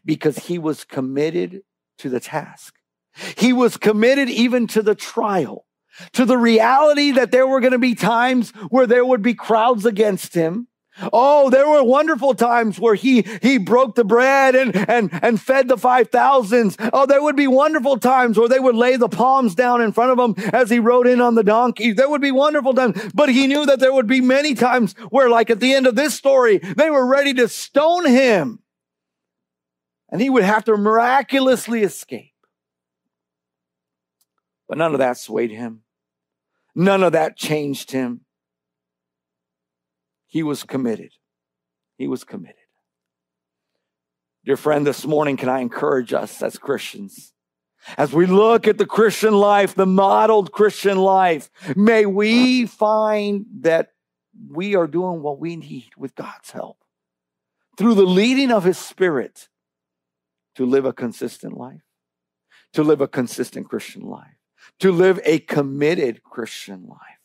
because 0.04 0.38
he 0.38 0.58
was 0.58 0.84
committed 0.84 1.62
to 1.98 2.08
the 2.08 2.20
task. 2.20 2.74
He 3.36 3.52
was 3.52 3.76
committed 3.76 4.28
even 4.28 4.66
to 4.68 4.82
the 4.82 4.94
trial, 4.94 5.66
to 6.12 6.24
the 6.24 6.38
reality 6.38 7.12
that 7.12 7.30
there 7.30 7.46
were 7.46 7.60
going 7.60 7.72
to 7.72 7.78
be 7.78 7.94
times 7.94 8.50
where 8.70 8.86
there 8.86 9.04
would 9.04 9.22
be 9.22 9.34
crowds 9.34 9.84
against 9.84 10.34
him. 10.34 10.68
Oh, 11.10 11.48
there 11.48 11.66
were 11.66 11.82
wonderful 11.82 12.34
times 12.34 12.78
where 12.78 12.94
he, 12.94 13.22
he 13.40 13.56
broke 13.56 13.94
the 13.94 14.04
bread 14.04 14.54
and, 14.54 14.76
and, 14.76 15.10
and 15.22 15.40
fed 15.40 15.68
the 15.68 15.78
five 15.78 16.10
thousands. 16.10 16.76
Oh, 16.92 17.06
there 17.06 17.22
would 17.22 17.36
be 17.36 17.46
wonderful 17.46 17.98
times 17.98 18.38
where 18.38 18.48
they 18.48 18.60
would 18.60 18.74
lay 18.74 18.96
the 18.96 19.08
palms 19.08 19.54
down 19.54 19.80
in 19.80 19.92
front 19.92 20.18
of 20.18 20.18
him 20.18 20.50
as 20.52 20.68
he 20.68 20.78
rode 20.78 21.06
in 21.06 21.22
on 21.22 21.34
the 21.34 21.44
donkey. 21.44 21.92
There 21.92 22.10
would 22.10 22.20
be 22.20 22.30
wonderful 22.30 22.74
times, 22.74 23.10
but 23.14 23.30
he 23.30 23.46
knew 23.46 23.64
that 23.66 23.80
there 23.80 23.92
would 23.92 24.06
be 24.06 24.20
many 24.20 24.54
times 24.54 24.94
where, 25.08 25.30
like 25.30 25.48
at 25.48 25.60
the 25.60 25.72
end 25.72 25.86
of 25.86 25.96
this 25.96 26.14
story, 26.14 26.58
they 26.58 26.90
were 26.90 27.06
ready 27.06 27.32
to 27.34 27.48
stone 27.48 28.06
him 28.06 28.61
and 30.12 30.20
he 30.20 30.28
would 30.28 30.44
have 30.44 30.64
to 30.64 30.76
miraculously 30.76 31.82
escape. 31.82 32.34
But 34.68 34.76
none 34.76 34.92
of 34.92 34.98
that 34.98 35.16
swayed 35.16 35.50
him. 35.50 35.80
None 36.74 37.02
of 37.02 37.12
that 37.12 37.36
changed 37.36 37.90
him. 37.90 38.20
He 40.26 40.42
was 40.42 40.64
committed. 40.64 41.12
He 41.96 42.06
was 42.06 42.24
committed. 42.24 42.56
Dear 44.44 44.56
friend, 44.56 44.86
this 44.86 45.06
morning, 45.06 45.36
can 45.36 45.48
I 45.48 45.60
encourage 45.60 46.12
us 46.12 46.42
as 46.42 46.58
Christians? 46.58 47.32
As 47.96 48.12
we 48.12 48.26
look 48.26 48.68
at 48.68 48.78
the 48.78 48.86
Christian 48.86 49.34
life, 49.34 49.74
the 49.74 49.86
modeled 49.86 50.52
Christian 50.52 50.98
life, 50.98 51.50
may 51.74 52.06
we 52.06 52.66
find 52.66 53.46
that 53.60 53.92
we 54.48 54.74
are 54.74 54.86
doing 54.86 55.22
what 55.22 55.38
we 55.38 55.56
need 55.56 55.90
with 55.96 56.14
God's 56.14 56.50
help 56.50 56.78
through 57.78 57.94
the 57.94 58.06
leading 58.06 58.50
of 58.50 58.64
His 58.64 58.78
Spirit 58.78 59.48
to 60.56 60.66
live 60.66 60.84
a 60.84 60.92
consistent 60.92 61.56
life, 61.56 61.82
to 62.72 62.82
live 62.82 63.00
a 63.00 63.08
consistent 63.08 63.68
Christian 63.68 64.02
life, 64.02 64.36
to 64.80 64.92
live 64.92 65.20
a 65.24 65.38
committed 65.38 66.22
Christian 66.22 66.86
life, 66.86 67.20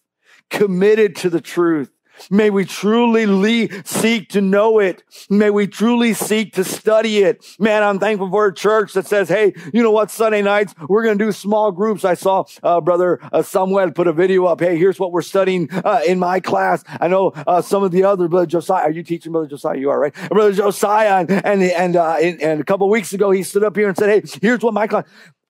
committed 0.49 1.15
to 1.17 1.29
the 1.29 1.41
truth. 1.41 1.91
May 2.29 2.49
we 2.49 2.65
truly 2.65 3.25
le- 3.25 3.83
seek 3.85 4.29
to 4.29 4.41
know 4.41 4.79
it. 4.79 5.03
May 5.29 5.49
we 5.49 5.67
truly 5.67 6.13
seek 6.13 6.53
to 6.53 6.63
study 6.63 7.19
it. 7.19 7.45
Man, 7.59 7.83
I'm 7.83 7.99
thankful 7.99 8.29
for 8.29 8.47
a 8.47 8.53
church 8.53 8.93
that 8.93 9.07
says, 9.07 9.29
hey, 9.29 9.53
you 9.73 9.83
know 9.83 9.91
what? 9.91 10.11
Sunday 10.11 10.41
nights, 10.41 10.73
we're 10.87 11.03
going 11.03 11.17
to 11.17 11.25
do 11.25 11.31
small 11.31 11.71
groups. 11.71 12.05
I 12.05 12.13
saw 12.13 12.45
uh, 12.63 12.81
Brother 12.81 13.19
uh, 13.31 13.41
Samuel 13.41 13.91
put 13.91 14.07
a 14.07 14.13
video 14.13 14.45
up. 14.45 14.59
Hey, 14.59 14.77
here's 14.77 14.99
what 14.99 15.11
we're 15.11 15.21
studying 15.21 15.69
uh, 15.71 16.01
in 16.07 16.19
my 16.19 16.39
class. 16.39 16.83
I 17.01 17.07
know 17.07 17.33
uh, 17.47 17.61
some 17.61 17.83
of 17.83 17.91
the 17.91 18.03
other, 18.03 18.27
Brother 18.27 18.45
Josiah. 18.45 18.83
Are 18.83 18.91
you 18.91 19.03
teaching 19.03 19.31
Brother 19.31 19.47
Josiah? 19.47 19.77
You 19.77 19.89
are, 19.89 19.99
right? 19.99 20.13
Brother 20.29 20.53
Josiah. 20.53 21.19
And, 21.19 21.31
and, 21.31 21.63
and, 21.63 21.95
uh, 21.95 22.15
and, 22.15 22.61
a 22.61 22.63
couple 22.63 22.89
weeks 22.89 23.13
ago, 23.13 23.31
he 23.31 23.43
stood 23.43 23.63
up 23.63 23.75
here 23.75 23.87
and 23.87 23.97
said, 23.97 24.09
hey, 24.09 24.39
here's 24.41 24.61
what 24.61 24.73
my 24.73 24.87
class, 24.87 25.05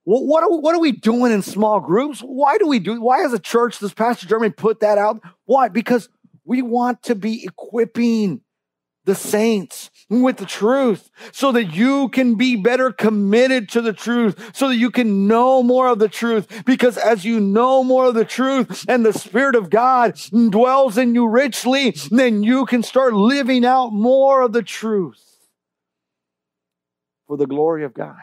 what 0.09 0.41
are, 0.41 0.49
we, 0.49 0.59
what 0.59 0.73
are 0.73 0.79
we 0.79 0.93
doing 0.93 1.33
in 1.33 1.41
small 1.41 1.81
groups? 1.81 2.21
Why 2.21 2.57
do 2.57 2.65
we 2.65 2.79
do? 2.79 3.01
Why 3.01 3.25
as 3.25 3.33
a 3.33 3.39
church 3.39 3.79
does 3.79 3.93
Pastor 3.93 4.25
Jeremy 4.25 4.51
put 4.51 4.79
that 4.79 4.97
out? 4.97 5.21
Why? 5.43 5.67
Because 5.67 6.07
we 6.47 6.61
want 6.61 7.03
to 7.03 7.15
be 7.15 7.43
equipping 7.45 8.41
the 9.05 9.15
saints 9.15 9.89
with 10.09 10.37
the 10.37 10.45
truth 10.45 11.09
so 11.31 11.51
that 11.51 11.73
you 11.75 12.09
can 12.09 12.35
be 12.35 12.55
better 12.55 12.91
committed 12.91 13.69
to 13.69 13.81
the 13.81 13.93
truth, 13.93 14.51
so 14.53 14.67
that 14.67 14.75
you 14.75 14.91
can 14.91 15.27
know 15.27 15.63
more 15.63 15.87
of 15.87 15.99
the 15.99 16.09
truth. 16.09 16.65
Because 16.65 16.97
as 16.97 17.23
you 17.23 17.39
know 17.39 17.83
more 17.83 18.05
of 18.05 18.15
the 18.15 18.25
truth 18.25 18.85
and 18.87 19.05
the 19.05 19.13
Spirit 19.13 19.55
of 19.55 19.69
God 19.69 20.19
dwells 20.49 20.97
in 20.97 21.15
you 21.15 21.27
richly, 21.27 21.91
then 22.11 22.43
you 22.43 22.65
can 22.65 22.83
start 22.83 23.13
living 23.13 23.65
out 23.65 23.93
more 23.93 24.41
of 24.41 24.51
the 24.51 24.63
truth 24.63 25.23
for 27.27 27.37
the 27.37 27.47
glory 27.47 27.83
of 27.83 27.93
God 27.93 28.17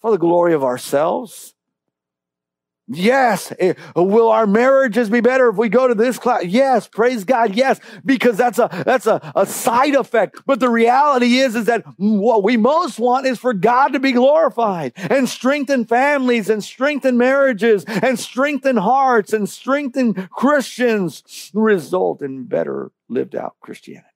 for 0.00 0.10
the 0.10 0.18
glory 0.18 0.54
of 0.54 0.64
ourselves. 0.64 1.54
Yes. 2.92 3.52
Will 3.94 4.30
our 4.30 4.48
marriages 4.48 5.08
be 5.10 5.20
better 5.20 5.48
if 5.48 5.56
we 5.56 5.68
go 5.68 5.86
to 5.86 5.94
this 5.94 6.18
class? 6.18 6.44
Yes. 6.44 6.88
Praise 6.88 7.22
God. 7.22 7.54
Yes. 7.54 7.78
Because 8.04 8.36
that's 8.36 8.58
a, 8.58 8.68
that's 8.84 9.06
a, 9.06 9.32
a 9.36 9.46
side 9.46 9.94
effect. 9.94 10.40
But 10.44 10.58
the 10.58 10.68
reality 10.68 11.38
is, 11.38 11.54
is 11.54 11.66
that 11.66 11.84
what 11.98 12.42
we 12.42 12.56
most 12.56 12.98
want 12.98 13.26
is 13.26 13.38
for 13.38 13.54
God 13.54 13.92
to 13.92 14.00
be 14.00 14.10
glorified 14.10 14.92
and 14.96 15.28
strengthen 15.28 15.84
families 15.84 16.50
and 16.50 16.64
strengthen 16.64 17.16
marriages 17.16 17.84
and 17.84 18.18
strengthen 18.18 18.76
hearts 18.76 19.32
and 19.32 19.48
strengthen 19.48 20.28
Christians 20.28 21.52
result 21.54 22.22
in 22.22 22.44
better 22.44 22.90
lived 23.08 23.36
out 23.36 23.54
Christianity. 23.60 24.06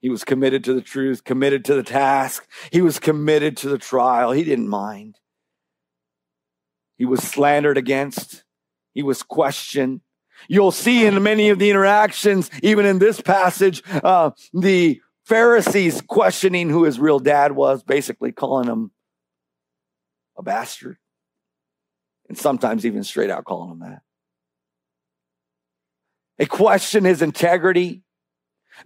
He 0.00 0.08
was 0.08 0.24
committed 0.24 0.64
to 0.64 0.72
the 0.72 0.80
truth, 0.80 1.22
committed 1.22 1.66
to 1.66 1.74
the 1.74 1.82
task. 1.82 2.48
He 2.70 2.80
was 2.80 2.98
committed 2.98 3.58
to 3.58 3.68
the 3.68 3.78
trial. 3.78 4.32
He 4.32 4.42
didn't 4.42 4.68
mind. 4.68 5.18
He 7.02 7.06
was 7.06 7.20
slandered 7.20 7.78
against. 7.78 8.44
He 8.94 9.02
was 9.02 9.24
questioned. 9.24 10.02
You'll 10.46 10.70
see 10.70 11.04
in 11.04 11.20
many 11.20 11.48
of 11.48 11.58
the 11.58 11.68
interactions, 11.68 12.48
even 12.62 12.86
in 12.86 13.00
this 13.00 13.20
passage, 13.20 13.82
uh, 14.04 14.30
the 14.52 15.00
Pharisees 15.24 16.00
questioning 16.00 16.70
who 16.70 16.84
his 16.84 17.00
real 17.00 17.18
dad 17.18 17.56
was, 17.56 17.82
basically 17.82 18.30
calling 18.30 18.68
him 18.68 18.92
a 20.38 20.44
bastard. 20.44 20.96
And 22.28 22.38
sometimes 22.38 22.86
even 22.86 23.02
straight 23.02 23.30
out 23.30 23.46
calling 23.46 23.72
him 23.72 23.80
that. 23.80 24.02
They 26.38 26.46
question 26.46 27.02
his 27.04 27.20
integrity. 27.20 28.04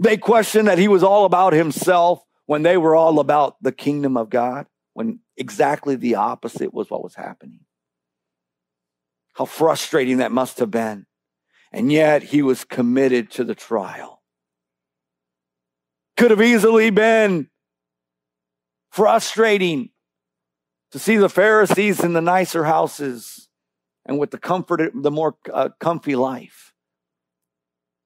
They 0.00 0.16
questioned 0.16 0.68
that 0.68 0.78
he 0.78 0.88
was 0.88 1.02
all 1.02 1.26
about 1.26 1.52
himself 1.52 2.22
when 2.46 2.62
they 2.62 2.78
were 2.78 2.96
all 2.96 3.20
about 3.20 3.56
the 3.60 3.72
kingdom 3.72 4.16
of 4.16 4.30
God, 4.30 4.64
when 4.94 5.20
exactly 5.36 5.96
the 5.96 6.14
opposite 6.14 6.72
was 6.72 6.88
what 6.88 7.02
was 7.02 7.14
happening. 7.14 7.60
How 9.36 9.44
frustrating 9.44 10.18
that 10.18 10.32
must 10.32 10.58
have 10.58 10.70
been. 10.70 11.06
And 11.72 11.92
yet 11.92 12.22
he 12.22 12.42
was 12.42 12.64
committed 12.64 13.30
to 13.32 13.44
the 13.44 13.54
trial. 13.54 14.22
Could 16.16 16.30
have 16.30 16.40
easily 16.40 16.88
been 16.88 17.50
frustrating 18.90 19.90
to 20.92 20.98
see 20.98 21.16
the 21.16 21.28
Pharisees 21.28 22.02
in 22.02 22.14
the 22.14 22.22
nicer 22.22 22.64
houses 22.64 23.48
and 24.06 24.18
with 24.18 24.30
the 24.30 24.38
comfort, 24.38 24.92
the 24.94 25.10
more 25.10 25.36
uh, 25.52 25.68
comfy 25.78 26.16
life. 26.16 26.72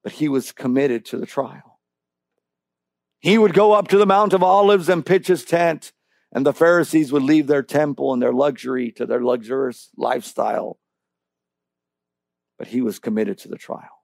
But 0.03 0.13
he 0.13 0.27
was 0.27 0.51
committed 0.51 1.05
to 1.05 1.17
the 1.17 1.25
trial. 1.25 1.79
He 3.19 3.37
would 3.37 3.53
go 3.53 3.71
up 3.71 3.87
to 3.89 3.97
the 3.97 4.05
Mount 4.05 4.33
of 4.33 4.43
Olives 4.43 4.89
and 4.89 5.05
pitch 5.05 5.27
his 5.27 5.45
tent, 5.45 5.93
and 6.33 6.45
the 6.45 6.53
Pharisees 6.53 7.13
would 7.13 7.23
leave 7.23 7.47
their 7.47 7.63
temple 7.63 8.11
and 8.11 8.21
their 8.21 8.33
luxury 8.33 8.91
to 8.93 9.05
their 9.05 9.23
luxurious 9.23 9.91
lifestyle. 9.95 10.79
But 12.61 12.67
he 12.67 12.83
was 12.83 12.99
committed 12.99 13.39
to 13.39 13.47
the 13.47 13.57
trial. 13.57 14.03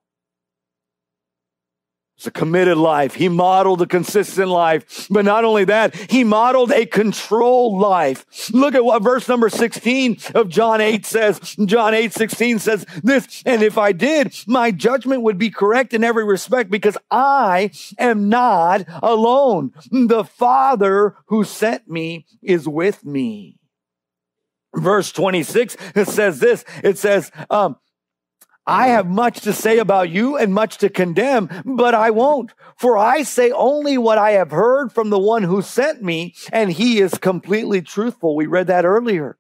It's 2.18 2.26
a 2.26 2.32
committed 2.32 2.80
life. 2.80 3.14
He 3.14 3.30
modeled 3.30 3.84
a 3.84 3.86
consistent 3.86 4.50
life. 4.50 5.08
But 5.12 5.26
not 5.26 5.46
only 5.46 5.66
that, 5.66 5.94
he 6.10 6.24
modeled 6.24 6.72
a 6.72 6.88
controlled 6.88 7.80
life. 7.80 8.26
Look 8.52 8.74
at 8.74 8.84
what 8.84 9.04
verse 9.04 9.28
number 9.28 9.50
16 9.50 10.18
of 10.34 10.50
John 10.50 10.82
8 10.82 11.06
says. 11.06 11.40
John 11.66 11.94
8, 11.94 12.12
16 12.12 12.58
says 12.58 12.84
this, 13.04 13.44
and 13.46 13.62
if 13.62 13.78
I 13.78 13.92
did, 13.92 14.36
my 14.48 14.72
judgment 14.72 15.22
would 15.22 15.38
be 15.38 15.52
correct 15.52 15.94
in 15.94 16.04
every 16.04 16.26
respect 16.26 16.72
because 16.72 16.98
I 17.12 17.70
am 18.00 18.28
not 18.28 18.86
alone. 19.04 19.74
The 19.92 20.24
Father 20.24 21.16
who 21.28 21.44
sent 21.44 21.88
me 21.88 22.26
is 22.42 22.68
with 22.68 23.06
me. 23.06 23.60
Verse 24.76 25.12
26, 25.12 25.78
it 25.96 26.08
says 26.08 26.40
this, 26.40 26.66
it 26.84 26.98
says, 26.98 27.32
um, 27.52 27.78
I 28.68 28.90
have 28.90 29.08
much 29.08 29.42
to 29.42 29.54
say 29.54 29.80
about 29.80 30.10
you 30.10 30.38
and 30.38 30.54
much 30.54 30.78
to 30.80 30.90
condemn, 30.90 31.50
but 31.66 31.96
I 31.96 32.10
won't. 32.10 32.54
For 32.76 32.98
I 32.98 33.24
say 33.24 33.50
only 33.52 33.98
what 33.98 34.18
I 34.18 34.32
have 34.32 34.52
heard 34.52 34.92
from 34.92 35.10
the 35.10 35.20
one 35.20 35.44
who 35.44 35.62
sent 35.62 36.04
me, 36.04 36.36
and 36.52 36.72
he 36.72 37.00
is 37.00 37.14
completely 37.14 37.82
truthful. 37.82 38.36
We 38.36 38.46
read 38.46 38.68
that 38.68 38.84
earlier. 38.84 39.38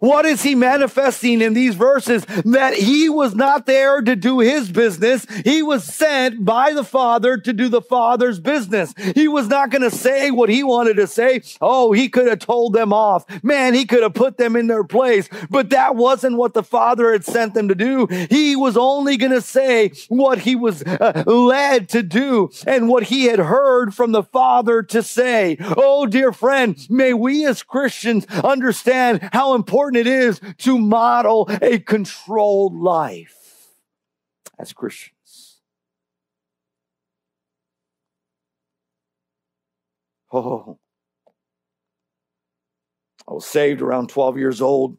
What 0.00 0.26
is 0.26 0.42
he 0.42 0.54
manifesting 0.54 1.40
in 1.40 1.54
these 1.54 1.74
verses? 1.74 2.24
That 2.44 2.74
he 2.74 3.08
was 3.08 3.34
not 3.34 3.66
there 3.66 4.00
to 4.02 4.16
do 4.16 4.40
his 4.40 4.70
business. 4.70 5.26
He 5.44 5.62
was 5.62 5.84
sent 5.84 6.44
by 6.44 6.72
the 6.72 6.84
Father 6.84 7.36
to 7.38 7.52
do 7.52 7.68
the 7.68 7.82
Father's 7.82 8.40
business. 8.40 8.94
He 9.14 9.28
was 9.28 9.48
not 9.48 9.70
going 9.70 9.82
to 9.82 9.90
say 9.90 10.30
what 10.30 10.48
he 10.48 10.62
wanted 10.62 10.96
to 10.96 11.06
say. 11.06 11.42
Oh, 11.60 11.92
he 11.92 12.08
could 12.08 12.26
have 12.26 12.38
told 12.38 12.72
them 12.72 12.92
off. 12.92 13.24
Man, 13.42 13.74
he 13.74 13.84
could 13.84 14.02
have 14.02 14.14
put 14.14 14.36
them 14.36 14.56
in 14.56 14.66
their 14.66 14.84
place. 14.84 15.28
But 15.50 15.70
that 15.70 15.96
wasn't 15.96 16.36
what 16.36 16.54
the 16.54 16.62
Father 16.62 17.12
had 17.12 17.24
sent 17.24 17.54
them 17.54 17.68
to 17.68 17.74
do. 17.74 18.06
He 18.30 18.56
was 18.56 18.76
only 18.76 19.16
going 19.16 19.32
to 19.32 19.40
say 19.40 19.92
what 20.08 20.40
he 20.40 20.56
was 20.56 20.82
uh, 20.82 21.24
led 21.26 21.88
to 21.90 22.02
do 22.02 22.50
and 22.66 22.88
what 22.88 23.04
he 23.04 23.24
had 23.24 23.38
heard 23.38 23.94
from 23.94 24.12
the 24.12 24.22
Father 24.22 24.82
to 24.82 25.02
say. 25.02 25.56
Oh, 25.60 26.06
dear 26.06 26.32
friend, 26.32 26.76
may 26.90 27.14
we 27.14 27.46
as 27.46 27.62
Christians 27.62 28.26
understand 28.26 29.28
how 29.32 29.54
important 29.54 29.85
important 29.86 30.06
it 30.06 30.12
is 30.12 30.40
to 30.58 30.78
model 30.78 31.48
a 31.62 31.78
controlled 31.78 32.74
life 32.74 33.68
as 34.58 34.72
Christians. 34.72 35.60
Oh, 40.32 40.78
I 43.28 43.32
was 43.32 43.46
saved 43.46 43.80
around 43.80 44.08
12 44.08 44.38
years 44.38 44.60
old. 44.60 44.96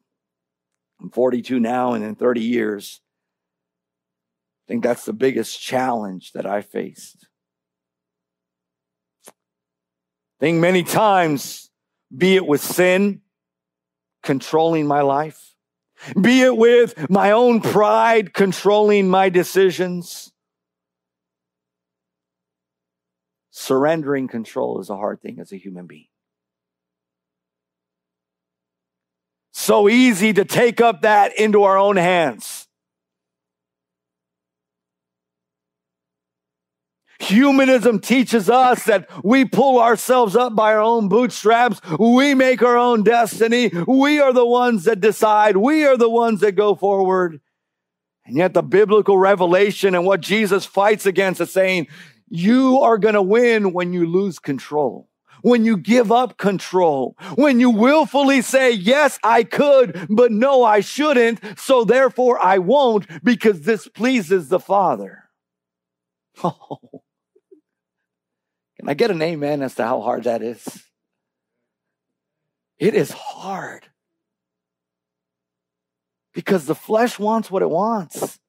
I'm 1.01 1.09
42 1.09 1.59
now, 1.59 1.93
and 1.93 2.03
in 2.03 2.15
30 2.15 2.41
years, 2.41 3.01
I 4.65 4.71
think 4.71 4.83
that's 4.83 5.05
the 5.05 5.13
biggest 5.13 5.61
challenge 5.61 6.31
that 6.31 6.45
I 6.45 6.61
faced. 6.61 7.27
I 9.27 9.31
think 10.39 10.59
many 10.59 10.83
times, 10.83 11.69
be 12.15 12.35
it 12.35 12.45
with 12.45 12.61
sin 12.61 13.21
controlling 14.27 14.85
my 14.85 15.01
life, 15.01 15.55
be 16.19 16.41
it 16.41 16.57
with 16.57 17.09
my 17.09 17.31
own 17.31 17.61
pride 17.61 18.33
controlling 18.33 19.09
my 19.09 19.29
decisions, 19.29 20.33
surrendering 23.51 24.27
control 24.27 24.81
is 24.81 24.89
a 24.89 24.97
hard 24.97 25.21
thing 25.21 25.39
as 25.39 25.53
a 25.53 25.57
human 25.57 25.87
being. 25.87 26.09
So 29.53 29.87
easy 29.87 30.33
to 30.33 30.43
take 30.43 30.81
up 30.81 31.03
that 31.03 31.39
into 31.39 31.63
our 31.63 31.77
own 31.77 31.95
hands. 31.95 32.66
Humanism 37.19 37.99
teaches 37.99 38.49
us 38.49 38.83
that 38.85 39.09
we 39.23 39.45
pull 39.45 39.79
ourselves 39.79 40.35
up 40.35 40.55
by 40.55 40.73
our 40.73 40.81
own 40.81 41.09
bootstraps. 41.09 41.81
We 41.99 42.35
make 42.35 42.61
our 42.61 42.77
own 42.77 43.03
destiny. 43.03 43.71
We 43.87 44.19
are 44.19 44.33
the 44.33 44.45
ones 44.45 44.83
that 44.83 44.99
decide. 44.99 45.57
We 45.57 45.85
are 45.85 45.97
the 45.97 46.09
ones 46.09 46.41
that 46.41 46.53
go 46.53 46.75
forward. 46.75 47.41
And 48.25 48.37
yet 48.37 48.53
the 48.53 48.61
biblical 48.61 49.17
revelation 49.17 49.95
and 49.95 50.05
what 50.05 50.21
Jesus 50.21 50.65
fights 50.65 51.05
against 51.05 51.41
is 51.41 51.51
saying, 51.51 51.87
you 52.29 52.79
are 52.81 52.97
going 52.97 53.15
to 53.15 53.21
win 53.21 53.73
when 53.73 53.93
you 53.93 54.05
lose 54.05 54.37
control. 54.37 55.09
When 55.43 55.63
you 55.63 55.77
give 55.77 56.11
up 56.11 56.37
control, 56.37 57.15
when 57.35 57.59
you 57.59 57.69
willfully 57.69 58.41
say, 58.41 58.71
yes, 58.71 59.19
I 59.23 59.43
could, 59.43 60.07
but 60.09 60.31
no, 60.31 60.63
I 60.63 60.81
shouldn't. 60.81 61.39
So 61.57 61.85
therefore 61.85 62.43
I 62.43 62.57
won't 62.57 63.23
because 63.23 63.61
this 63.61 63.87
pleases 63.87 64.49
the 64.49 64.59
Father. 64.59 65.23
Oh, 66.43 67.01
can 68.79 68.89
I 68.89 68.93
get 68.93 69.11
an 69.11 69.21
amen 69.21 69.61
as 69.61 69.75
to 69.75 69.83
how 69.83 70.01
hard 70.01 70.25
that 70.25 70.41
is? 70.41 70.83
It 72.77 72.93
is 72.93 73.11
hard. 73.11 73.85
Because 76.33 76.65
the 76.65 76.75
flesh 76.75 77.17
wants 77.17 77.49
what 77.49 77.63
it 77.63 77.69
wants. 77.69 78.39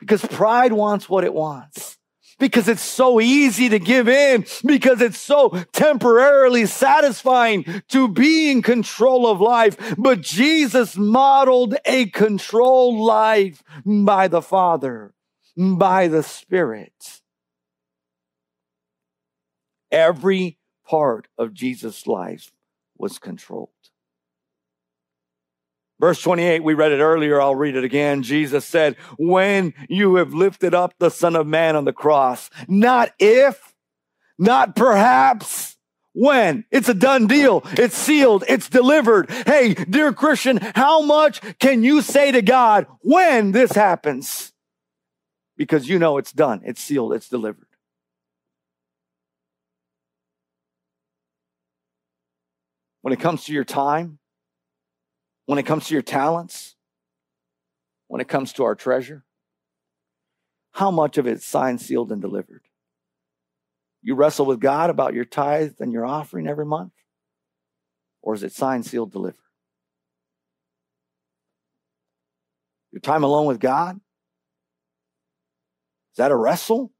Because 0.00 0.24
pride 0.24 0.72
wants 0.72 1.08
what 1.08 1.24
it 1.24 1.34
wants. 1.34 1.98
Because 2.38 2.68
it's 2.68 2.82
so 2.82 3.20
easy 3.20 3.68
to 3.68 3.78
give 3.78 4.08
in. 4.08 4.46
Because 4.64 5.02
it's 5.02 5.18
so 5.18 5.50
temporarily 5.72 6.64
satisfying 6.64 7.82
to 7.88 8.08
be 8.08 8.50
in 8.50 8.62
control 8.62 9.26
of 9.26 9.42
life. 9.42 9.76
But 9.98 10.22
Jesus 10.22 10.96
modeled 10.96 11.76
a 11.84 12.06
controlled 12.06 12.98
life 12.98 13.62
by 13.84 14.28
the 14.28 14.42
Father, 14.42 15.12
by 15.54 16.08
the 16.08 16.22
Spirit. 16.22 17.20
Every 19.94 20.58
part 20.84 21.28
of 21.38 21.54
Jesus' 21.54 22.08
life 22.08 22.50
was 22.98 23.20
controlled. 23.20 23.68
Verse 26.00 26.20
28, 26.20 26.64
we 26.64 26.74
read 26.74 26.90
it 26.90 27.00
earlier. 27.00 27.40
I'll 27.40 27.54
read 27.54 27.76
it 27.76 27.84
again. 27.84 28.24
Jesus 28.24 28.64
said, 28.64 28.96
When 29.16 29.72
you 29.88 30.16
have 30.16 30.34
lifted 30.34 30.74
up 30.74 30.94
the 30.98 31.10
Son 31.10 31.36
of 31.36 31.46
Man 31.46 31.76
on 31.76 31.84
the 31.84 31.92
cross, 31.92 32.50
not 32.66 33.12
if, 33.20 33.72
not 34.36 34.74
perhaps, 34.74 35.76
when? 36.12 36.64
It's 36.72 36.88
a 36.88 36.94
done 36.94 37.28
deal. 37.28 37.62
It's 37.72 37.96
sealed. 37.96 38.42
It's 38.48 38.68
delivered. 38.68 39.30
Hey, 39.30 39.74
dear 39.74 40.12
Christian, 40.12 40.58
how 40.74 41.02
much 41.02 41.40
can 41.60 41.84
you 41.84 42.02
say 42.02 42.32
to 42.32 42.42
God 42.42 42.88
when 43.00 43.52
this 43.52 43.72
happens? 43.72 44.52
Because 45.56 45.88
you 45.88 46.00
know 46.00 46.18
it's 46.18 46.32
done. 46.32 46.62
It's 46.64 46.82
sealed. 46.82 47.12
It's 47.14 47.28
delivered. 47.28 47.63
When 53.04 53.12
it 53.12 53.20
comes 53.20 53.44
to 53.44 53.52
your 53.52 53.64
time, 53.64 54.18
when 55.44 55.58
it 55.58 55.64
comes 55.64 55.88
to 55.88 55.92
your 55.92 56.02
talents, 56.02 56.74
when 58.08 58.22
it 58.22 58.28
comes 58.28 58.54
to 58.54 58.64
our 58.64 58.74
treasure? 58.74 59.26
How 60.72 60.90
much 60.90 61.18
of 61.18 61.26
it 61.26 61.34
is 61.34 61.44
signed, 61.44 61.82
sealed, 61.82 62.10
and 62.10 62.22
delivered? 62.22 62.62
You 64.00 64.14
wrestle 64.14 64.46
with 64.46 64.58
God 64.58 64.88
about 64.88 65.12
your 65.12 65.26
tithe 65.26 65.74
and 65.80 65.92
your 65.92 66.06
offering 66.06 66.48
every 66.48 66.64
month? 66.64 66.94
Or 68.22 68.32
is 68.32 68.42
it 68.42 68.52
signed, 68.52 68.86
sealed, 68.86 69.12
delivered? 69.12 69.36
Your 72.90 73.00
time 73.00 73.22
alone 73.22 73.44
with 73.44 73.60
God? 73.60 73.96
Is 73.96 76.16
that 76.16 76.30
a 76.30 76.36
wrestle? 76.36 76.90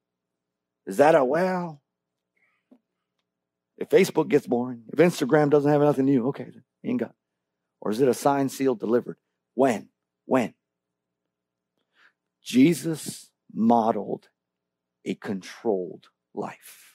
Is 0.87 0.99
that 0.99 1.14
a, 1.14 1.25
well, 1.25 1.81
if 3.76 3.88
Facebook 3.88 4.28
gets 4.28 4.46
boring, 4.46 4.84
if 4.92 4.98
Instagram 4.98 5.50
doesn't 5.50 5.70
have 5.70 5.80
nothing 5.80 6.04
new, 6.04 6.28
okay, 6.28 6.50
ain't 6.84 7.00
got. 7.00 7.14
Or 7.80 7.90
is 7.90 8.00
it 8.00 8.08
a 8.08 8.14
sign 8.14 8.48
sealed 8.48 8.80
delivered? 8.80 9.16
When? 9.54 9.88
When? 10.26 10.54
Jesus 12.42 13.30
modeled 13.52 14.28
a 15.04 15.14
controlled 15.14 16.08
life. 16.34 16.93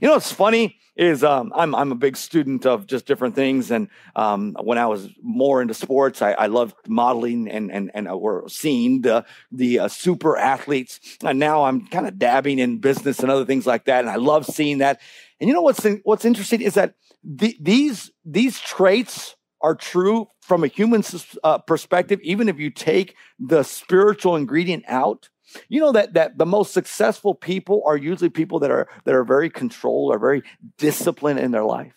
You 0.00 0.08
know 0.08 0.14
what's 0.14 0.32
funny 0.32 0.78
is 0.96 1.24
um, 1.24 1.52
I'm 1.54 1.74
I'm 1.74 1.92
a 1.92 1.96
big 1.96 2.16
student 2.16 2.66
of 2.66 2.86
just 2.86 3.06
different 3.06 3.34
things, 3.34 3.70
and 3.70 3.88
um, 4.14 4.56
when 4.62 4.78
I 4.78 4.86
was 4.86 5.08
more 5.22 5.60
into 5.60 5.74
sports, 5.74 6.22
I, 6.22 6.32
I 6.32 6.46
loved 6.46 6.74
modeling 6.88 7.48
and 7.48 7.70
and 7.70 7.90
and 7.94 8.08
uh, 8.08 8.14
or 8.14 8.48
seeing 8.48 9.02
the 9.02 9.24
the 9.50 9.80
uh, 9.80 9.88
super 9.88 10.36
athletes. 10.36 11.00
And 11.24 11.38
now 11.38 11.64
I'm 11.64 11.86
kind 11.88 12.06
of 12.06 12.18
dabbing 12.18 12.58
in 12.58 12.78
business 12.78 13.20
and 13.20 13.30
other 13.30 13.44
things 13.44 13.66
like 13.66 13.86
that, 13.86 14.00
and 14.00 14.10
I 14.10 14.16
love 14.16 14.46
seeing 14.46 14.78
that. 14.78 15.00
And 15.40 15.48
you 15.48 15.54
know 15.54 15.62
what's 15.62 15.84
what's 16.04 16.24
interesting 16.24 16.60
is 16.60 16.74
that 16.74 16.94
the, 17.22 17.56
these 17.60 18.10
these 18.24 18.60
traits 18.60 19.36
are 19.60 19.74
true 19.74 20.28
from 20.40 20.62
a 20.62 20.68
human 20.68 21.02
uh, 21.42 21.58
perspective, 21.58 22.20
even 22.22 22.48
if 22.48 22.58
you 22.58 22.70
take 22.70 23.16
the 23.38 23.62
spiritual 23.62 24.36
ingredient 24.36 24.84
out. 24.86 25.30
You 25.68 25.80
know 25.80 25.92
that 25.92 26.14
that 26.14 26.38
the 26.38 26.46
most 26.46 26.72
successful 26.72 27.34
people 27.34 27.82
are 27.86 27.96
usually 27.96 28.30
people 28.30 28.58
that 28.60 28.70
are 28.70 28.88
that 29.04 29.14
are 29.14 29.24
very 29.24 29.50
controlled, 29.50 30.14
are 30.14 30.18
very 30.18 30.42
disciplined 30.78 31.38
in 31.38 31.50
their 31.50 31.64
life. 31.64 31.94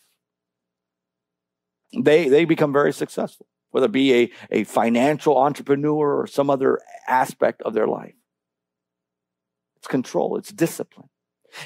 They 1.98 2.30
they 2.30 2.46
become 2.46 2.74
very 2.74 2.94
successful, 2.94 3.48
whether 3.72 3.86
it 3.86 3.92
be 3.92 4.14
a, 4.14 4.32
a 4.52 4.64
financial 4.66 5.38
entrepreneur 5.38 6.22
or 6.22 6.28
some 6.28 6.50
other 6.50 6.80
aspect 7.08 7.62
of 7.62 7.74
their 7.74 7.88
life. 7.88 8.16
It's 9.78 9.88
control, 9.88 10.38
it's 10.38 10.52
discipline. 10.52 11.10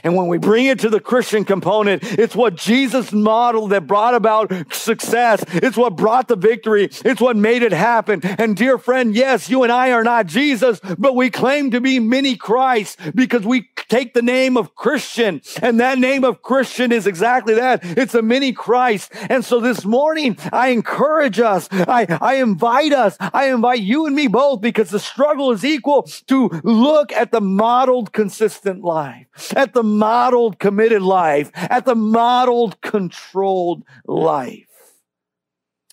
And 0.04 0.16
when 0.16 0.28
we 0.28 0.38
bring 0.38 0.66
it 0.66 0.80
to 0.80 0.90
the 0.90 1.00
Christian 1.00 1.44
component, 1.44 2.04
it's 2.04 2.36
what 2.36 2.56
Jesus 2.56 3.12
modeled 3.12 3.72
that 3.72 3.88
brought 3.88 4.16
about 4.16 4.74
success. 4.74 5.44
It's 5.48 5.78
what 5.78 5.96
brought 5.96 6.28
the 6.28 6.36
victory. 6.36 6.86
It's 7.06 7.22
what 7.22 7.36
made 7.36 7.64
it 7.64 7.74
happen. 7.74 8.22
And 8.24 8.56
dear 8.56 8.78
friend, 8.78 9.14
yes, 9.16 9.50
you 9.50 9.64
and 9.64 9.72
I 9.72 9.92
are 9.92 10.04
not 10.04 10.28
Jesus, 10.28 10.80
but 10.98 11.16
we 11.16 11.30
claim 11.30 11.72
to 11.72 11.82
be 11.82 12.00
mini 12.00 12.36
Christ 12.36 13.00
because 13.14 13.44
we 13.44 13.70
take 13.92 14.14
the 14.14 14.22
name 14.22 14.56
of 14.56 14.74
Christian. 14.74 15.42
And 15.62 15.80
that 15.82 16.00
name 16.00 16.24
of 16.24 16.42
Christian 16.42 16.94
is 16.94 17.06
exactly 17.06 17.56
that. 17.56 17.82
It's 17.84 18.16
a 18.16 18.22
mini 18.22 18.54
Christ. 18.54 19.12
And 19.30 19.44
so 19.44 19.60
this 19.60 19.84
morning, 19.84 20.38
I 20.54 20.70
encourage 20.70 21.40
us. 21.40 21.68
I, 21.72 22.08
I 22.22 22.36
invite 22.36 22.94
us. 22.94 23.18
I 23.20 23.52
invite 23.52 23.82
you 23.82 24.06
and 24.06 24.16
me 24.16 24.28
both 24.28 24.62
because 24.62 24.90
the 24.90 25.00
struggle 25.00 25.52
is 25.52 25.66
equal 25.66 26.04
to 26.28 26.50
look 26.64 27.12
at 27.12 27.32
the 27.32 27.42
modeled 27.42 28.14
consistent 28.14 28.82
life, 28.82 29.28
at 29.58 29.74
the 29.74 29.84
modeled 29.84 30.58
committed 30.58 31.02
life, 31.02 31.52
at 31.54 31.86
the 31.86 31.96
modeled 31.96 32.80
controlled 32.80 33.84
life. 34.06 34.68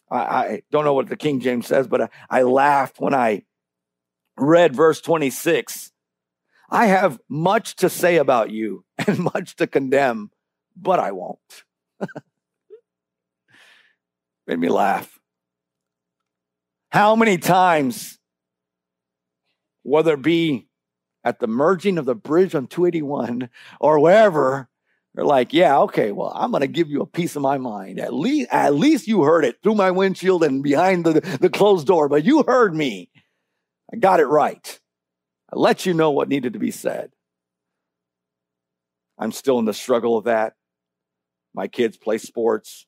I, 0.08 0.16
I 0.18 0.62
don't 0.70 0.84
know 0.84 0.94
what 0.94 1.08
the 1.08 1.16
King 1.16 1.40
James 1.40 1.66
says, 1.66 1.88
but 1.88 2.02
I, 2.02 2.08
I 2.30 2.42
laughed 2.42 3.00
when 3.00 3.12
I 3.12 3.42
read 4.36 4.76
verse 4.76 5.00
26. 5.00 5.90
I 6.70 6.86
have 6.86 7.18
much 7.28 7.76
to 7.76 7.88
say 7.88 8.16
about 8.16 8.50
you 8.50 8.84
and 9.06 9.18
much 9.18 9.56
to 9.56 9.66
condemn, 9.66 10.30
but 10.76 10.98
I 10.98 11.12
won't. 11.12 11.64
Made 14.46 14.58
me 14.58 14.68
laugh. 14.68 15.18
How 16.90 17.16
many 17.16 17.36
times, 17.36 18.18
whether 19.82 20.14
it 20.14 20.22
be 20.22 20.68
at 21.24 21.40
the 21.40 21.46
merging 21.46 21.98
of 21.98 22.06
the 22.06 22.14
bridge 22.14 22.54
on 22.54 22.66
281 22.66 23.50
or 23.80 24.00
wherever, 24.00 24.68
They're 25.14 25.24
like, 25.24 25.52
yeah, 25.52 25.78
okay, 25.80 26.12
well, 26.12 26.32
I'm 26.34 26.50
going 26.50 26.62
to 26.62 26.68
give 26.68 26.88
you 26.88 27.02
a 27.02 27.06
piece 27.06 27.36
of 27.36 27.42
my 27.42 27.58
mind. 27.58 27.98
At 27.98 28.14
least, 28.14 28.48
at 28.52 28.74
least 28.74 29.08
you 29.08 29.22
heard 29.22 29.44
it 29.44 29.56
through 29.62 29.74
my 29.74 29.90
windshield 29.90 30.44
and 30.44 30.62
behind 30.62 31.04
the, 31.04 31.20
the 31.40 31.50
closed 31.50 31.86
door, 31.86 32.08
but 32.08 32.24
you 32.24 32.44
heard 32.44 32.74
me. 32.74 33.10
I 33.92 33.96
got 33.96 34.20
it 34.20 34.26
right. 34.26 34.78
I 35.50 35.56
let 35.56 35.86
you 35.86 35.94
know 35.94 36.10
what 36.10 36.28
needed 36.28 36.52
to 36.52 36.58
be 36.58 36.70
said. 36.70 37.10
I'm 39.18 39.32
still 39.32 39.58
in 39.58 39.64
the 39.64 39.74
struggle 39.74 40.16
of 40.16 40.24
that. 40.24 40.54
My 41.54 41.66
kids 41.66 41.96
play 41.96 42.18
sports, 42.18 42.86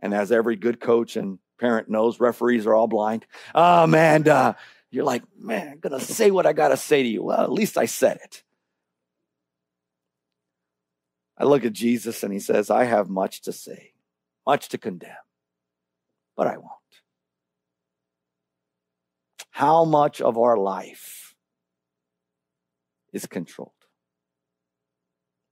and 0.00 0.12
as 0.12 0.32
every 0.32 0.56
good 0.56 0.80
coach 0.80 1.16
and 1.16 1.38
parent 1.60 1.88
knows, 1.88 2.18
referees 2.18 2.66
are 2.66 2.74
all 2.74 2.88
blind. 2.88 3.26
Um, 3.54 3.94
and 3.94 4.26
uh, 4.26 4.54
you're 4.90 5.04
like, 5.04 5.22
man, 5.38 5.78
I'm 5.84 5.90
to 5.90 6.00
say 6.00 6.30
what 6.30 6.46
I 6.46 6.52
got 6.52 6.68
to 6.68 6.76
say 6.76 7.02
to 7.02 7.08
you. 7.08 7.22
Well, 7.22 7.40
at 7.40 7.52
least 7.52 7.76
I 7.76 7.84
said 7.84 8.18
it. 8.24 8.42
I 11.36 11.44
look 11.44 11.64
at 11.64 11.72
Jesus 11.72 12.24
and 12.24 12.32
he 12.32 12.40
says, 12.40 12.68
I 12.70 12.84
have 12.84 13.08
much 13.08 13.42
to 13.42 13.52
say, 13.52 13.92
much 14.44 14.70
to 14.70 14.78
condemn, 14.78 15.10
but 16.36 16.48
I 16.48 16.56
won't. 16.56 16.72
How 19.50 19.84
much 19.84 20.20
of 20.20 20.36
our 20.36 20.56
life 20.56 21.27
is 23.12 23.26
controlled? 23.26 23.72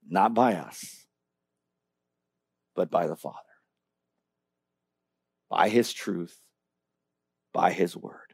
Not 0.07 0.33
by 0.33 0.55
us, 0.55 1.05
but 2.75 2.89
by 2.89 3.07
the 3.07 3.15
Father, 3.15 3.37
by 5.49 5.69
His 5.69 5.91
truth, 5.91 6.37
by 7.53 7.71
His 7.71 7.95
word. 7.95 8.33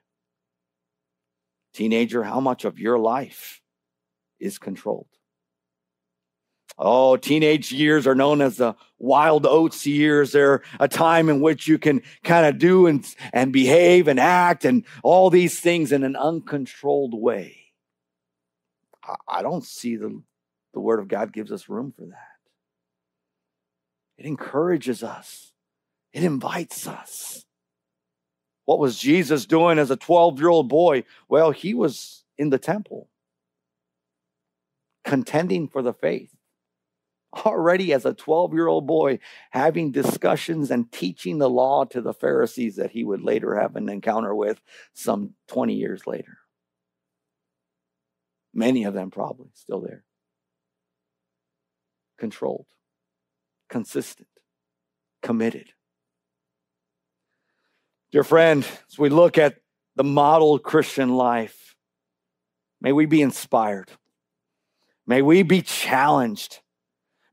Teenager, 1.73 2.23
how 2.23 2.39
much 2.39 2.65
of 2.65 2.77
your 2.77 2.99
life 2.99 3.61
is 4.39 4.59
controlled? 4.59 5.07
Oh, 6.77 7.17
teenage 7.17 7.71
years 7.71 8.07
are 8.07 8.15
known 8.15 8.41
as 8.41 8.57
the 8.57 8.75
wild 8.97 9.45
oats 9.45 9.85
years. 9.85 10.31
They're 10.31 10.61
a 10.79 10.87
time 10.87 11.29
in 11.29 11.39
which 11.39 11.67
you 11.67 11.77
can 11.77 12.01
kind 12.23 12.47
of 12.47 12.57
do 12.57 12.87
and, 12.87 13.05
and 13.31 13.53
behave 13.53 14.07
and 14.07 14.19
act 14.19 14.65
and 14.65 14.83
all 15.03 15.29
these 15.29 15.59
things 15.59 15.91
in 15.91 16.03
an 16.03 16.15
uncontrolled 16.15 17.13
way. 17.13 17.62
I 19.27 19.41
don't 19.41 19.63
see 19.63 19.95
the, 19.95 20.21
the 20.73 20.79
Word 20.79 20.99
of 20.99 21.07
God 21.07 21.33
gives 21.33 21.51
us 21.51 21.69
room 21.69 21.93
for 21.95 22.05
that. 22.05 22.29
It 24.17 24.25
encourages 24.25 25.03
us, 25.03 25.51
it 26.11 26.23
invites 26.23 26.87
us. 26.87 27.45
What 28.65 28.79
was 28.79 28.97
Jesus 28.97 29.45
doing 29.45 29.77
as 29.77 29.91
a 29.91 29.97
12 29.97 30.39
year 30.39 30.47
old 30.47 30.69
boy? 30.69 31.03
Well, 31.27 31.51
he 31.51 31.73
was 31.73 32.23
in 32.37 32.49
the 32.49 32.57
temple, 32.57 33.09
contending 35.03 35.67
for 35.67 35.81
the 35.81 35.93
faith 35.93 36.33
already 37.45 37.93
as 37.93 38.05
a 38.05 38.13
12 38.13 38.53
year 38.53 38.67
old 38.67 38.87
boy 38.87 39.19
having 39.51 39.91
discussions 39.91 40.71
and 40.71 40.91
teaching 40.91 41.39
the 41.39 41.49
law 41.49 41.83
to 41.85 42.01
the 42.01 42.13
Pharisees 42.13 42.75
that 42.75 42.91
he 42.91 43.03
would 43.03 43.21
later 43.21 43.59
have 43.59 43.75
an 43.75 43.89
encounter 43.89 44.35
with 44.35 44.61
some 44.93 45.33
20 45.47 45.73
years 45.73 46.05
later. 46.05 46.37
Many 48.53 48.83
of 48.83 48.93
them 48.93 49.09
probably 49.09 49.49
still 49.53 49.81
there. 49.81 50.03
Controlled, 52.19 52.67
consistent, 53.69 54.27
committed. 55.21 55.73
Dear 58.11 58.23
friend, 58.23 58.65
as 58.91 58.99
we 58.99 59.09
look 59.09 59.37
at 59.37 59.55
the 59.95 60.03
model 60.03 60.59
Christian 60.59 61.15
life, 61.15 61.75
may 62.79 62.91
we 62.91 63.07
be 63.07 63.21
inspired. 63.21 63.89
May 65.07 65.21
we 65.21 65.43
be 65.43 65.61
challenged 65.61 66.59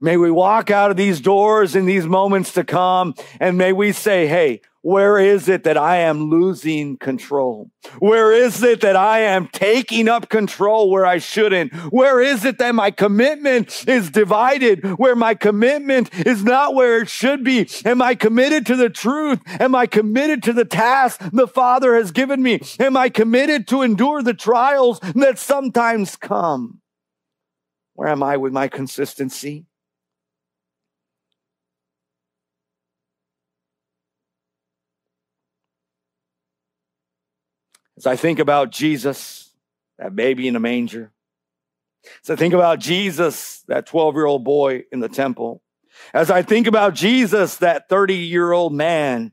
May 0.03 0.17
we 0.17 0.31
walk 0.31 0.71
out 0.71 0.91
of 0.91 0.97
these 0.97 1.21
doors 1.21 1.77
in 1.77 1.85
these 1.85 2.07
moments 2.07 2.53
to 2.55 2.65
come 2.65 3.15
and 3.39 3.59
may 3.59 3.73
we 3.73 3.93
say, 3.93 4.27
Hey, 4.27 4.63
where 4.83 5.19
is 5.19 5.47
it 5.47 5.65
that 5.65 5.77
I 5.77 5.97
am 5.97 6.31
losing 6.31 6.97
control? 6.97 7.71
Where 7.99 8.33
is 8.33 8.63
it 8.63 8.81
that 8.81 8.97
I 8.97 9.19
am 9.21 9.49
taking 9.49 10.09
up 10.09 10.31
control 10.31 10.91
where 10.91 11.05
I 11.05 11.19
shouldn't? 11.19 11.75
Where 11.93 12.23
is 12.23 12.47
it 12.47 12.57
that 12.59 12.75
my 12.75 12.91
commitment 12.91 13.87
is 13.87 14.11
divided? 14.11 14.99
Where 14.99 15.15
my 15.15 15.35
commitment 15.35 16.09
is 16.27 16.43
not 16.45 16.75
where 16.75 17.03
it 17.03 17.11
should 17.11 17.45
be? 17.45 17.69
Am 17.85 18.01
I 18.01 18.15
committed 18.15 18.65
to 18.67 18.77
the 18.77 18.89
truth? 18.89 19.41
Am 19.61 19.75
I 19.75 19.87
committed 19.87 20.43
to 20.45 20.55
the 20.55 20.65
task 20.65 21.21
the 21.31 21.47
Father 21.47 21.95
has 21.95 22.11
given 22.11 22.43
me? 22.43 22.61
Am 22.79 22.97
I 22.97 23.11
committed 23.11 23.69
to 23.69 23.83
endure 23.83 24.23
the 24.23 24.33
trials 24.33 24.99
that 25.15 25.39
sometimes 25.39 26.17
come? 26.17 26.81
Where 27.93 28.09
am 28.09 28.23
I 28.23 28.39
with 28.39 28.55
my 28.55 28.69
consistency? 28.69 29.67
As 38.01 38.07
I 38.07 38.17
think 38.17 38.39
about 38.39 38.71
Jesus, 38.71 39.51
that 39.99 40.17
baby 40.17 40.49
in 40.49 40.55
the 40.55 40.59
manger, 40.59 41.13
as 42.25 42.31
I 42.31 42.37
think 42.37 42.55
about 42.55 42.79
Jesus, 42.79 43.63
that 43.69 43.85
12 43.85 44.15
year 44.15 44.25
old 44.25 44.43
boy 44.43 44.85
in 44.91 45.01
the 45.01 45.09
temple, 45.11 45.61
as 46.15 46.31
I 46.31 46.41
think 46.41 46.67
about 46.67 46.95
Jesus, 46.95 47.59
that 47.59 47.91
30 47.91 48.15
year 48.15 48.53
old 48.53 48.73
man 48.73 49.33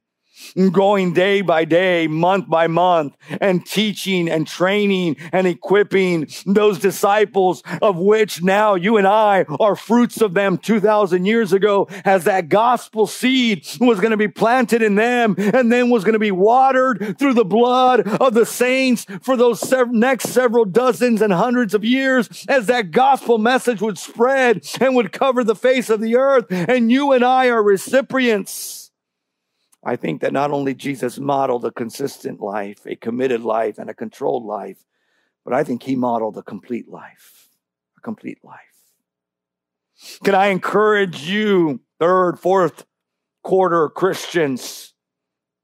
going 0.71 1.13
day 1.13 1.41
by 1.41 1.65
day, 1.65 2.07
month 2.07 2.49
by 2.49 2.67
month, 2.67 3.15
and 3.41 3.65
teaching 3.65 4.29
and 4.29 4.47
training 4.47 5.17
and 5.31 5.47
equipping 5.47 6.27
those 6.45 6.79
disciples, 6.79 7.63
of 7.81 7.97
which 7.97 8.41
now 8.43 8.75
you 8.75 8.97
and 8.97 9.07
I 9.07 9.45
are 9.59 9.75
fruits 9.75 10.21
of 10.21 10.33
them 10.33 10.57
2,000 10.57 11.25
years 11.25 11.53
ago, 11.53 11.87
as 12.05 12.23
that 12.25 12.49
gospel 12.49 13.07
seed 13.07 13.65
was 13.79 13.99
going 13.99 14.11
to 14.11 14.17
be 14.17 14.27
planted 14.27 14.81
in 14.81 14.95
them 14.95 15.35
and 15.37 15.71
then 15.71 15.89
was 15.89 16.03
going 16.03 16.13
to 16.13 16.19
be 16.19 16.31
watered 16.31 17.17
through 17.17 17.33
the 17.33 17.45
blood 17.45 18.07
of 18.07 18.33
the 18.33 18.45
saints 18.45 19.05
for 19.21 19.35
those 19.37 19.59
sev- 19.59 19.91
next 19.91 20.29
several 20.29 20.65
dozens 20.65 21.21
and 21.21 21.33
hundreds 21.33 21.73
of 21.73 21.83
years, 21.83 22.45
as 22.47 22.67
that 22.67 22.91
gospel 22.91 23.37
message 23.37 23.81
would 23.81 23.97
spread 23.97 24.65
and 24.79 24.95
would 24.95 25.11
cover 25.11 25.43
the 25.43 25.55
face 25.55 25.89
of 25.89 26.01
the 26.01 26.15
earth. 26.15 26.45
And 26.49 26.91
you 26.91 27.11
and 27.11 27.23
I 27.23 27.47
are 27.47 27.63
recipients 27.63 28.86
I 29.87 29.95
think 29.95 30.19
that 30.19 30.33
not 30.33 30.51
only 30.51 30.73
Jesus 30.73 31.17
modeled 31.17 31.63
a 31.63 31.71
consistent 31.71 32.41
life, 32.41 32.85
a 32.85 32.97
committed 32.97 33.41
life, 33.41 33.77
and 33.77 33.89
a 33.89 33.93
controlled 33.93 34.43
life, 34.43 34.83
but 35.45 35.53
I 35.53 35.63
think 35.63 35.83
he 35.83 35.95
modeled 35.95 36.37
a 36.37 36.43
complete 36.43 36.89
life, 36.89 37.47
a 37.97 38.01
complete 38.01 38.43
life. 38.43 38.59
Can 40.25 40.35
I 40.35 40.47
encourage 40.47 41.29
you, 41.29 41.79
third, 41.99 42.37
fourth 42.37 42.85
quarter 43.43 43.87
Christians, 43.87 44.93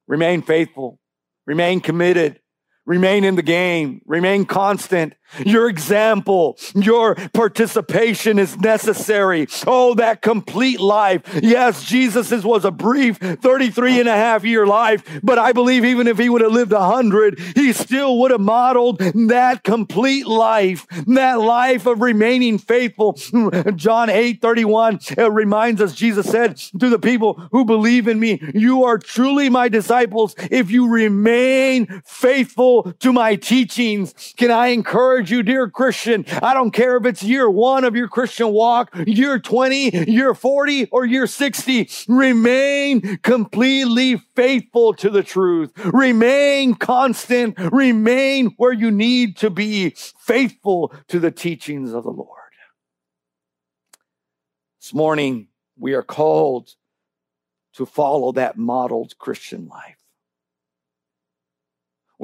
remain 0.07 0.41
faithful, 0.41 0.99
remain 1.45 1.81
committed, 1.81 2.39
Remain 2.85 3.23
in 3.23 3.35
the 3.35 3.43
game. 3.43 4.01
Remain 4.05 4.45
constant. 4.45 5.13
Your 5.45 5.69
example, 5.69 6.57
your 6.75 7.15
participation 7.33 8.39
is 8.39 8.57
necessary. 8.57 9.47
Oh, 9.67 9.93
that 9.95 10.21
complete 10.21 10.79
life. 10.79 11.21
Yes, 11.41 11.83
Jesus' 11.83 12.43
was 12.43 12.65
a 12.65 12.71
brief 12.71 13.17
33 13.17 14.01
and 14.01 14.09
a 14.09 14.15
half 14.15 14.43
year 14.43 14.65
life, 14.65 15.03
but 15.23 15.37
I 15.37 15.51
believe 15.51 15.85
even 15.85 16.07
if 16.07 16.17
he 16.17 16.29
would 16.29 16.41
have 16.41 16.51
lived 16.51 16.71
a 16.71 16.83
hundred, 16.83 17.39
he 17.55 17.73
still 17.73 18.19
would 18.19 18.31
have 18.31 18.41
modeled 18.41 18.99
that 18.99 19.63
complete 19.63 20.27
life, 20.27 20.85
that 21.07 21.39
life 21.39 21.85
of 21.85 22.01
remaining 22.01 22.57
faithful. 22.57 23.13
John 23.75 24.09
8 24.09 24.41
31 24.41 24.99
reminds 25.29 25.81
us, 25.81 25.93
Jesus 25.93 26.29
said 26.29 26.57
to 26.57 26.89
the 26.89 26.99
people 26.99 27.33
who 27.51 27.65
believe 27.65 28.07
in 28.07 28.19
me, 28.19 28.41
you 28.53 28.83
are 28.83 28.97
truly 28.97 29.49
my 29.49 29.69
disciples 29.69 30.35
if 30.51 30.71
you 30.71 30.87
remain 30.87 32.01
faithful 32.05 32.93
to 32.99 33.13
my 33.13 33.35
teachings. 33.35 34.33
Can 34.37 34.51
I 34.51 34.67
encourage 34.67 35.22
you, 35.29 35.43
dear 35.43 35.69
Christian? 35.69 36.25
I 36.41 36.53
don't 36.53 36.71
care 36.71 36.97
if 36.97 37.05
it's 37.05 37.23
year 37.23 37.49
one 37.49 37.83
of 37.83 37.95
your 37.95 38.07
Christian 38.07 38.49
walk, 38.49 38.93
year 39.05 39.39
20, 39.39 40.11
year 40.11 40.33
40, 40.33 40.87
or 40.91 41.05
year 41.05 41.27
60. 41.27 41.89
Remain 42.07 43.17
completely 43.17 44.17
faithful 44.35 44.93
to 44.95 45.09
the 45.09 45.23
truth. 45.23 45.71
Remain 45.85 46.75
constant. 46.75 47.55
Remain 47.71 48.53
where 48.57 48.73
you 48.73 48.91
need 48.91 49.37
to 49.37 49.49
be 49.49 49.95
faithful 50.17 50.93
to 51.07 51.19
the 51.19 51.31
teachings 51.31 51.93
of 51.93 52.03
the 52.03 52.11
Lord. 52.11 52.39
This 54.81 54.93
morning, 54.93 55.47
we 55.77 55.93
are 55.93 56.03
called 56.03 56.71
to 57.75 57.85
follow 57.85 58.33
that 58.33 58.57
modeled 58.57 59.17
Christian 59.17 59.67
life. 59.67 60.02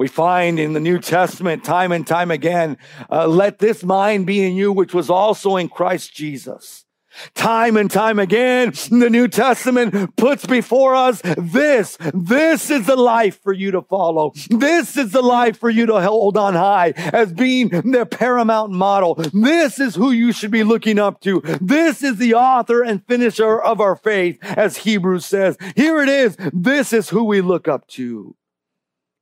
We 0.00 0.08
find 0.08 0.58
in 0.58 0.72
the 0.72 0.80
New 0.80 0.98
Testament 0.98 1.62
time 1.62 1.92
and 1.92 2.06
time 2.06 2.30
again, 2.30 2.78
uh, 3.10 3.26
let 3.26 3.58
this 3.58 3.84
mind 3.84 4.24
be 4.24 4.42
in 4.42 4.56
you, 4.56 4.72
which 4.72 4.94
was 4.94 5.10
also 5.10 5.58
in 5.58 5.68
Christ 5.68 6.14
Jesus. 6.14 6.86
Time 7.34 7.76
and 7.76 7.90
time 7.90 8.18
again, 8.18 8.72
the 8.90 9.10
New 9.10 9.28
Testament 9.28 10.16
puts 10.16 10.46
before 10.46 10.94
us 10.94 11.20
this. 11.36 11.98
This 12.14 12.70
is 12.70 12.86
the 12.86 12.96
life 12.96 13.42
for 13.42 13.52
you 13.52 13.72
to 13.72 13.82
follow. 13.82 14.32
This 14.48 14.96
is 14.96 15.12
the 15.12 15.20
life 15.20 15.58
for 15.58 15.68
you 15.68 15.84
to 15.84 16.00
hold 16.00 16.38
on 16.38 16.54
high 16.54 16.94
as 16.96 17.34
being 17.34 17.68
the 17.68 18.08
paramount 18.10 18.72
model. 18.72 19.16
This 19.34 19.78
is 19.78 19.96
who 19.96 20.12
you 20.12 20.32
should 20.32 20.50
be 20.50 20.64
looking 20.64 20.98
up 20.98 21.20
to. 21.24 21.42
This 21.60 22.02
is 22.02 22.16
the 22.16 22.32
author 22.32 22.82
and 22.82 23.06
finisher 23.06 23.60
of 23.60 23.82
our 23.82 23.96
faith, 23.96 24.38
as 24.42 24.78
Hebrews 24.78 25.26
says. 25.26 25.58
Here 25.76 26.02
it 26.02 26.08
is. 26.08 26.38
This 26.54 26.94
is 26.94 27.10
who 27.10 27.24
we 27.24 27.42
look 27.42 27.68
up 27.68 27.86
to. 27.88 28.34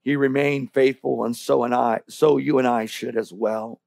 He 0.03 0.17
remained 0.17 0.73
faithful, 0.73 1.25
and 1.25 1.37
so 1.37 1.65
and 1.65 1.75
I, 1.75 2.01
so 2.09 2.37
you 2.37 2.59
and 2.59 2.67
I 2.67 2.87
should 2.87 3.17
as 3.17 3.33
well. 3.33 3.81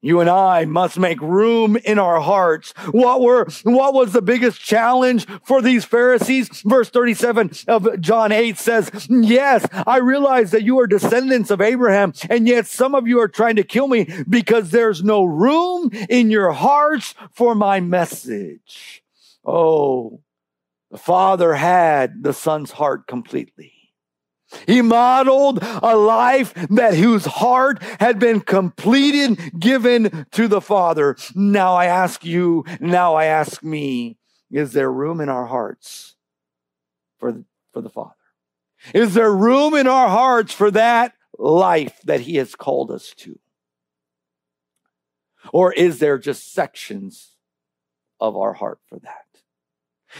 You 0.00 0.20
and 0.20 0.30
I 0.30 0.64
must 0.64 0.96
make 0.96 1.20
room 1.20 1.76
in 1.76 1.98
our 1.98 2.20
hearts. 2.20 2.72
What 2.92 3.20
were, 3.20 3.48
what 3.64 3.94
was 3.94 4.12
the 4.12 4.22
biggest 4.22 4.60
challenge 4.60 5.26
for 5.44 5.60
these 5.60 5.84
Pharisees? 5.84 6.62
Verse 6.64 6.88
37 6.88 7.50
of 7.66 8.00
John 8.00 8.30
8 8.30 8.56
says, 8.56 9.08
Yes, 9.10 9.66
I 9.72 9.96
realize 9.96 10.52
that 10.52 10.62
you 10.62 10.78
are 10.78 10.86
descendants 10.86 11.50
of 11.50 11.60
Abraham, 11.60 12.12
and 12.30 12.46
yet 12.46 12.68
some 12.68 12.94
of 12.94 13.08
you 13.08 13.18
are 13.18 13.28
trying 13.28 13.56
to 13.56 13.64
kill 13.64 13.88
me 13.88 14.08
because 14.28 14.70
there's 14.70 15.02
no 15.02 15.24
room 15.24 15.90
in 16.08 16.30
your 16.30 16.52
hearts 16.52 17.16
for 17.32 17.56
my 17.56 17.80
message. 17.80 19.02
Oh, 19.44 20.20
the 20.92 20.98
Father 20.98 21.54
had 21.54 22.22
the 22.22 22.32
Son's 22.32 22.70
heart 22.70 23.08
completely. 23.08 23.77
He 24.66 24.82
modeled 24.82 25.58
a 25.62 25.96
life 25.96 26.54
that 26.70 26.94
whose 26.94 27.26
heart 27.26 27.82
had 28.00 28.18
been 28.18 28.40
completed, 28.40 29.58
given 29.58 30.26
to 30.32 30.48
the 30.48 30.60
Father. 30.60 31.16
Now 31.34 31.74
I 31.74 31.86
ask 31.86 32.24
you, 32.24 32.64
now 32.80 33.14
I 33.14 33.26
ask 33.26 33.62
me, 33.62 34.16
is 34.50 34.72
there 34.72 34.90
room 34.90 35.20
in 35.20 35.28
our 35.28 35.46
hearts 35.46 36.16
for, 37.18 37.44
for 37.72 37.82
the 37.82 37.90
Father? 37.90 38.14
Is 38.94 39.14
there 39.14 39.32
room 39.32 39.74
in 39.74 39.86
our 39.86 40.08
hearts 40.08 40.52
for 40.52 40.70
that 40.70 41.12
life 41.38 42.00
that 42.04 42.20
He 42.20 42.36
has 42.36 42.54
called 42.54 42.90
us 42.90 43.12
to? 43.18 43.38
Or 45.52 45.72
is 45.72 45.98
there 45.98 46.18
just 46.18 46.52
sections 46.52 47.36
of 48.20 48.36
our 48.36 48.54
heart 48.54 48.80
for 48.88 48.98
that? 49.00 49.27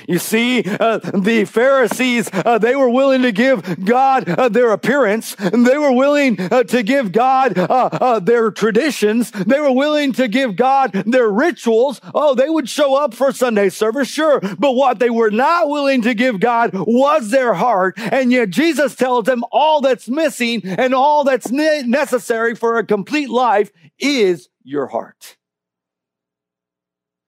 You 0.07 0.19
see, 0.19 0.63
uh, 0.65 0.99
the 0.99 1.45
Pharisees, 1.45 2.31
uh, 2.33 2.59
they 2.59 2.77
were 2.77 2.91
willing 2.91 3.23
to 3.23 3.33
give 3.33 3.85
God 3.85 4.29
uh, 4.29 4.49
their 4.49 4.73
appearance. 4.73 5.35
They 5.35 5.79
were 5.79 5.93
willing 5.93 6.41
uh, 6.41 6.65
to 6.65 6.83
give 6.83 7.13
God 7.13 7.59
uh, 7.59 7.67
uh, 7.93 8.21
their 8.21 8.51
traditions. 8.51 9.31
They 9.31 9.61
were 9.61 9.73
willing 9.73 10.13
to 10.15 10.29
give 10.29 10.57
God 10.57 10.93
their 10.93 11.29
rituals. 11.29 12.01
Oh, 12.15 12.35
they 12.35 12.51
would 12.51 12.69
show 12.69 12.95
up 12.95 13.15
for 13.15 13.33
Sunday 13.33 13.71
service, 13.71 14.09
sure. 14.09 14.41
But 14.41 14.73
what 14.73 14.99
they 14.99 15.11
were 15.11 15.31
not 15.31 15.69
willing 15.69 16.03
to 16.03 16.15
give 16.15 16.41
God 16.41 16.71
was 16.75 17.31
their 17.31 17.55
heart. 17.55 17.95
And 17.99 18.31
yet 18.31 18.51
Jesus 18.51 18.95
tells 18.95 19.25
them 19.25 19.43
all 19.51 19.81
that's 19.81 20.09
missing 20.09 20.63
and 20.65 20.95
all 20.95 21.25
that's 21.25 21.51
ne- 21.51 21.83
necessary 21.83 22.55
for 22.55 22.79
a 22.79 22.85
complete 22.85 23.31
life 23.31 23.71
is 23.99 24.49
your 24.63 24.87
heart. 24.87 25.37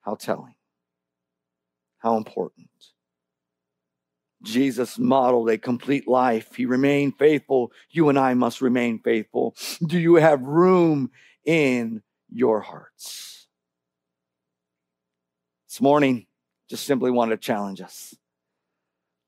How 0.03 0.15
telling. 0.15 0.55
How 2.01 2.17
important. 2.17 2.69
Jesus 4.43 4.99
modeled 4.99 5.51
a 5.51 5.59
complete 5.59 6.09
life. 6.09 6.55
He 6.55 6.65
remained 6.65 7.19
faithful. 7.19 7.73
You 7.91 8.09
and 8.09 8.19
I 8.19 8.35
must 8.35 8.61
remain 8.61 8.99
faithful. 8.99 9.55
Do 9.87 9.99
you 9.99 10.17
have 10.17 10.43
room 10.43 11.11
in 11.45 12.03
your 12.31 12.61
hearts? 12.61 13.47
This 15.69 15.81
morning, 15.81 16.27
just 16.69 16.87
simply 16.87 17.11
want 17.11 17.31
to 17.31 17.37
challenge 17.37 17.81
us 17.81 18.15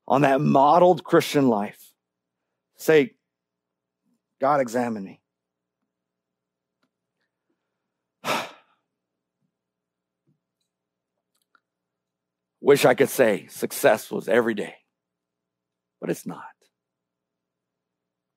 on 0.07 0.21
that 0.21 0.41
modeled 0.41 1.03
Christian 1.03 1.47
life. 1.47 1.93
Say, 2.75 3.13
God, 4.41 4.59
examine 4.59 5.03
me. 5.03 5.22
Wish 12.63 12.85
I 12.85 12.93
could 12.93 13.09
say 13.09 13.47
success 13.47 14.09
was 14.09 14.29
every 14.29 14.53
day, 14.53 14.75
but 15.99 16.09
it's 16.09 16.25
not. 16.25 16.45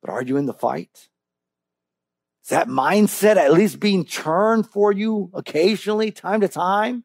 But 0.03 0.11
are 0.11 0.21
you 0.21 0.37
in 0.37 0.47
the 0.47 0.53
fight? 0.53 1.09
Is 2.43 2.49
that 2.49 2.67
mindset 2.67 3.37
at 3.37 3.53
least 3.53 3.79
being 3.79 4.05
churned 4.05 4.69
for 4.69 4.91
you 4.91 5.31
occasionally, 5.33 6.11
time 6.11 6.41
to 6.41 6.49
time? 6.49 7.05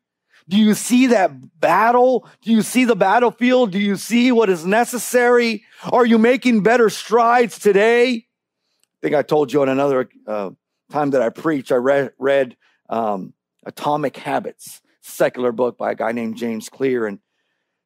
Do 0.49 0.57
you 0.57 0.73
see 0.73 1.07
that 1.07 1.59
battle? 1.59 2.27
Do 2.41 2.51
you 2.51 2.63
see 2.63 2.85
the 2.85 2.95
battlefield? 2.95 3.69
Do 3.69 3.77
you 3.77 3.97
see 3.97 4.31
what 4.31 4.49
is 4.49 4.65
necessary? 4.65 5.63
Are 5.91 6.07
you 6.07 6.17
making 6.17 6.63
better 6.63 6.89
strides 6.89 7.59
today? 7.59 8.09
I 8.13 8.97
think 9.03 9.13
I 9.13 9.21
told 9.21 9.53
you 9.53 9.61
on 9.61 9.69
another 9.69 10.09
uh, 10.25 10.49
time 10.91 11.11
that 11.11 11.21
I 11.21 11.29
preached, 11.29 11.71
I 11.71 11.75
read, 11.75 12.13
read 12.17 12.57
um, 12.89 13.35
Atomic 13.63 14.17
Habits 14.17 14.81
secular 15.01 15.51
book 15.51 15.77
by 15.77 15.91
a 15.91 15.95
guy 15.95 16.11
named 16.11 16.37
James 16.37 16.69
Clear 16.69 17.05
and 17.05 17.19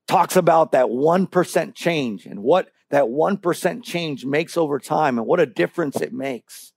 talks 0.07 0.35
about 0.35 0.71
that 0.73 0.87
1% 0.87 1.75
change 1.75 2.25
and 2.25 2.43
what 2.43 2.69
that 2.91 3.05
1% 3.05 3.83
change 3.83 4.25
makes 4.25 4.57
over 4.57 4.79
time 4.79 5.17
and 5.17 5.27
what 5.27 5.39
a 5.39 5.45
difference 5.45 5.99
it 6.01 6.13
makes. 6.13 6.73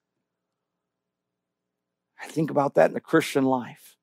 I 2.20 2.26
think 2.26 2.50
about 2.50 2.74
that 2.74 2.86
in 2.86 2.94
the 2.94 3.00
Christian 3.00 3.44
life. 3.44 3.96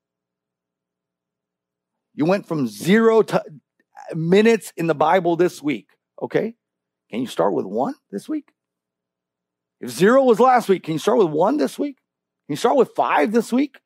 You 2.13 2.25
went 2.25 2.47
from 2.47 2.67
zero 2.67 3.21
to 3.23 3.43
minutes 4.13 4.71
in 4.77 4.87
the 4.87 4.95
Bible 4.95 5.35
this 5.35 5.61
week, 5.61 5.89
okay? 6.21 6.55
Can 7.09 7.19
you 7.19 7.27
start 7.27 7.53
with 7.53 7.65
one 7.65 7.95
this 8.11 8.29
week? 8.29 8.51
If 9.81 9.89
zero 9.89 10.23
was 10.23 10.39
last 10.39 10.69
week, 10.69 10.83
can 10.83 10.93
you 10.93 10.99
start 10.99 11.17
with 11.17 11.27
one 11.27 11.57
this 11.57 11.77
week? 11.77 11.97
Can 12.47 12.53
you 12.53 12.57
start 12.57 12.77
with 12.77 12.91
five 12.95 13.31
this 13.31 13.51
week? 13.51 13.79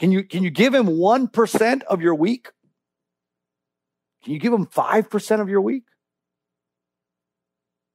Can 0.00 0.10
you, 0.12 0.24
can 0.24 0.42
you 0.42 0.50
give 0.50 0.74
him 0.74 0.86
1% 0.86 1.82
of 1.82 2.00
your 2.00 2.14
week? 2.14 2.48
Can 4.24 4.32
you 4.32 4.38
give 4.38 4.52
him 4.52 4.66
5% 4.66 5.40
of 5.40 5.48
your 5.50 5.60
week? 5.60 5.84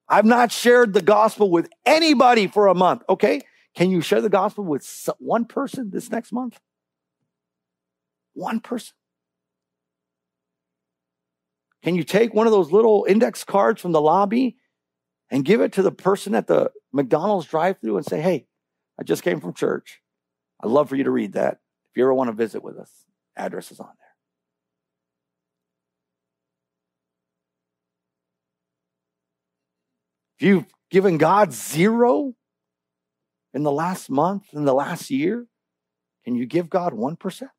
I've 0.08 0.26
not 0.26 0.52
shared 0.52 0.94
the 0.94 1.02
gospel 1.02 1.50
with 1.50 1.68
anybody 1.84 2.46
for 2.46 2.68
a 2.68 2.76
month. 2.76 3.02
Okay. 3.10 3.42
Can 3.76 3.90
you 3.90 4.02
share 4.02 4.22
the 4.22 4.30
gospel 4.30 4.64
with 4.64 5.10
one 5.18 5.46
person 5.46 5.90
this 5.90 6.12
next 6.12 6.32
month? 6.32 6.60
One 8.36 8.60
person. 8.60 8.94
Can 11.84 11.96
you 11.96 12.04
take 12.04 12.36
one 12.36 12.46
of 12.46 12.54
those 12.54 12.72
little 12.72 13.08
index 13.10 13.44
cards 13.44 13.82
from 13.82 13.94
the 13.94 14.02
lobby 14.02 14.58
and 15.32 15.44
give 15.44 15.60
it 15.60 15.74
to 15.74 15.82
the 15.82 15.92
person 15.92 16.36
at 16.36 16.46
the 16.46 16.72
McDonald's 16.94 17.48
drive 17.48 17.80
through 17.80 17.98
and 17.98 18.06
say, 18.06 18.22
Hey, 18.22 18.46
I 19.00 19.04
just 19.04 19.24
came 19.24 19.42
from 19.42 19.54
church. 19.54 20.02
I'd 20.62 20.70
love 20.70 20.88
for 20.90 20.96
you 20.96 21.04
to 21.04 21.12
read 21.12 21.34
that. 21.34 21.58
If 21.96 22.00
you 22.00 22.04
ever 22.04 22.14
want 22.14 22.28
to 22.28 22.36
visit 22.36 22.62
with 22.62 22.78
us, 22.78 22.92
address 23.38 23.72
is 23.72 23.80
on 23.80 23.88
there. 23.88 24.10
If 30.38 30.46
you've 30.46 30.66
given 30.92 31.18
God 31.18 31.54
zero 31.54 32.34
in 33.54 33.64
the 33.64 33.72
last 33.72 34.10
month, 34.10 34.48
in 34.52 34.66
the 34.66 34.74
last 34.74 35.10
year, 35.10 35.48
can 36.26 36.36
you 36.36 36.46
give 36.46 36.70
God 36.70 36.92
1%? 36.92 37.50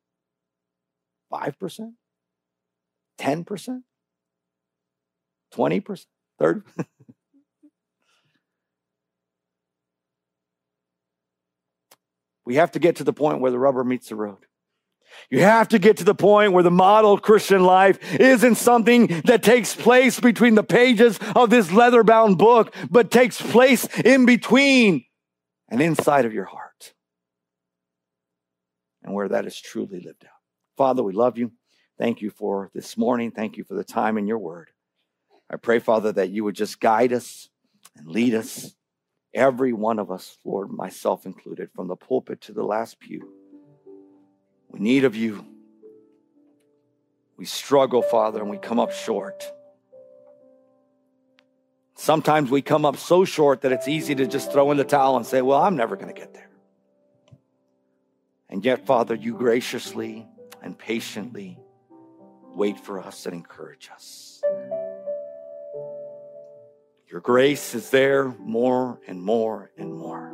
5%? 1.33 1.93
10%? 3.19 3.81
20%? 5.51 6.05
30%? 6.39 6.63
We 12.47 12.55
have 12.55 12.71
to 12.71 12.79
get 12.79 12.95
to 12.95 13.03
the 13.03 13.11
point 13.11 13.41
where 13.41 13.51
the 13.51 13.59
rubber 13.59 13.83
meets 13.83 14.07
the 14.07 14.15
road. 14.15 14.37
You 15.29 15.41
have 15.41 15.67
to 15.69 15.79
get 15.79 15.97
to 15.97 16.05
the 16.05 16.15
point 16.15 16.53
where 16.53 16.63
the 16.63 16.71
model 16.71 17.17
Christian 17.17 17.65
life 17.65 17.99
isn't 18.17 18.55
something 18.55 19.07
that 19.25 19.43
takes 19.43 19.75
place 19.75 20.17
between 20.17 20.55
the 20.55 20.63
pages 20.63 21.19
of 21.35 21.49
this 21.49 21.73
leather 21.73 22.05
bound 22.05 22.37
book, 22.37 22.73
but 22.89 23.11
takes 23.11 23.41
place 23.41 23.85
in 23.99 24.25
between 24.25 25.03
and 25.67 25.81
inside 25.81 26.23
of 26.23 26.33
your 26.33 26.45
heart. 26.45 26.93
And 29.03 29.13
where 29.13 29.27
that 29.27 29.45
is 29.45 29.59
truly 29.59 29.99
lived 29.99 30.23
out. 30.23 30.31
Father, 30.77 31.03
we 31.03 31.11
love 31.11 31.37
you. 31.37 31.51
Thank 31.97 32.21
you 32.21 32.29
for 32.29 32.71
this 32.73 32.95
morning. 32.95 33.31
Thank 33.31 33.57
you 33.57 33.65
for 33.65 33.73
the 33.73 33.83
time 33.83 34.17
in 34.17 34.25
your 34.25 34.39
word. 34.39 34.69
I 35.51 35.57
pray, 35.57 35.79
Father, 35.79 36.13
that 36.13 36.29
you 36.29 36.45
would 36.45 36.55
just 36.55 36.79
guide 36.79 37.11
us 37.11 37.49
and 37.97 38.07
lead 38.07 38.33
us 38.33 38.73
Every 39.37 39.71
one 39.71 39.99
of 39.99 40.09
us, 40.09 40.39
Lord, 40.43 40.71
myself 40.71 41.27
included, 41.27 41.69
from 41.75 41.87
the 41.87 41.95
pulpit 41.95 42.41
to 42.41 42.53
the 42.53 42.63
last 42.63 42.99
pew. 42.99 43.31
We 44.69 44.79
need 44.79 45.03
of 45.03 45.15
you. 45.15 45.45
We 47.37 47.45
struggle, 47.45 48.01
Father, 48.01 48.41
and 48.41 48.49
we 48.49 48.57
come 48.57 48.79
up 48.79 48.91
short. 48.91 49.43
Sometimes 51.93 52.49
we 52.49 52.63
come 52.63 52.83
up 52.83 52.97
so 52.97 53.25
short 53.25 53.61
that 53.61 53.71
it's 53.71 53.87
easy 53.87 54.15
to 54.15 54.25
just 54.25 54.51
throw 54.51 54.71
in 54.71 54.77
the 54.77 54.83
towel 54.83 55.17
and 55.17 55.25
say, 55.25 55.43
Well, 55.43 55.61
I'm 55.61 55.75
never 55.75 55.95
going 55.95 56.11
to 56.11 56.19
get 56.19 56.33
there. 56.33 56.49
And 58.49 58.65
yet, 58.65 58.87
Father, 58.87 59.13
you 59.13 59.35
graciously 59.35 60.25
and 60.63 60.75
patiently 60.75 61.59
wait 62.55 62.79
for 62.79 62.99
us 62.99 63.27
and 63.27 63.35
encourage 63.35 63.91
us. 63.93 64.36
Your 67.09 67.21
grace 67.21 67.73
is 67.73 67.89
there 67.89 68.25
more 68.39 68.99
and 69.07 69.21
more 69.21 69.71
and 69.77 69.93
more. 69.93 70.27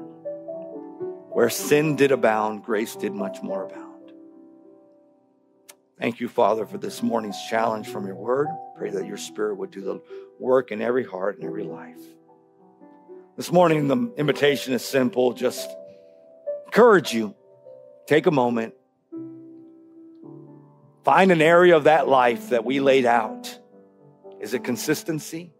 Where 1.29 1.49
sin 1.49 1.95
did 1.95 2.11
abound, 2.11 2.63
grace 2.63 2.95
did 2.95 3.13
much 3.13 3.43
more 3.43 3.65
abound. 3.65 4.11
Thank 5.99 6.19
you, 6.19 6.27
Father, 6.27 6.65
for 6.65 6.79
this 6.79 7.03
morning's 7.03 7.37
challenge 7.47 7.87
from 7.87 8.07
your 8.07 8.15
word. 8.15 8.47
Pray 8.75 8.89
that 8.89 9.05
your 9.05 9.17
spirit 9.17 9.55
would 9.57 9.69
do 9.69 9.81
the 9.81 10.01
work 10.39 10.71
in 10.71 10.81
every 10.81 11.05
heart 11.05 11.37
and 11.37 11.45
every 11.45 11.63
life. 11.63 11.99
This 13.37 13.51
morning, 13.51 13.87
the 13.87 14.11
invitation 14.17 14.73
is 14.73 14.83
simple. 14.83 15.33
Just 15.33 15.69
encourage 16.65 17.13
you. 17.13 17.35
Take 18.07 18.25
a 18.25 18.31
moment. 18.31 18.73
Find 21.03 21.31
an 21.31 21.41
area 21.41 21.77
of 21.77 21.83
that 21.83 22.07
life 22.07 22.49
that 22.49 22.65
we 22.65 22.79
laid 22.79 23.05
out. 23.05 23.59
Is 24.39 24.55
it 24.55 24.63
consistency? 24.63 25.53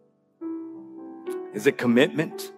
Is 1.54 1.68
it 1.68 1.78
commitment? 1.78 2.50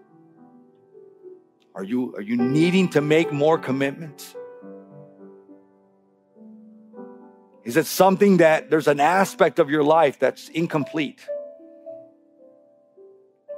Are 1.75 1.85
you, 1.85 2.15
are 2.17 2.23
you 2.23 2.37
needing 2.39 2.89
to 2.91 3.03
make 3.03 3.31
more 3.31 3.59
commitment? 3.59 4.35
Is 7.65 7.77
it 7.77 7.85
something 7.85 8.39
that 8.39 8.71
there's 8.71 8.89
an 8.89 9.01
aspect 9.01 9.59
of 9.59 9.69
your 9.69 9.85
life 9.85 10.19
that's 10.19 10.49
incomplete? 10.49 11.21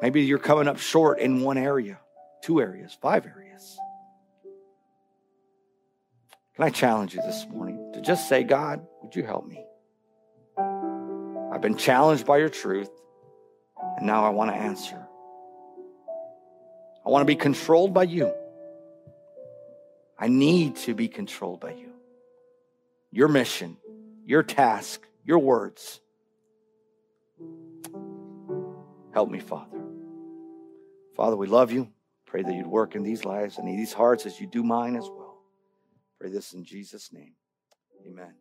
Maybe 0.03 0.23
you're 0.23 0.39
coming 0.39 0.67
up 0.67 0.79
short 0.79 1.21
in 1.21 1.43
one 1.43 1.59
area, 1.59 2.01
two 2.43 2.61
areas, 2.61 2.97
five 3.01 3.25
areas. 3.25 3.79
Can 6.57 6.65
I 6.65 6.71
challenge 6.71 7.15
you 7.15 7.23
this 7.23 7.47
morning 7.49 7.93
to 7.95 8.01
just 8.01 8.29
say, 8.29 8.43
God, 8.43 8.85
would 9.03 9.15
you 9.15 9.23
help 9.23 9.47
me? 9.47 9.65
I've 11.53 11.61
been 11.61 11.77
challenged 11.77 12.27
by 12.27 12.39
your 12.39 12.49
truth, 12.49 12.91
and 13.99 14.07
now 14.07 14.25
I 14.25 14.31
want 14.31 14.51
to 14.51 14.57
answer. 14.57 15.08
I 17.09 17.11
want 17.11 17.23
to 17.23 17.27
be 17.27 17.37
controlled 17.37 17.95
by 17.95 18.03
you. 18.03 18.35
I 20.19 20.29
need 20.29 20.77
to 20.77 20.93
be 20.93 21.09
controlled 21.09 21.59
by 21.59 21.71
you. 21.71 21.95
Your 23.11 23.29
mission, 23.29 23.79
your 24.27 24.43
task, 24.43 25.01
your 25.25 25.39
words. 25.39 26.03
Help 29.15 29.31
me, 29.31 29.39
Father. 29.39 29.81
Father, 31.17 31.35
we 31.35 31.47
love 31.47 31.73
you. 31.73 31.89
Pray 32.27 32.43
that 32.43 32.53
you'd 32.53 32.67
work 32.67 32.95
in 32.95 33.05
these 33.05 33.25
lives 33.25 33.57
and 33.57 33.67
in 33.67 33.79
these 33.79 33.95
hearts 33.95 34.27
as 34.27 34.39
you 34.39 34.47
do 34.47 34.63
mine 34.63 34.95
as 34.95 35.09
well. 35.09 35.39
Pray 36.21 36.29
this 36.29 36.53
in 36.53 36.63
Jesus' 36.63 37.11
name. 37.11 37.33
Amen. 38.07 38.35